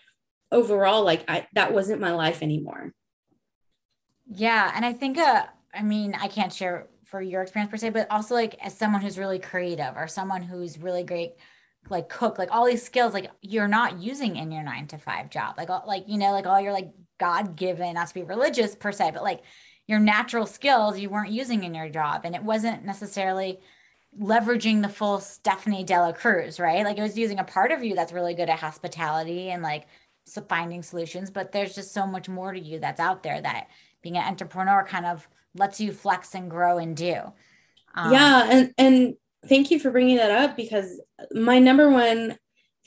overall 0.50 1.04
like 1.04 1.24
i 1.28 1.46
that 1.54 1.72
wasn't 1.72 2.00
my 2.00 2.12
life 2.12 2.42
anymore. 2.42 2.92
Yeah. 4.32 4.72
And 4.74 4.84
i 4.84 4.92
think 4.92 5.16
uh 5.18 5.44
i 5.72 5.82
mean 5.82 6.16
i 6.20 6.26
can't 6.26 6.52
share 6.52 6.88
for 7.04 7.20
your 7.20 7.42
experience 7.42 7.70
per 7.70 7.76
se 7.76 7.90
but 7.90 8.06
also 8.10 8.34
like 8.34 8.56
as 8.60 8.76
someone 8.76 9.00
who's 9.00 9.18
really 9.18 9.38
creative 9.38 9.96
or 9.96 10.08
someone 10.08 10.42
who's 10.42 10.78
really 10.78 11.04
great 11.04 11.32
like 11.88 12.08
cook, 12.08 12.38
like 12.38 12.50
all 12.52 12.66
these 12.66 12.82
skills, 12.82 13.14
like 13.14 13.30
you're 13.40 13.68
not 13.68 13.98
using 14.00 14.36
in 14.36 14.52
your 14.52 14.62
nine 14.62 14.86
to 14.88 14.98
five 14.98 15.30
job. 15.30 15.54
Like, 15.56 15.70
all, 15.70 15.84
like, 15.86 16.04
you 16.06 16.18
know, 16.18 16.32
like 16.32 16.46
all 16.46 16.60
your 16.60 16.72
like 16.72 16.90
God 17.18 17.56
given, 17.56 17.94
not 17.94 18.08
to 18.08 18.14
be 18.14 18.22
religious 18.22 18.74
per 18.74 18.92
se, 18.92 19.12
but 19.12 19.22
like 19.22 19.42
your 19.86 19.98
natural 19.98 20.46
skills 20.46 20.98
you 20.98 21.10
weren't 21.10 21.32
using 21.32 21.64
in 21.64 21.74
your 21.74 21.88
job. 21.88 22.22
And 22.24 22.34
it 22.34 22.42
wasn't 22.42 22.84
necessarily 22.84 23.58
leveraging 24.18 24.82
the 24.82 24.88
full 24.88 25.20
Stephanie 25.20 25.84
Dela 25.84 26.12
Cruz, 26.12 26.60
right? 26.60 26.84
Like 26.84 26.98
it 26.98 27.02
was 27.02 27.18
using 27.18 27.38
a 27.38 27.44
part 27.44 27.72
of 27.72 27.82
you 27.82 27.94
that's 27.94 28.12
really 28.12 28.34
good 28.34 28.50
at 28.50 28.58
hospitality 28.58 29.50
and 29.50 29.62
like 29.62 29.86
so 30.24 30.42
finding 30.42 30.82
solutions, 30.82 31.30
but 31.30 31.52
there's 31.52 31.74
just 31.74 31.92
so 31.92 32.06
much 32.06 32.28
more 32.28 32.52
to 32.52 32.60
you 32.60 32.78
that's 32.78 33.00
out 33.00 33.22
there 33.22 33.40
that 33.40 33.68
being 34.02 34.16
an 34.16 34.24
entrepreneur 34.24 34.84
kind 34.84 35.06
of 35.06 35.28
lets 35.54 35.80
you 35.80 35.92
flex 35.92 36.34
and 36.34 36.50
grow 36.50 36.78
and 36.78 36.96
do. 36.96 37.16
Um, 37.94 38.12
yeah, 38.12 38.48
and 38.48 38.74
and 38.78 39.14
thank 39.46 39.70
you 39.70 39.78
for 39.78 39.90
bringing 39.90 40.16
that 40.16 40.30
up 40.30 40.56
because 40.56 41.00
my 41.32 41.58
number 41.58 41.90
one 41.90 42.36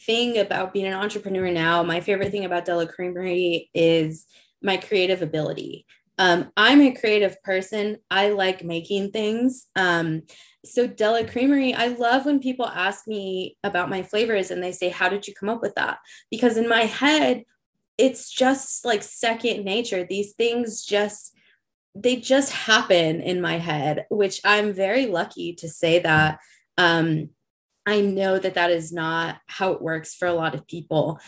thing 0.06 0.38
about 0.38 0.74
being 0.74 0.86
an 0.86 0.94
entrepreneur 0.94 1.52
now, 1.52 1.84
my 1.84 2.02
favorite 2.02 2.32
thing 2.32 2.46
about 2.46 2.66
Dela 2.66 2.88
Creamery 2.88 3.70
is 3.74 4.26
my 4.62 4.78
creative 4.78 5.22
ability. 5.22 5.86
Um, 6.18 6.52
I'm 6.56 6.82
a 6.82 6.94
creative 6.94 7.42
person. 7.44 7.98
I 8.10 8.30
like 8.30 8.63
making 8.63 9.12
things. 9.12 9.68
Um, 9.76 10.24
so 10.63 10.88
Dela 10.88 11.26
Creamery, 11.28 11.74
I 11.74 11.88
love 11.88 12.26
when 12.26 12.39
people 12.39 12.68
ask 12.68 13.08
me 13.08 13.58
about 13.63 13.89
my 13.89 14.04
flavors 14.04 14.52
and 14.52 14.63
they 14.63 14.72
say, 14.72 14.89
"How 14.89 15.10
did 15.10 15.28
you 15.28 15.34
come 15.34 15.50
up 15.50 15.62
with 15.62 15.76
that?" 15.76 15.98
Because 16.30 16.56
in 16.56 16.70
my 16.70 16.82
head, 16.82 17.44
it's 17.98 18.32
just 18.32 18.86
like 18.86 19.04
second 19.04 19.66
nature. 19.66 20.06
These 20.06 20.34
things 20.34 20.86
just 20.86 21.36
they 21.96 22.16
just 22.16 22.52
happen 22.52 23.22
in 23.22 23.42
my 23.42 23.58
head, 23.58 24.06
which 24.10 24.42
I'm 24.44 24.74
very 24.74 25.06
lucky 25.06 25.54
to 25.56 25.70
say 25.70 26.00
that. 26.00 26.40
Um, 26.78 27.30
I 27.86 28.02
know 28.02 28.40
that 28.40 28.56
that 28.56 28.72
is 28.72 28.92
not 28.92 29.38
how 29.48 29.74
it 29.74 29.82
works 29.82 30.16
for 30.16 30.28
a 30.28 30.34
lot 30.34 30.56
of 30.56 30.68
people, 30.68 31.20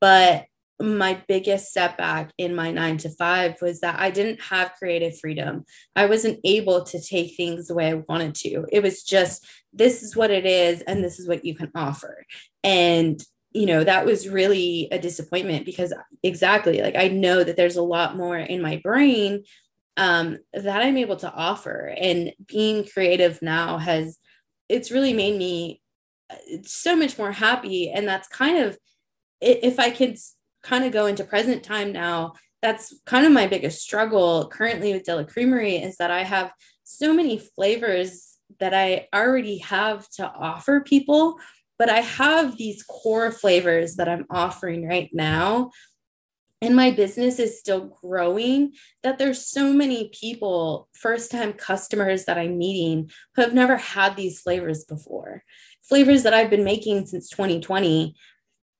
but 0.00 0.44
my 0.80 1.22
biggest 1.28 1.72
setback 1.72 2.32
in 2.38 2.54
my 2.54 2.70
nine 2.70 2.96
to 2.98 3.10
five 3.10 3.60
was 3.60 3.80
that 3.80 4.00
I 4.00 4.10
didn't 4.10 4.40
have 4.40 4.72
creative 4.78 5.18
freedom. 5.18 5.64
I 5.94 6.06
wasn't 6.06 6.40
able 6.42 6.84
to 6.84 7.00
take 7.00 7.36
things 7.36 7.66
the 7.66 7.74
way 7.74 7.90
I 7.90 8.02
wanted 8.08 8.34
to. 8.36 8.64
It 8.72 8.82
was 8.82 9.02
just, 9.02 9.46
this 9.72 10.02
is 10.02 10.16
what 10.16 10.30
it 10.30 10.46
is, 10.46 10.80
and 10.82 11.04
this 11.04 11.18
is 11.18 11.28
what 11.28 11.44
you 11.44 11.54
can 11.54 11.70
offer. 11.74 12.24
And 12.64 13.22
you 13.52 13.66
know 13.66 13.82
that 13.82 14.06
was 14.06 14.28
really 14.28 14.86
a 14.92 14.98
disappointment 15.00 15.66
because 15.66 15.92
exactly 16.22 16.82
like 16.82 16.94
i 16.94 17.08
know 17.08 17.42
that 17.42 17.56
there's 17.56 17.76
a 17.76 17.82
lot 17.82 18.16
more 18.16 18.38
in 18.38 18.62
my 18.62 18.80
brain 18.84 19.42
um, 20.00 20.38
that 20.54 20.82
I'm 20.82 20.96
able 20.96 21.16
to 21.16 21.30
offer. 21.30 21.94
And 21.94 22.32
being 22.46 22.88
creative 22.88 23.40
now 23.42 23.76
has, 23.76 24.18
it's 24.68 24.90
really 24.90 25.12
made 25.12 25.38
me 25.38 25.82
uh, 26.30 26.36
so 26.64 26.96
much 26.96 27.18
more 27.18 27.32
happy. 27.32 27.90
And 27.90 28.08
that's 28.08 28.26
kind 28.26 28.58
of, 28.64 28.78
if 29.42 29.78
I 29.78 29.90
could 29.90 30.16
kind 30.62 30.84
of 30.84 30.92
go 30.92 31.04
into 31.04 31.22
present 31.22 31.62
time 31.62 31.92
now, 31.92 32.32
that's 32.62 32.94
kind 33.04 33.26
of 33.26 33.32
my 33.32 33.46
biggest 33.46 33.82
struggle 33.82 34.48
currently 34.48 34.94
with 34.94 35.04
Dela 35.04 35.26
Creamery 35.26 35.76
is 35.76 35.98
that 35.98 36.10
I 36.10 36.22
have 36.22 36.50
so 36.82 37.12
many 37.12 37.36
flavors 37.38 38.38
that 38.58 38.72
I 38.72 39.06
already 39.14 39.58
have 39.58 40.08
to 40.12 40.26
offer 40.26 40.80
people, 40.80 41.38
but 41.78 41.90
I 41.90 42.00
have 42.00 42.56
these 42.56 42.82
core 42.84 43.30
flavors 43.30 43.96
that 43.96 44.08
I'm 44.08 44.24
offering 44.30 44.88
right 44.88 45.10
now 45.12 45.70
and 46.62 46.76
my 46.76 46.90
business 46.90 47.38
is 47.38 47.58
still 47.58 47.96
growing 48.02 48.72
that 49.02 49.18
there's 49.18 49.46
so 49.46 49.72
many 49.72 50.10
people 50.12 50.88
first 50.92 51.30
time 51.30 51.52
customers 51.52 52.24
that 52.24 52.38
i'm 52.38 52.58
meeting 52.58 53.10
who 53.34 53.42
have 53.42 53.54
never 53.54 53.76
had 53.76 54.16
these 54.16 54.40
flavors 54.40 54.84
before 54.84 55.42
flavors 55.82 56.22
that 56.22 56.34
i've 56.34 56.50
been 56.50 56.64
making 56.64 57.06
since 57.06 57.28
2020 57.28 58.14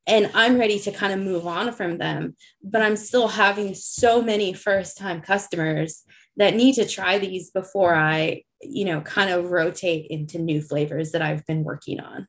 and 0.07 0.31
i'm 0.35 0.59
ready 0.59 0.79
to 0.79 0.93
kind 0.93 1.13
of 1.13 1.19
move 1.21 1.47
on 1.47 1.73
from 1.73 1.99
them 1.99 2.35
but 2.63 2.83
i'm 2.83 2.97
still 2.97 3.29
having 3.29 3.75
so 3.75 4.23
many 4.23 4.53
first 4.53 4.97
time 4.97 5.21
customers 5.21 6.05
that 6.41 6.55
need 6.55 6.75
to 6.75 6.87
try 6.87 7.19
these 7.19 7.51
before 7.51 7.95
I, 7.95 8.45
you 8.63 8.87
know, 8.87 9.03
kind 9.03 9.31
of 9.31 9.51
rotate 9.51 10.07
into 10.11 10.39
new 10.39 10.63
flavors 10.63 11.13
that 11.13 11.21
I've 11.21 11.47
been 11.47 11.65
working 11.65 12.01
on. 12.01 12.27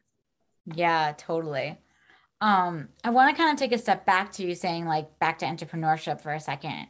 Yeah, 0.66 1.14
totally. 1.18 1.78
Um, 2.42 2.90
I 3.04 3.12
want 3.12 3.36
to 3.36 3.42
kind 3.42 3.54
of 3.54 3.60
take 3.60 3.72
a 3.72 3.78
step 3.78 4.06
back 4.06 4.32
to 4.34 4.44
you 4.44 4.56
saying 4.56 4.86
like 4.86 5.20
back 5.20 5.40
to 5.40 5.46
entrepreneurship 5.46 6.20
for 6.22 6.34
a 6.34 6.40
second. 6.40 6.88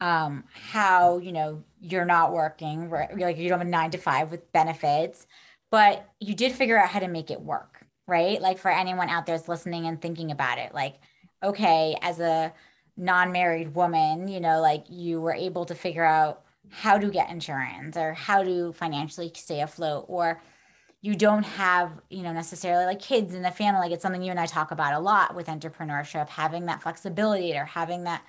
Um, 0.00 0.44
how 0.52 1.18
you 1.18 1.32
know 1.32 1.62
you're 1.80 2.04
not 2.04 2.32
working, 2.32 2.90
right? 2.90 3.16
like 3.16 3.38
you 3.38 3.48
don't 3.48 3.58
have 3.58 3.66
a 3.66 3.70
nine 3.70 3.90
to 3.92 3.98
five 3.98 4.30
with 4.30 4.50
benefits, 4.52 5.26
but 5.70 6.08
you 6.20 6.34
did 6.34 6.52
figure 6.52 6.78
out 6.78 6.88
how 6.88 7.00
to 7.00 7.08
make 7.08 7.30
it 7.30 7.40
work, 7.40 7.86
right? 8.06 8.40
Like 8.40 8.58
for 8.58 8.70
anyone 8.70 9.08
out 9.08 9.26
there 9.26 9.36
that's 9.36 9.48
listening 9.48 9.86
and 9.86 10.00
thinking 10.00 10.30
about 10.30 10.58
it, 10.58 10.74
like, 10.74 10.96
okay, 11.42 11.96
as 12.02 12.18
a 12.20 12.52
non-married 12.96 13.74
woman, 13.74 14.28
you 14.28 14.40
know, 14.40 14.60
like 14.60 14.84
you 14.88 15.20
were 15.20 15.34
able 15.34 15.64
to 15.66 15.74
figure 15.74 16.04
out 16.04 16.42
how 16.70 16.98
to 16.98 17.08
get 17.08 17.30
insurance 17.30 17.96
or 17.96 18.14
how 18.14 18.42
to 18.42 18.72
financially 18.72 19.30
stay 19.34 19.60
afloat 19.60 20.06
or 20.08 20.40
you 21.04 21.14
don't 21.14 21.42
have 21.42 22.00
you 22.08 22.22
know 22.22 22.32
necessarily 22.32 22.86
like 22.86 22.98
kids 22.98 23.34
in 23.34 23.42
the 23.42 23.50
family 23.50 23.80
like 23.80 23.92
it's 23.92 24.02
something 24.02 24.22
you 24.22 24.30
and 24.30 24.40
i 24.40 24.46
talk 24.46 24.70
about 24.70 24.94
a 24.94 24.98
lot 24.98 25.34
with 25.34 25.48
entrepreneurship 25.48 26.28
having 26.28 26.66
that 26.66 26.82
flexibility 26.82 27.52
or 27.52 27.64
having 27.64 28.04
that 28.04 28.22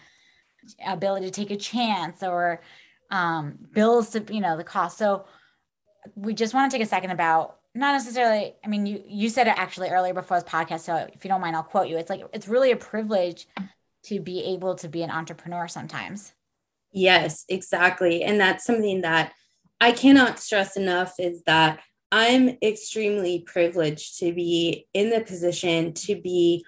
ability 0.86 1.26
to 1.26 1.32
take 1.32 1.52
a 1.52 1.56
chance 1.56 2.24
or 2.24 2.62
um, 3.12 3.58
bills 3.72 4.10
to 4.12 4.24
you 4.34 4.42
know 4.42 4.58
the 4.58 4.64
cost. 4.64 4.98
So 4.98 5.26
we 6.16 6.34
just 6.34 6.54
want 6.54 6.72
to 6.72 6.78
take 6.78 6.86
a 6.86 6.90
second 6.90 7.12
about 7.12 7.58
not 7.74 7.94
necessarily 7.94 8.54
i 8.64 8.68
mean 8.68 8.86
you 8.86 9.04
you 9.08 9.30
said 9.30 9.48
it 9.48 9.58
actually 9.58 9.90
earlier 9.90 10.14
before 10.14 10.38
this 10.40 10.50
podcast 10.50 10.82
so 10.82 10.96
if 11.14 11.26
you 11.26 11.30
don't 11.30 11.42
mind 11.42 11.56
i'll 11.56 11.64
quote 11.64 11.88
you. 11.88 11.98
It's 11.98 12.10
like 12.10 12.24
it's 12.34 12.48
really 12.48 12.72
a 12.72 12.78
privilege 12.78 13.48
to 14.04 14.20
be 14.20 14.44
able 14.44 14.76
to 14.76 14.88
be 14.88 15.02
an 15.02 15.10
entrepreneur 15.10 15.68
sometimes. 15.68 16.34
Yes 16.92 17.46
exactly. 17.50 18.24
And 18.24 18.40
that's 18.40 18.66
something 18.66 19.02
that 19.02 19.34
i 19.82 19.92
cannot 19.92 20.40
stress 20.40 20.78
enough 20.78 21.16
is 21.20 21.42
that 21.44 21.80
I'm 22.18 22.58
extremely 22.64 23.42
privileged 23.42 24.20
to 24.20 24.32
be 24.32 24.88
in 24.94 25.10
the 25.10 25.20
position 25.20 25.92
to 26.06 26.16
be 26.16 26.64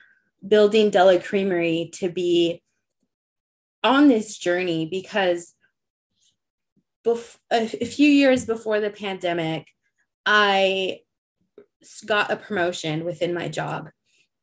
building 0.46 0.90
Dela 0.90 1.22
Creamery, 1.22 1.90
to 1.94 2.10
be 2.10 2.62
on 3.82 4.10
this 4.10 4.38
journey 4.38 4.88
because 4.88 5.54
bef- 7.06 7.38
a, 7.50 7.66
few 7.66 8.10
years 8.10 8.46
before 8.46 8.82
the 8.82 8.90
pandemic, 8.90 9.70
I 10.26 11.00
got 12.06 12.30
a 12.30 12.36
promotion 12.36 13.06
within 13.06 13.34
my 13.34 13.48
job. 13.48 13.90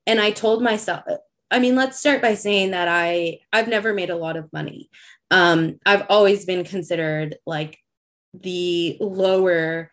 And 0.07 0.19
I 0.19 0.31
told 0.31 0.63
myself, 0.63 1.03
I 1.51 1.59
mean, 1.59 1.77
let's 1.77 2.01
start 2.01 2.23
by 2.23 2.35
saying 2.35 2.71
that 2.71 2.89
I 2.89 3.41
I've 3.53 3.69
never 3.69 3.93
made 3.93 4.09
a 4.09 4.17
lot 4.17 4.39
of 4.39 4.51
money. 4.55 4.89
Um, 5.31 5.81
I've 5.85 6.07
always 6.09 6.47
been 6.47 6.65
considered 6.65 7.37
like 7.45 7.77
the 8.33 8.97
lower 9.01 9.91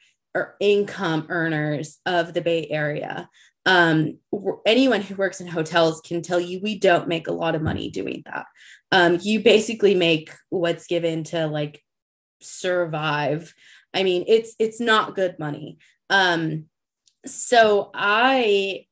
income 0.59 1.25
earners 1.29 1.99
of 2.05 2.33
the 2.33 2.41
Bay 2.41 2.67
Area. 2.69 3.29
Um, 3.65 4.17
anyone 4.65 5.01
who 5.01 5.15
works 5.15 5.39
in 5.39 5.47
hotels 5.47 6.01
can 6.01 6.21
tell 6.21 6.39
you 6.39 6.59
we 6.61 6.79
don't 6.79 7.07
make 7.07 7.27
a 7.27 7.33
lot 7.33 7.55
of 7.55 7.61
money 7.61 7.91
doing 7.91 8.23
that. 8.25 8.45
Um, 8.91 9.19
you 9.21 9.41
basically 9.41 9.95
make 9.95 10.31
what's 10.49 10.87
given 10.87 11.23
to 11.25 11.47
like 11.47 11.83
survive. 12.41 13.53
I 13.93 14.03
mean, 14.03 14.25
it's 14.27 14.55
it's 14.57 14.79
not 14.79 15.15
good 15.15 15.37
money. 15.37 15.77
Um, 16.09 16.65
so 17.25 17.91
I 17.93 18.85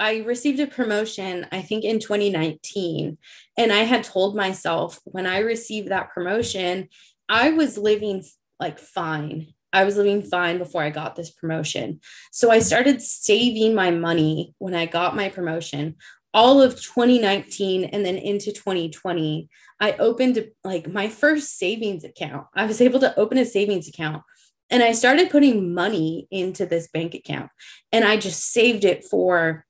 I 0.00 0.18
received 0.18 0.60
a 0.60 0.66
promotion, 0.66 1.46
I 1.52 1.62
think 1.62 1.84
in 1.84 1.98
2019. 1.98 3.18
And 3.56 3.72
I 3.72 3.84
had 3.84 4.04
told 4.04 4.36
myself 4.36 4.98
when 5.04 5.26
I 5.26 5.38
received 5.38 5.88
that 5.88 6.10
promotion, 6.10 6.88
I 7.28 7.50
was 7.50 7.78
living 7.78 8.24
like 8.60 8.78
fine. 8.78 9.54
I 9.74 9.84
was 9.84 9.96
living 9.96 10.22
fine 10.22 10.58
before 10.58 10.82
I 10.82 10.90
got 10.90 11.16
this 11.16 11.30
promotion. 11.30 12.00
So 12.30 12.50
I 12.50 12.60
started 12.60 13.02
saving 13.02 13.74
my 13.74 13.90
money 13.90 14.54
when 14.58 14.74
I 14.74 14.86
got 14.86 15.16
my 15.16 15.28
promotion. 15.28 15.96
All 16.32 16.62
of 16.62 16.80
2019 16.80 17.84
and 17.84 18.04
then 18.04 18.16
into 18.16 18.52
2020, 18.52 19.48
I 19.80 19.92
opened 19.92 20.48
like 20.62 20.88
my 20.88 21.08
first 21.08 21.58
savings 21.58 22.04
account. 22.04 22.46
I 22.54 22.66
was 22.66 22.80
able 22.80 23.00
to 23.00 23.18
open 23.18 23.38
a 23.38 23.44
savings 23.44 23.88
account 23.88 24.22
and 24.70 24.82
I 24.82 24.92
started 24.92 25.30
putting 25.30 25.74
money 25.74 26.26
into 26.30 26.66
this 26.66 26.88
bank 26.88 27.14
account 27.14 27.50
and 27.92 28.04
I 28.04 28.16
just 28.16 28.52
saved 28.52 28.84
it 28.84 29.04
for 29.04 29.64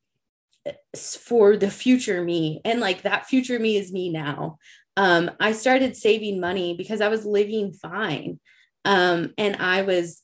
for 1.18 1.57
the 1.57 1.70
future 1.70 2.22
me 2.22 2.61
and 2.64 2.80
like 2.80 3.02
that 3.02 3.26
future 3.26 3.59
me 3.59 3.76
is 3.76 3.92
me 3.92 4.09
now 4.11 4.57
um, 4.96 5.30
i 5.38 5.52
started 5.52 5.94
saving 5.94 6.40
money 6.40 6.74
because 6.74 7.02
i 7.02 7.09
was 7.09 7.26
living 7.26 7.70
fine 7.72 8.40
um, 8.85 9.32
and 9.39 9.57
I 9.57 9.82
was 9.82 10.22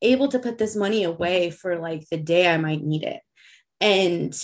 able 0.00 0.28
to 0.28 0.38
put 0.38 0.58
this 0.58 0.74
money 0.74 1.04
away 1.04 1.50
for 1.50 1.78
like 1.78 2.08
the 2.10 2.16
day 2.16 2.48
I 2.48 2.56
might 2.56 2.82
need 2.82 3.04
it. 3.04 3.20
And 3.80 4.34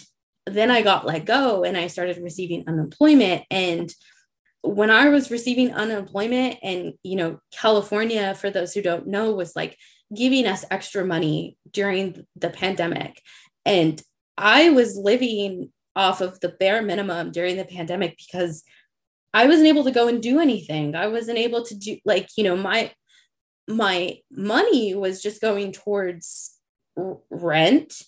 then 0.47 0.71
I 0.71 0.83
got 0.83 1.07
let 1.07 1.25
go 1.25 1.65
and 1.65 1.77
I 1.77 1.89
started 1.89 2.19
receiving 2.19 2.65
unemployment. 2.67 3.45
And 3.51 3.93
when 4.63 4.91
I 4.91 5.09
was 5.09 5.31
receiving 5.31 5.73
unemployment, 5.73 6.59
and 6.63 6.95
you 7.03 7.17
know, 7.17 7.39
California, 7.53 8.35
for 8.35 8.51
those 8.51 8.75
who 8.75 8.83
don't 8.83 9.07
know, 9.07 9.33
was 9.33 9.55
like 9.55 9.77
giving 10.15 10.47
us 10.47 10.65
extra 10.71 11.05
money 11.05 11.57
during 11.71 12.27
the 12.37 12.51
pandemic. 12.51 13.21
And 13.65 14.01
I 14.37 14.71
was 14.71 14.97
living 14.97 15.73
off 15.95 16.21
of 16.21 16.41
the 16.41 16.49
bare 16.49 16.83
minimum 16.83 17.33
during 17.33 17.57
the 17.57 17.65
pandemic 17.65 18.17
because 18.17 18.63
I 19.35 19.47
wasn't 19.47 19.69
able 19.69 19.85
to 19.85 19.91
go 19.91 20.09
and 20.09 20.23
do 20.23 20.41
anything. 20.41 20.95
I 20.95 21.09
wasn't 21.09 21.39
able 21.39 21.65
to 21.65 21.75
do 21.75 21.99
like, 22.05 22.29
you 22.37 22.45
know, 22.45 22.57
my 22.57 22.93
my 23.67 24.19
money 24.31 24.95
was 24.95 25.23
just 25.23 25.43
going 25.43 25.73
towards 25.73 26.57
rent 27.31 28.03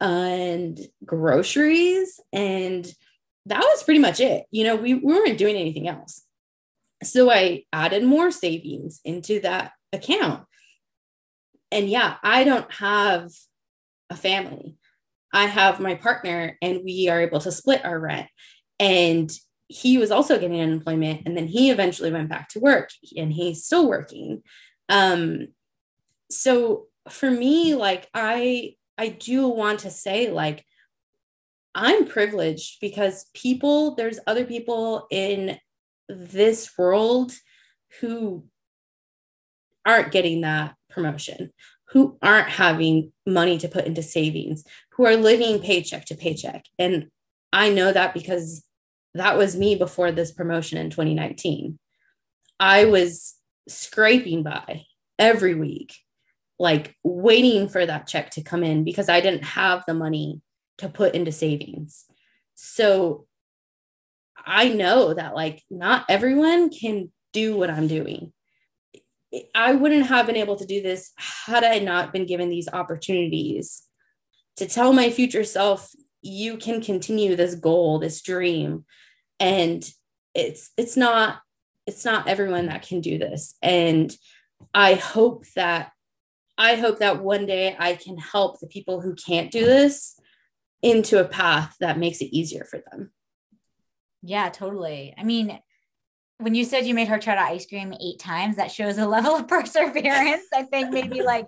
and 0.00 0.78
groceries 1.04 2.20
and 2.32 2.90
that 3.46 3.60
was 3.60 3.82
pretty 3.82 4.00
much 4.00 4.20
it. 4.20 4.44
You 4.50 4.64
know, 4.64 4.76
we, 4.76 4.94
we 4.94 5.12
weren't 5.12 5.38
doing 5.38 5.56
anything 5.56 5.88
else. 5.88 6.22
So 7.02 7.30
I 7.30 7.64
added 7.72 8.04
more 8.04 8.30
savings 8.30 9.00
into 9.04 9.40
that 9.40 9.72
account. 9.92 10.44
And 11.72 11.88
yeah, 11.88 12.16
I 12.22 12.44
don't 12.44 12.70
have 12.74 13.30
a 14.10 14.16
family. 14.16 14.76
I 15.32 15.46
have 15.46 15.80
my 15.80 15.94
partner 15.94 16.56
and 16.60 16.82
we 16.84 17.08
are 17.08 17.20
able 17.20 17.40
to 17.40 17.52
split 17.52 17.84
our 17.84 17.98
rent. 17.98 18.28
And 18.78 19.30
he 19.72 19.98
was 19.98 20.10
also 20.10 20.38
getting 20.38 20.60
unemployment 20.60 21.22
and 21.24 21.36
then 21.36 21.46
he 21.46 21.70
eventually 21.70 22.10
went 22.10 22.28
back 22.28 22.48
to 22.48 22.58
work 22.58 22.90
and 23.16 23.32
he's 23.32 23.64
still 23.64 23.88
working. 23.88 24.42
Um 24.88 25.48
so 26.30 26.86
for 27.08 27.30
me 27.30 27.74
like 27.74 28.08
i 28.14 28.74
i 28.98 29.08
do 29.08 29.48
want 29.48 29.80
to 29.80 29.90
say 29.90 30.30
like 30.30 30.64
i'm 31.74 32.06
privileged 32.06 32.80
because 32.80 33.26
people 33.34 33.94
there's 33.94 34.20
other 34.26 34.44
people 34.44 35.06
in 35.10 35.58
this 36.08 36.70
world 36.78 37.32
who 38.00 38.44
aren't 39.86 40.12
getting 40.12 40.42
that 40.42 40.74
promotion 40.88 41.50
who 41.88 42.16
aren't 42.22 42.48
having 42.48 43.12
money 43.26 43.58
to 43.58 43.66
put 43.66 43.86
into 43.86 44.02
savings 44.02 44.62
who 44.92 45.04
are 45.04 45.16
living 45.16 45.58
paycheck 45.60 46.04
to 46.04 46.14
paycheck. 46.14 46.66
And 46.78 47.08
i 47.52 47.70
know 47.70 47.92
that 47.92 48.14
because 48.14 48.64
that 49.14 49.36
was 49.36 49.56
me 49.56 49.74
before 49.74 50.12
this 50.12 50.32
promotion 50.32 50.78
in 50.78 50.90
2019. 50.90 51.78
I 52.58 52.84
was 52.84 53.34
scraping 53.68 54.42
by 54.42 54.84
every 55.18 55.54
week, 55.54 55.94
like 56.58 56.96
waiting 57.02 57.68
for 57.68 57.84
that 57.84 58.06
check 58.06 58.30
to 58.30 58.42
come 58.42 58.62
in 58.62 58.84
because 58.84 59.08
I 59.08 59.20
didn't 59.20 59.44
have 59.44 59.84
the 59.86 59.94
money 59.94 60.40
to 60.78 60.88
put 60.88 61.14
into 61.14 61.32
savings. 61.32 62.04
So 62.54 63.26
I 64.44 64.68
know 64.68 65.14
that 65.14 65.34
like 65.34 65.62
not 65.70 66.04
everyone 66.08 66.70
can 66.70 67.10
do 67.32 67.56
what 67.56 67.70
I'm 67.70 67.86
doing. 67.86 68.32
I 69.54 69.72
wouldn't 69.72 70.06
have 70.06 70.26
been 70.26 70.36
able 70.36 70.56
to 70.56 70.66
do 70.66 70.82
this 70.82 71.12
had 71.16 71.62
I 71.62 71.78
not 71.78 72.12
been 72.12 72.26
given 72.26 72.48
these 72.48 72.68
opportunities 72.72 73.82
to 74.56 74.66
tell 74.66 74.92
my 74.92 75.10
future 75.10 75.44
self, 75.44 75.90
you 76.22 76.56
can 76.56 76.80
continue 76.80 77.36
this 77.36 77.54
goal, 77.54 77.98
this 77.98 78.20
dream. 78.22 78.84
And 79.38 79.88
it's 80.34 80.70
it's 80.76 80.96
not 80.96 81.40
it's 81.86 82.04
not 82.04 82.28
everyone 82.28 82.66
that 82.66 82.86
can 82.86 83.00
do 83.00 83.18
this. 83.18 83.56
And 83.62 84.14
I 84.74 84.94
hope 84.94 85.44
that 85.56 85.92
I 86.58 86.74
hope 86.74 86.98
that 86.98 87.22
one 87.22 87.46
day 87.46 87.74
I 87.78 87.94
can 87.94 88.18
help 88.18 88.60
the 88.60 88.66
people 88.66 89.00
who 89.00 89.14
can't 89.14 89.50
do 89.50 89.64
this 89.64 90.20
into 90.82 91.18
a 91.20 91.28
path 91.28 91.74
that 91.80 91.98
makes 91.98 92.20
it 92.20 92.36
easier 92.36 92.64
for 92.64 92.82
them. 92.90 93.10
Yeah, 94.22 94.50
totally. 94.50 95.14
I 95.16 95.24
mean, 95.24 95.58
when 96.38 96.54
you 96.54 96.64
said 96.64 96.86
you 96.86 96.94
made 96.94 97.08
her 97.08 97.18
try 97.18 97.34
to 97.34 97.40
ice 97.40 97.66
cream 97.66 97.94
eight 98.00 98.18
times, 98.18 98.56
that 98.56 98.70
shows 98.70 98.98
a 98.98 99.06
level 99.06 99.36
of 99.36 99.48
perseverance. 99.48 100.44
I 100.54 100.64
think 100.64 100.90
maybe 100.90 101.22
like 101.22 101.46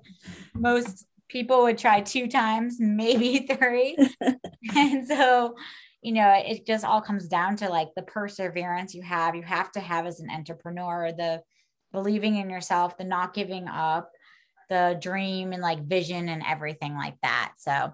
most 0.55 1.07
people 1.33 1.63
would 1.63 1.79
try 1.79 2.03
two 2.03 2.29
times, 2.29 2.77
maybe 2.79 3.47
three. 3.47 3.97
and 4.77 5.09
so, 5.09 5.57
you 6.03 6.13
know, 6.13 6.33
it 6.45 6.67
just 6.67 6.85
all 6.85 7.01
comes 7.01 7.27
down 7.27 7.57
to 7.57 7.69
like 7.69 7.89
the 7.97 8.03
perseverance 8.03 8.95
you 8.95 9.03
have. 9.03 9.35
You 9.35 9.43
have 9.43 9.73
to 9.73 9.81
have 9.81 10.07
as 10.07 10.21
an 10.21 10.31
entrepreneur, 10.31 11.11
the 11.13 11.43
believing 11.91 12.37
in 12.37 12.51
yourself, 12.51 12.97
the 12.99 13.05
not 13.05 13.35
giving 13.35 13.67
up, 13.67 14.11
the 14.69 14.99
dream 15.01 15.53
and 15.53 15.63
like 15.63 15.87
vision 15.87 16.29
and 16.29 16.43
everything 16.47 16.95
like 16.95 17.17
that. 17.23 17.55
So, 17.59 17.93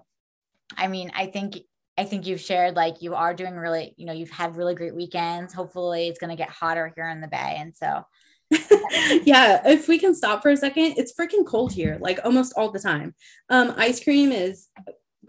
I 0.77 0.87
mean, 0.87 1.11
I 1.15 1.27
think 1.27 1.57
I 1.97 2.05
think 2.05 2.25
you've 2.25 2.39
shared 2.39 2.75
like 2.75 3.01
you 3.01 3.15
are 3.15 3.33
doing 3.33 3.55
really, 3.55 3.93
you 3.97 4.05
know, 4.05 4.13
you've 4.13 4.29
had 4.29 4.55
really 4.55 4.75
great 4.75 4.95
weekends. 4.95 5.53
Hopefully, 5.53 6.07
it's 6.07 6.19
going 6.19 6.29
to 6.29 6.41
get 6.41 6.49
hotter 6.49 6.93
here 6.95 7.09
in 7.09 7.21
the 7.21 7.27
Bay, 7.27 7.55
and 7.57 7.75
so. 7.75 8.03
yeah, 9.23 9.61
if 9.67 9.87
we 9.87 9.99
can 9.99 10.15
stop 10.15 10.41
for 10.41 10.49
a 10.49 10.57
second, 10.57 10.95
it's 10.97 11.13
freaking 11.13 11.45
cold 11.45 11.71
here, 11.71 11.97
like 12.01 12.19
almost 12.23 12.53
all 12.55 12.71
the 12.71 12.79
time. 12.79 13.13
Um, 13.49 13.73
ice 13.77 14.03
cream 14.03 14.31
is 14.31 14.69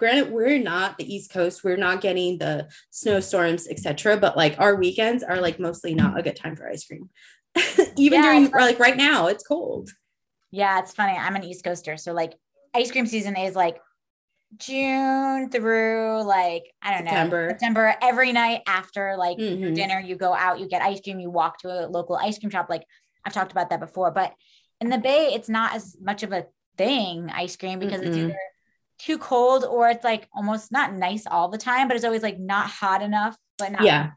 granted 0.00 0.32
we're 0.32 0.58
not 0.58 0.96
the 0.96 1.14
east 1.14 1.30
coast 1.30 1.62
we're 1.62 1.76
not 1.76 2.00
getting 2.00 2.38
the 2.38 2.66
snowstorms 2.88 3.68
etc 3.68 4.16
but 4.16 4.34
like 4.34 4.56
our 4.58 4.74
weekends 4.76 5.22
are 5.22 5.40
like 5.40 5.60
mostly 5.60 5.94
not 5.94 6.18
a 6.18 6.22
good 6.22 6.34
time 6.34 6.56
for 6.56 6.66
ice 6.66 6.86
cream 6.86 7.10
even 7.98 8.22
yeah, 8.22 8.22
during 8.22 8.50
like 8.50 8.78
right 8.78 8.96
now 8.96 9.26
it's 9.26 9.46
cold 9.46 9.90
yeah 10.50 10.78
it's 10.78 10.92
funny 10.92 11.16
i'm 11.16 11.36
an 11.36 11.44
east 11.44 11.62
coaster 11.62 11.98
so 11.98 12.14
like 12.14 12.34
ice 12.74 12.90
cream 12.90 13.06
season 13.06 13.36
is 13.36 13.54
like 13.54 13.78
june 14.56 15.50
through 15.50 16.22
like 16.22 16.64
i 16.82 16.90
don't 16.92 17.06
september. 17.06 17.42
know 17.42 17.48
september 17.50 17.94
every 18.02 18.32
night 18.32 18.62
after 18.66 19.16
like 19.18 19.36
mm-hmm. 19.36 19.74
dinner 19.74 20.00
you 20.00 20.16
go 20.16 20.32
out 20.32 20.58
you 20.58 20.66
get 20.66 20.80
ice 20.80 21.00
cream 21.02 21.20
you 21.20 21.30
walk 21.30 21.58
to 21.58 21.68
a 21.68 21.86
local 21.86 22.16
ice 22.16 22.38
cream 22.38 22.50
shop 22.50 22.68
like 22.70 22.84
i've 23.24 23.32
talked 23.32 23.52
about 23.52 23.70
that 23.70 23.80
before 23.80 24.10
but 24.10 24.32
in 24.80 24.88
the 24.88 24.98
bay 24.98 25.30
it's 25.34 25.48
not 25.48 25.74
as 25.74 25.96
much 26.00 26.22
of 26.22 26.32
a 26.32 26.46
thing 26.76 27.30
ice 27.30 27.56
cream 27.56 27.78
because 27.78 28.00
mm 28.00 28.06
it's 28.06 28.16
either 28.16 28.36
too 29.00 29.18
cold 29.18 29.64
or 29.64 29.88
it's 29.88 30.04
like 30.04 30.28
almost 30.34 30.70
not 30.70 30.92
nice 30.92 31.26
all 31.26 31.48
the 31.48 31.58
time, 31.58 31.88
but 31.88 31.96
it's 31.96 32.04
always 32.04 32.22
like 32.22 32.38
not 32.38 32.68
hot 32.68 33.02
enough, 33.02 33.36
but 33.58 33.72
not 33.72 33.82
yeah. 33.82 34.10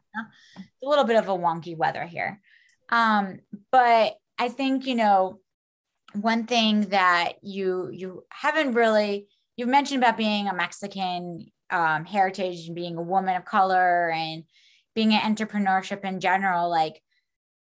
It's 0.56 0.66
a 0.84 0.88
little 0.88 1.04
bit 1.04 1.16
of 1.16 1.28
a 1.28 1.32
wonky 1.32 1.76
weather 1.76 2.04
here. 2.04 2.40
Um, 2.90 3.38
but 3.72 4.14
I 4.38 4.48
think, 4.50 4.86
you 4.86 4.94
know, 4.94 5.40
one 6.12 6.44
thing 6.46 6.82
that 6.90 7.32
you 7.42 7.90
you 7.92 8.24
haven't 8.28 8.74
really 8.74 9.26
you've 9.56 9.68
mentioned 9.68 10.02
about 10.02 10.16
being 10.16 10.48
a 10.48 10.54
Mexican 10.54 11.46
um, 11.70 12.04
heritage 12.04 12.66
and 12.66 12.76
being 12.76 12.96
a 12.96 13.02
woman 13.02 13.36
of 13.36 13.44
color 13.44 14.10
and 14.10 14.44
being 14.94 15.14
an 15.14 15.34
entrepreneurship 15.34 16.04
in 16.04 16.20
general, 16.20 16.70
like 16.70 17.00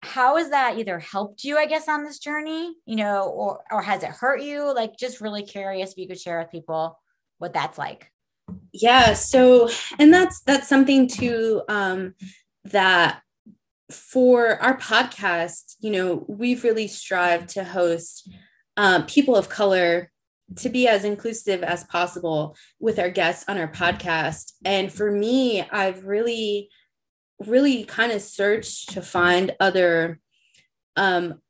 how 0.05 0.37
has 0.37 0.49
that 0.49 0.77
either 0.77 0.99
helped 0.99 1.43
you 1.43 1.57
i 1.57 1.65
guess 1.65 1.87
on 1.87 2.03
this 2.03 2.19
journey 2.19 2.75
you 2.85 2.95
know 2.95 3.23
or 3.27 3.63
or 3.71 3.81
has 3.81 4.03
it 4.03 4.09
hurt 4.09 4.41
you? 4.41 4.73
Like 4.73 4.97
just 4.97 5.21
really 5.21 5.43
curious 5.43 5.91
if 5.91 5.97
you 5.97 6.07
could 6.07 6.19
share 6.19 6.39
with 6.39 6.51
people 6.51 6.99
what 7.37 7.53
that's 7.53 7.77
like. 7.77 8.11
Yeah 8.71 9.13
so 9.13 9.69
and 9.99 10.13
that's 10.13 10.41
that's 10.41 10.67
something 10.67 11.07
too 11.07 11.61
um 11.67 12.13
that 12.65 13.21
for 13.91 14.61
our 14.61 14.77
podcast 14.77 15.75
you 15.79 15.91
know 15.91 16.25
we've 16.27 16.63
really 16.63 16.87
strived 16.87 17.49
to 17.49 17.63
host 17.63 18.29
um, 18.77 19.05
people 19.05 19.35
of 19.35 19.47
color 19.47 20.11
to 20.57 20.69
be 20.69 20.87
as 20.87 21.05
inclusive 21.05 21.63
as 21.63 21.85
possible 21.85 22.55
with 22.79 22.99
our 22.99 23.09
guests 23.09 23.45
on 23.47 23.57
our 23.57 23.71
podcast. 23.71 24.53
And 24.63 24.91
for 24.91 25.11
me 25.11 25.61
i've 25.71 26.05
really 26.05 26.69
really 27.39 27.83
kind 27.85 28.11
of 28.11 28.21
searched 28.21 28.93
to 28.93 29.01
find 29.01 29.55
other 29.59 30.19
um, 30.95 31.41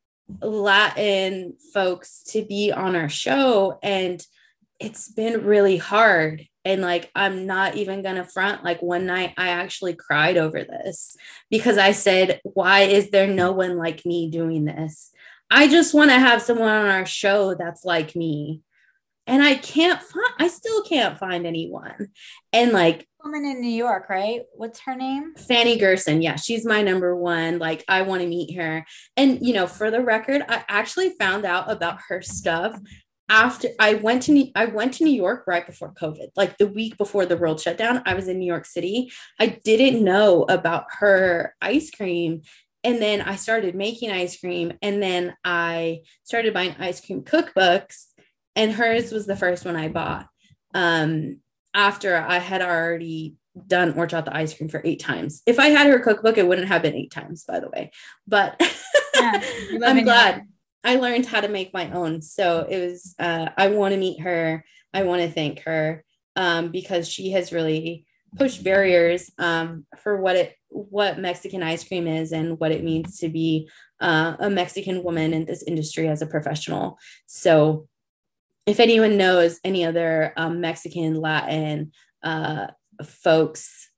Latin 0.42 1.56
folks 1.74 2.24
to 2.32 2.44
be 2.44 2.72
on 2.72 2.96
our 2.96 3.10
show. 3.10 3.80
And 3.84 4.26
it's 4.80 5.10
been 5.10 5.46
really 5.46 5.78
hard. 5.78 6.48
And 6.64 6.82
like, 6.82 7.12
I'm 7.14 7.46
not 7.46 7.76
even 7.76 8.02
going 8.02 8.16
to 8.16 8.24
front. 8.26 8.64
Like, 8.64 8.82
one 8.82 9.06
night 9.06 9.34
I 9.38 9.50
actually 9.50 9.96
cried 9.96 10.38
over 10.38 10.64
this 10.64 11.16
because 11.52 11.78
I 11.78 11.92
said, 11.92 12.42
Why 12.44 12.82
is 12.82 13.12
there 13.12 13.28
no 13.28 13.52
one 13.52 13.78
like 13.78 14.06
me 14.06 14.30
doing 14.32 14.66
this? 14.66 15.12
I 15.52 15.68
just 15.68 15.94
want 15.94 16.10
to 16.10 16.20
have 16.20 16.42
someone 16.42 16.70
on 16.70 16.88
our 16.88 17.06
show 17.06 17.54
that's 17.54 17.86
like 17.86 18.16
me 18.16 18.62
and 19.28 19.42
I 19.42 19.56
can't 19.56 20.02
find, 20.02 20.34
I 20.40 20.48
still 20.48 20.84
can't 20.84 21.18
find 21.18 21.46
anyone. 21.46 22.10
And 22.54 22.72
like, 22.72 23.08
woman 23.24 23.46
in 23.46 23.60
New 23.60 23.68
York, 23.68 24.08
right? 24.10 24.42
What's 24.54 24.82
her 24.82 24.96
name? 24.96 25.34
Fany 25.36 25.80
Gerson. 25.80 26.22
Yeah, 26.22 26.36
she's 26.36 26.66
my 26.66 26.82
number 26.82 27.16
one. 27.16 27.58
Like, 27.58 27.84
I 27.88 28.04
want 28.04 28.22
to 28.22 28.28
meet 28.28 28.56
her. 28.56 28.86
And, 29.18 29.40
you 29.42 29.54
know, 29.54 29.66
for 29.66 29.90
the 29.90 30.02
record, 30.02 30.44
I 30.48 30.64
actually 30.68 31.10
found 31.10 31.44
out 31.44 31.72
about 31.72 32.00
her 32.10 32.22
stuff 32.22 32.80
after 33.28 33.70
I 33.80 33.96
went 33.96 34.22
to 34.24 34.32
New, 34.32 34.52
I 34.56 34.66
went 34.66 34.94
to 34.96 35.04
New 35.04 35.14
York 35.14 35.46
right 35.48 35.66
before 35.66 35.92
COVID, 35.94 36.28
like 36.36 36.58
the 36.60 36.68
week 36.68 36.96
before 36.98 37.26
the 37.26 37.38
world 37.38 37.60
shut 37.60 37.78
down. 37.78 38.04
I 38.06 38.14
was 38.14 38.28
in 38.28 38.38
New 38.38 38.46
York 38.46 38.66
City. 38.66 39.12
I 39.40 39.60
didn't 39.64 40.04
know 40.04 40.44
about 40.44 40.86
her 41.00 41.56
ice 41.60 41.90
cream. 41.90 42.44
And 42.84 43.02
then 43.02 43.22
I 43.22 43.36
started 43.36 43.74
making 43.74 44.12
ice 44.12 44.40
cream. 44.40 44.74
And 44.84 45.02
then 45.02 45.36
I 45.44 46.02
started 46.24 46.54
buying 46.54 46.76
ice 46.78 47.04
cream 47.04 47.24
cookbooks 47.24 48.06
and 48.56 48.72
hers 48.72 49.12
was 49.12 49.26
the 49.26 49.36
first 49.36 49.66
one 49.66 49.76
I 49.76 49.90
bought. 49.90 50.28
Um, 50.74 51.40
after 51.74 52.16
I 52.16 52.40
had 52.40 52.62
already 52.62 53.36
done 53.68 53.94
horchata 53.94 54.34
ice 54.34 54.54
cream 54.54 54.70
for 54.70 54.82
eight 54.84 55.00
times. 55.00 55.42
If 55.46 55.60
I 55.60 55.68
had 55.68 55.88
her 55.88 56.00
cookbook, 56.00 56.38
it 56.38 56.48
wouldn't 56.48 56.68
have 56.68 56.82
been 56.82 56.96
eight 56.96 57.12
times, 57.12 57.44
by 57.44 57.60
the 57.60 57.70
way. 57.70 57.92
But 58.28 58.60
yeah, 59.16 59.42
I'm 59.84 60.04
glad 60.04 60.48
I 60.84 60.98
learned 60.98 61.26
how 61.26 61.42
to 61.42 61.48
make 61.48 61.74
my 61.74 61.92
own. 61.92 62.22
So 62.22 62.68
it 62.70 62.80
was. 62.80 63.16
Uh, 63.18 63.50
I 63.58 63.68
want 63.70 63.94
to 63.94 64.00
meet 64.00 64.22
her. 64.22 64.64
I 64.94 65.04
want 65.04 65.22
to 65.22 65.32
thank 65.32 65.60
her 65.62 66.04
um, 66.36 66.72
because 66.72 67.08
she 67.08 67.32
has 67.32 67.52
really 67.52 68.06
pushed 68.38 68.64
barriers 68.64 69.32
um, 69.38 69.86
for 69.98 70.18
what 70.22 70.36
it 70.36 70.56
what 70.70 71.20
Mexican 71.20 71.64
ice 71.64 71.88
cream 71.88 72.06
is 72.06 72.34
and 72.34 72.60
what 72.60 72.72
it 72.72 72.84
means 72.84 73.20
to 73.20 73.30
be 73.30 73.70
uh, 74.02 74.36
a 74.40 74.50
Mexican 74.50 75.04
woman 75.04 75.34
in 75.34 75.46
this 75.46 75.64
industry 75.64 76.08
as 76.08 76.22
a 76.22 76.28
professional. 76.28 77.00
So 77.28 77.88
if 78.66 78.80
anyone 78.80 79.18
knows 79.18 79.60
any 79.64 79.86
other 79.86 80.34
um, 80.38 80.62
Mexican, 80.62 81.16
Latin 81.16 81.92
uh, 82.24 82.68
folks 83.04 83.90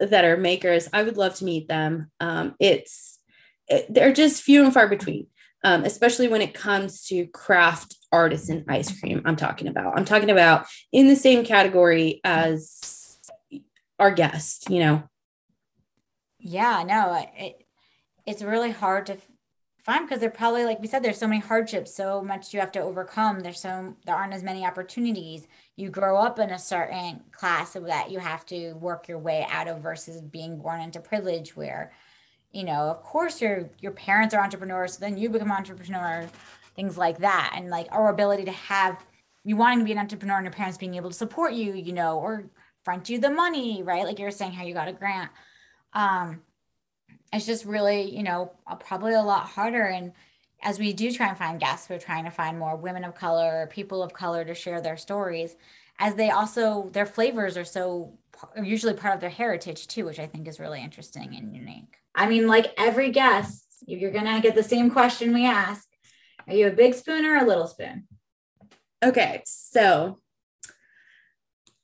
that 0.00 0.24
are 0.24 0.36
makers, 0.36 0.88
I 0.92 1.02
would 1.02 1.16
love 1.16 1.34
to 1.36 1.44
meet 1.44 1.68
them. 1.68 2.10
Um, 2.20 2.54
it's 2.58 3.20
it, 3.68 3.86
they're 3.92 4.12
just 4.12 4.42
few 4.42 4.64
and 4.64 4.72
far 4.72 4.88
between, 4.88 5.26
um, 5.62 5.84
especially 5.84 6.28
when 6.28 6.42
it 6.42 6.54
comes 6.54 7.06
to 7.06 7.26
craft 7.28 7.96
artisan 8.10 8.64
ice 8.68 8.98
cream. 8.98 9.22
I'm 9.24 9.36
talking 9.36 9.68
about. 9.68 9.96
I'm 9.96 10.04
talking 10.04 10.30
about 10.30 10.66
in 10.92 11.08
the 11.08 11.16
same 11.16 11.44
category 11.44 12.20
as 12.24 13.18
our 13.98 14.10
guest. 14.10 14.70
You 14.70 14.80
know. 14.80 15.02
Yeah, 16.40 16.84
no, 16.86 17.26
it, 17.36 17.66
it's 18.26 18.42
really 18.42 18.70
hard 18.70 19.06
to 19.06 19.18
fine 19.88 20.04
because 20.04 20.20
they're 20.20 20.28
probably 20.28 20.66
like 20.66 20.78
we 20.80 20.86
said 20.86 21.02
there's 21.02 21.16
so 21.16 21.26
many 21.26 21.40
hardships 21.40 21.94
so 21.94 22.20
much 22.20 22.52
you 22.52 22.60
have 22.60 22.70
to 22.70 22.80
overcome. 22.80 23.40
There's 23.40 23.58
so 23.58 23.96
there 24.04 24.14
aren't 24.14 24.34
as 24.34 24.42
many 24.42 24.66
opportunities. 24.66 25.48
You 25.76 25.88
grow 25.88 26.18
up 26.18 26.38
in 26.38 26.50
a 26.50 26.58
certain 26.58 27.22
class 27.32 27.72
that 27.72 28.10
you 28.10 28.18
have 28.18 28.44
to 28.46 28.74
work 28.74 29.08
your 29.08 29.18
way 29.18 29.46
out 29.50 29.66
of 29.66 29.80
versus 29.80 30.20
being 30.20 30.58
born 30.58 30.82
into 30.82 31.00
privilege 31.00 31.56
where 31.56 31.92
you 32.52 32.64
know 32.64 32.90
of 32.90 33.02
course 33.02 33.40
your 33.40 33.70
your 33.80 33.92
parents 33.92 34.34
are 34.34 34.42
entrepreneurs 34.42 34.94
so 34.94 35.00
then 35.00 35.16
you 35.16 35.30
become 35.30 35.50
entrepreneur 35.50 36.28
things 36.76 36.98
like 36.98 37.18
that. 37.20 37.54
And 37.56 37.70
like 37.70 37.88
our 37.90 38.10
ability 38.10 38.44
to 38.44 38.52
have 38.52 39.02
you 39.44 39.56
wanting 39.56 39.78
to 39.78 39.84
be 39.86 39.92
an 39.92 39.98
entrepreneur 39.98 40.36
and 40.36 40.44
your 40.44 40.52
parents 40.52 40.76
being 40.76 40.96
able 40.96 41.08
to 41.08 41.16
support 41.16 41.54
you 41.54 41.72
you 41.72 41.94
know 41.94 42.18
or 42.18 42.44
front 42.84 43.08
you 43.08 43.18
the 43.18 43.30
money 43.30 43.82
right? 43.82 44.04
Like 44.04 44.18
you're 44.18 44.30
saying 44.32 44.52
how 44.52 44.64
you 44.64 44.74
got 44.74 44.88
a 44.88 44.92
grant. 44.92 45.30
Um 45.94 46.42
it's 47.32 47.46
just 47.46 47.64
really, 47.64 48.14
you 48.14 48.22
know, 48.22 48.52
probably 48.80 49.14
a 49.14 49.22
lot 49.22 49.46
harder. 49.46 49.84
And 49.84 50.12
as 50.62 50.78
we 50.78 50.92
do 50.92 51.12
try 51.12 51.28
and 51.28 51.38
find 51.38 51.60
guests, 51.60 51.88
we're 51.88 51.98
trying 51.98 52.24
to 52.24 52.30
find 52.30 52.58
more 52.58 52.76
women 52.76 53.04
of 53.04 53.14
color, 53.14 53.68
people 53.70 54.02
of 54.02 54.12
color 54.12 54.44
to 54.44 54.54
share 54.54 54.80
their 54.80 54.96
stories, 54.96 55.56
as 55.98 56.14
they 56.14 56.30
also, 56.30 56.90
their 56.92 57.06
flavors 57.06 57.56
are 57.56 57.64
so 57.64 58.18
are 58.56 58.64
usually 58.64 58.94
part 58.94 59.14
of 59.14 59.20
their 59.20 59.30
heritage 59.30 59.88
too, 59.88 60.04
which 60.04 60.20
I 60.20 60.26
think 60.26 60.46
is 60.46 60.60
really 60.60 60.82
interesting 60.82 61.34
and 61.34 61.54
unique. 61.54 61.96
I 62.14 62.28
mean, 62.28 62.46
like 62.46 62.72
every 62.78 63.10
guest, 63.10 63.64
you're 63.86 64.12
going 64.12 64.26
to 64.26 64.40
get 64.40 64.54
the 64.54 64.62
same 64.62 64.90
question 64.90 65.34
we 65.34 65.44
ask 65.44 65.86
Are 66.46 66.54
you 66.54 66.68
a 66.68 66.72
big 66.72 66.94
spoon 66.94 67.24
or 67.24 67.36
a 67.36 67.46
little 67.46 67.66
spoon? 67.66 68.06
Okay. 69.02 69.42
So, 69.44 70.20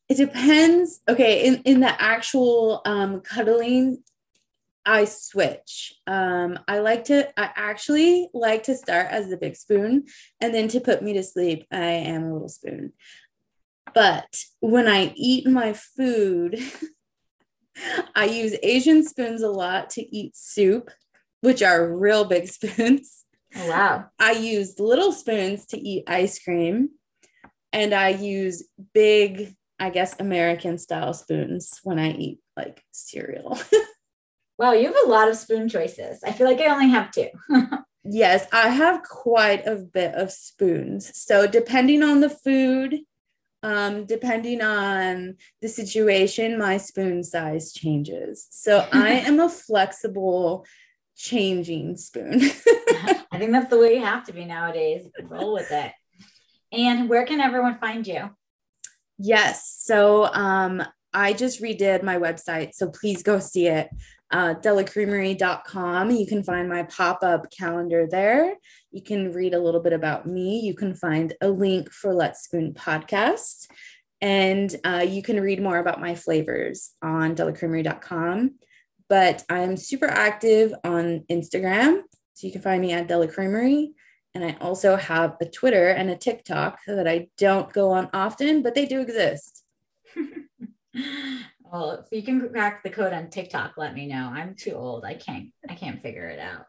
it 0.08 0.16
depends. 0.16 1.00
Okay, 1.08 1.46
in, 1.46 1.62
in 1.64 1.80
the 1.80 2.00
actual 2.00 2.82
um, 2.84 3.20
cuddling 3.20 4.02
I 4.86 5.06
switch. 5.06 5.94
Um, 6.06 6.58
I 6.68 6.80
like 6.80 7.04
to, 7.04 7.28
I 7.40 7.50
actually 7.56 8.28
like 8.34 8.64
to 8.64 8.76
start 8.76 9.08
as 9.10 9.28
the 9.28 9.36
big 9.36 9.56
spoon, 9.56 10.04
and 10.40 10.54
then 10.54 10.68
to 10.68 10.80
put 10.80 11.02
me 11.02 11.14
to 11.14 11.22
sleep, 11.22 11.66
I 11.72 11.78
am 11.78 12.24
a 12.24 12.32
little 12.32 12.48
spoon. 12.48 12.92
But 13.94 14.44
when 14.60 14.88
I 14.88 15.12
eat 15.16 15.46
my 15.46 15.72
food, 15.72 16.58
I 18.14 18.26
use 18.26 18.56
Asian 18.62 19.04
spoons 19.06 19.42
a 19.42 19.48
lot 19.48 19.90
to 19.90 20.16
eat 20.16 20.36
soup, 20.36 20.90
which 21.40 21.62
are 21.62 21.96
real 21.96 22.24
big 22.24 22.48
spoons. 22.48 23.24
Oh, 23.56 23.68
wow. 23.68 24.06
I 24.18 24.32
use 24.32 24.78
little 24.78 25.12
spoons 25.12 25.66
to 25.66 25.78
eat 25.78 26.04
ice 26.08 26.42
cream, 26.42 26.90
and 27.72 27.94
I 27.94 28.10
use 28.10 28.64
big, 28.92 29.54
I 29.78 29.90
guess, 29.90 30.14
American 30.18 30.76
style 30.76 31.14
spoons 31.14 31.80
when 31.84 31.98
I 31.98 32.10
eat 32.10 32.40
like 32.56 32.82
cereal. 32.92 33.58
Wow, 34.58 34.72
you 34.72 34.86
have 34.86 35.06
a 35.06 35.08
lot 35.08 35.28
of 35.28 35.36
spoon 35.36 35.68
choices. 35.68 36.22
I 36.24 36.32
feel 36.32 36.46
like 36.46 36.60
I 36.60 36.72
only 36.72 36.88
have 36.88 37.10
two. 37.10 37.28
Yes, 38.04 38.46
I 38.52 38.68
have 38.68 39.02
quite 39.02 39.66
a 39.66 39.76
bit 39.76 40.14
of 40.14 40.30
spoons. 40.30 41.10
So 41.18 41.46
depending 41.46 42.02
on 42.02 42.20
the 42.20 42.28
food, 42.28 43.00
um, 43.62 44.04
depending 44.04 44.60
on 44.60 45.36
the 45.62 45.68
situation, 45.68 46.58
my 46.58 46.76
spoon 46.76 47.24
size 47.24 47.72
changes. 47.72 48.46
So 48.50 48.86
I 48.92 49.12
am 49.26 49.40
a 49.40 49.48
flexible 49.48 50.66
changing 51.16 51.96
spoon. 51.96 52.42
I 53.32 53.38
think 53.38 53.52
that's 53.52 53.70
the 53.70 53.78
way 53.78 53.94
you 53.94 54.04
have 54.04 54.24
to 54.24 54.34
be 54.34 54.44
nowadays. 54.44 55.08
Roll 55.22 55.54
with 55.54 55.72
it. 55.72 55.92
And 56.72 57.08
where 57.08 57.24
can 57.24 57.40
everyone 57.40 57.78
find 57.78 58.06
you? 58.06 58.36
Yes. 59.16 59.78
So 59.78 60.26
um, 60.26 60.82
I 61.14 61.32
just 61.32 61.62
redid 61.62 62.02
my 62.02 62.18
website. 62.18 62.74
So 62.74 62.90
please 62.90 63.22
go 63.22 63.38
see 63.38 63.68
it. 63.68 63.88
Uh, 64.34 64.52
delacreamery.com. 64.52 66.10
You 66.10 66.26
can 66.26 66.42
find 66.42 66.68
my 66.68 66.82
pop 66.82 67.22
up 67.22 67.52
calendar 67.52 68.08
there. 68.10 68.56
You 68.90 69.00
can 69.00 69.32
read 69.32 69.54
a 69.54 69.60
little 69.60 69.78
bit 69.78 69.92
about 69.92 70.26
me. 70.26 70.58
You 70.58 70.74
can 70.74 70.96
find 70.96 71.32
a 71.40 71.48
link 71.48 71.92
for 71.92 72.12
Let's 72.12 72.42
Spoon 72.42 72.74
podcast. 72.74 73.68
And 74.20 74.74
uh, 74.84 75.06
you 75.08 75.22
can 75.22 75.40
read 75.40 75.62
more 75.62 75.78
about 75.78 76.00
my 76.00 76.16
flavors 76.16 76.94
on 77.00 77.36
delacreamery.com. 77.36 78.56
But 79.08 79.44
I'm 79.48 79.76
super 79.76 80.08
active 80.08 80.74
on 80.82 81.20
Instagram. 81.30 82.02
So 82.32 82.48
you 82.48 82.52
can 82.52 82.62
find 82.62 82.82
me 82.82 82.90
at 82.90 83.06
delacreamery. 83.06 83.90
And 84.34 84.44
I 84.44 84.56
also 84.60 84.96
have 84.96 85.36
a 85.40 85.44
Twitter 85.44 85.90
and 85.90 86.10
a 86.10 86.16
TikTok 86.16 86.80
that 86.88 87.06
I 87.06 87.28
don't 87.38 87.72
go 87.72 87.92
on 87.92 88.10
often, 88.12 88.64
but 88.64 88.74
they 88.74 88.86
do 88.86 89.00
exist. 89.00 89.62
well, 91.64 91.92
if 91.92 92.06
you 92.12 92.22
can 92.22 92.48
crack 92.50 92.82
the 92.82 92.90
code 92.90 93.12
on 93.12 93.30
TikTok, 93.30 93.74
let 93.76 93.94
me 93.94 94.06
know. 94.06 94.30
I'm 94.32 94.54
too 94.54 94.72
old. 94.72 95.04
I 95.04 95.14
can't 95.14 95.50
I 95.68 95.74
can't 95.74 96.00
figure 96.00 96.26
it 96.26 96.38
out. 96.38 96.66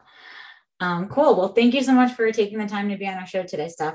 Um, 0.80 1.08
cool. 1.08 1.36
Well, 1.36 1.48
thank 1.48 1.74
you 1.74 1.82
so 1.82 1.92
much 1.92 2.12
for 2.12 2.30
taking 2.32 2.58
the 2.58 2.66
time 2.66 2.88
to 2.88 2.96
be 2.96 3.06
on 3.06 3.14
our 3.14 3.26
show 3.26 3.42
today, 3.42 3.68
Steph. 3.68 3.94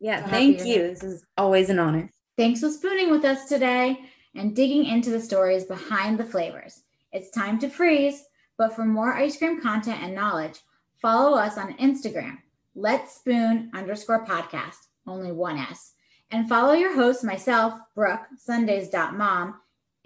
Yeah, 0.00 0.24
so 0.24 0.30
thank 0.30 0.64
you. 0.64 0.88
This 0.88 1.02
is 1.02 1.26
always 1.36 1.70
an 1.70 1.78
honor. 1.78 2.10
Thanks 2.36 2.60
for 2.60 2.70
spooning 2.70 3.10
with 3.10 3.24
us 3.24 3.48
today 3.48 3.98
and 4.34 4.54
digging 4.54 4.84
into 4.84 5.10
the 5.10 5.20
stories 5.20 5.64
behind 5.64 6.18
the 6.18 6.24
flavors. 6.24 6.82
It's 7.12 7.30
time 7.30 7.58
to 7.60 7.68
freeze, 7.68 8.22
but 8.56 8.74
for 8.74 8.84
more 8.84 9.14
ice 9.14 9.38
cream 9.38 9.60
content 9.60 10.02
and 10.02 10.14
knowledge, 10.14 10.60
follow 11.00 11.36
us 11.36 11.56
on 11.56 11.74
Instagram 11.78 12.38
Let's 12.74 13.16
Spoon 13.16 13.70
underscore 13.74 14.24
podcast, 14.24 14.76
only 15.06 15.32
one 15.32 15.58
S. 15.58 15.94
And 16.30 16.48
follow 16.48 16.74
your 16.74 16.94
hosts, 16.94 17.24
myself, 17.24 17.74
Brooke, 17.94 18.26
Sundays.mom, 18.36 19.54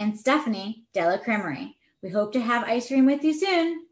and 0.03 0.19
Stephanie 0.19 0.83
Dela 0.93 1.17
Creamery. 1.17 1.77
We 2.03 2.11
hope 2.11 2.33
to 2.33 2.41
have 2.41 2.65
ice 2.65 2.89
cream 2.89 3.07
with 3.07 3.23
you 3.23 3.33
soon. 3.33 3.87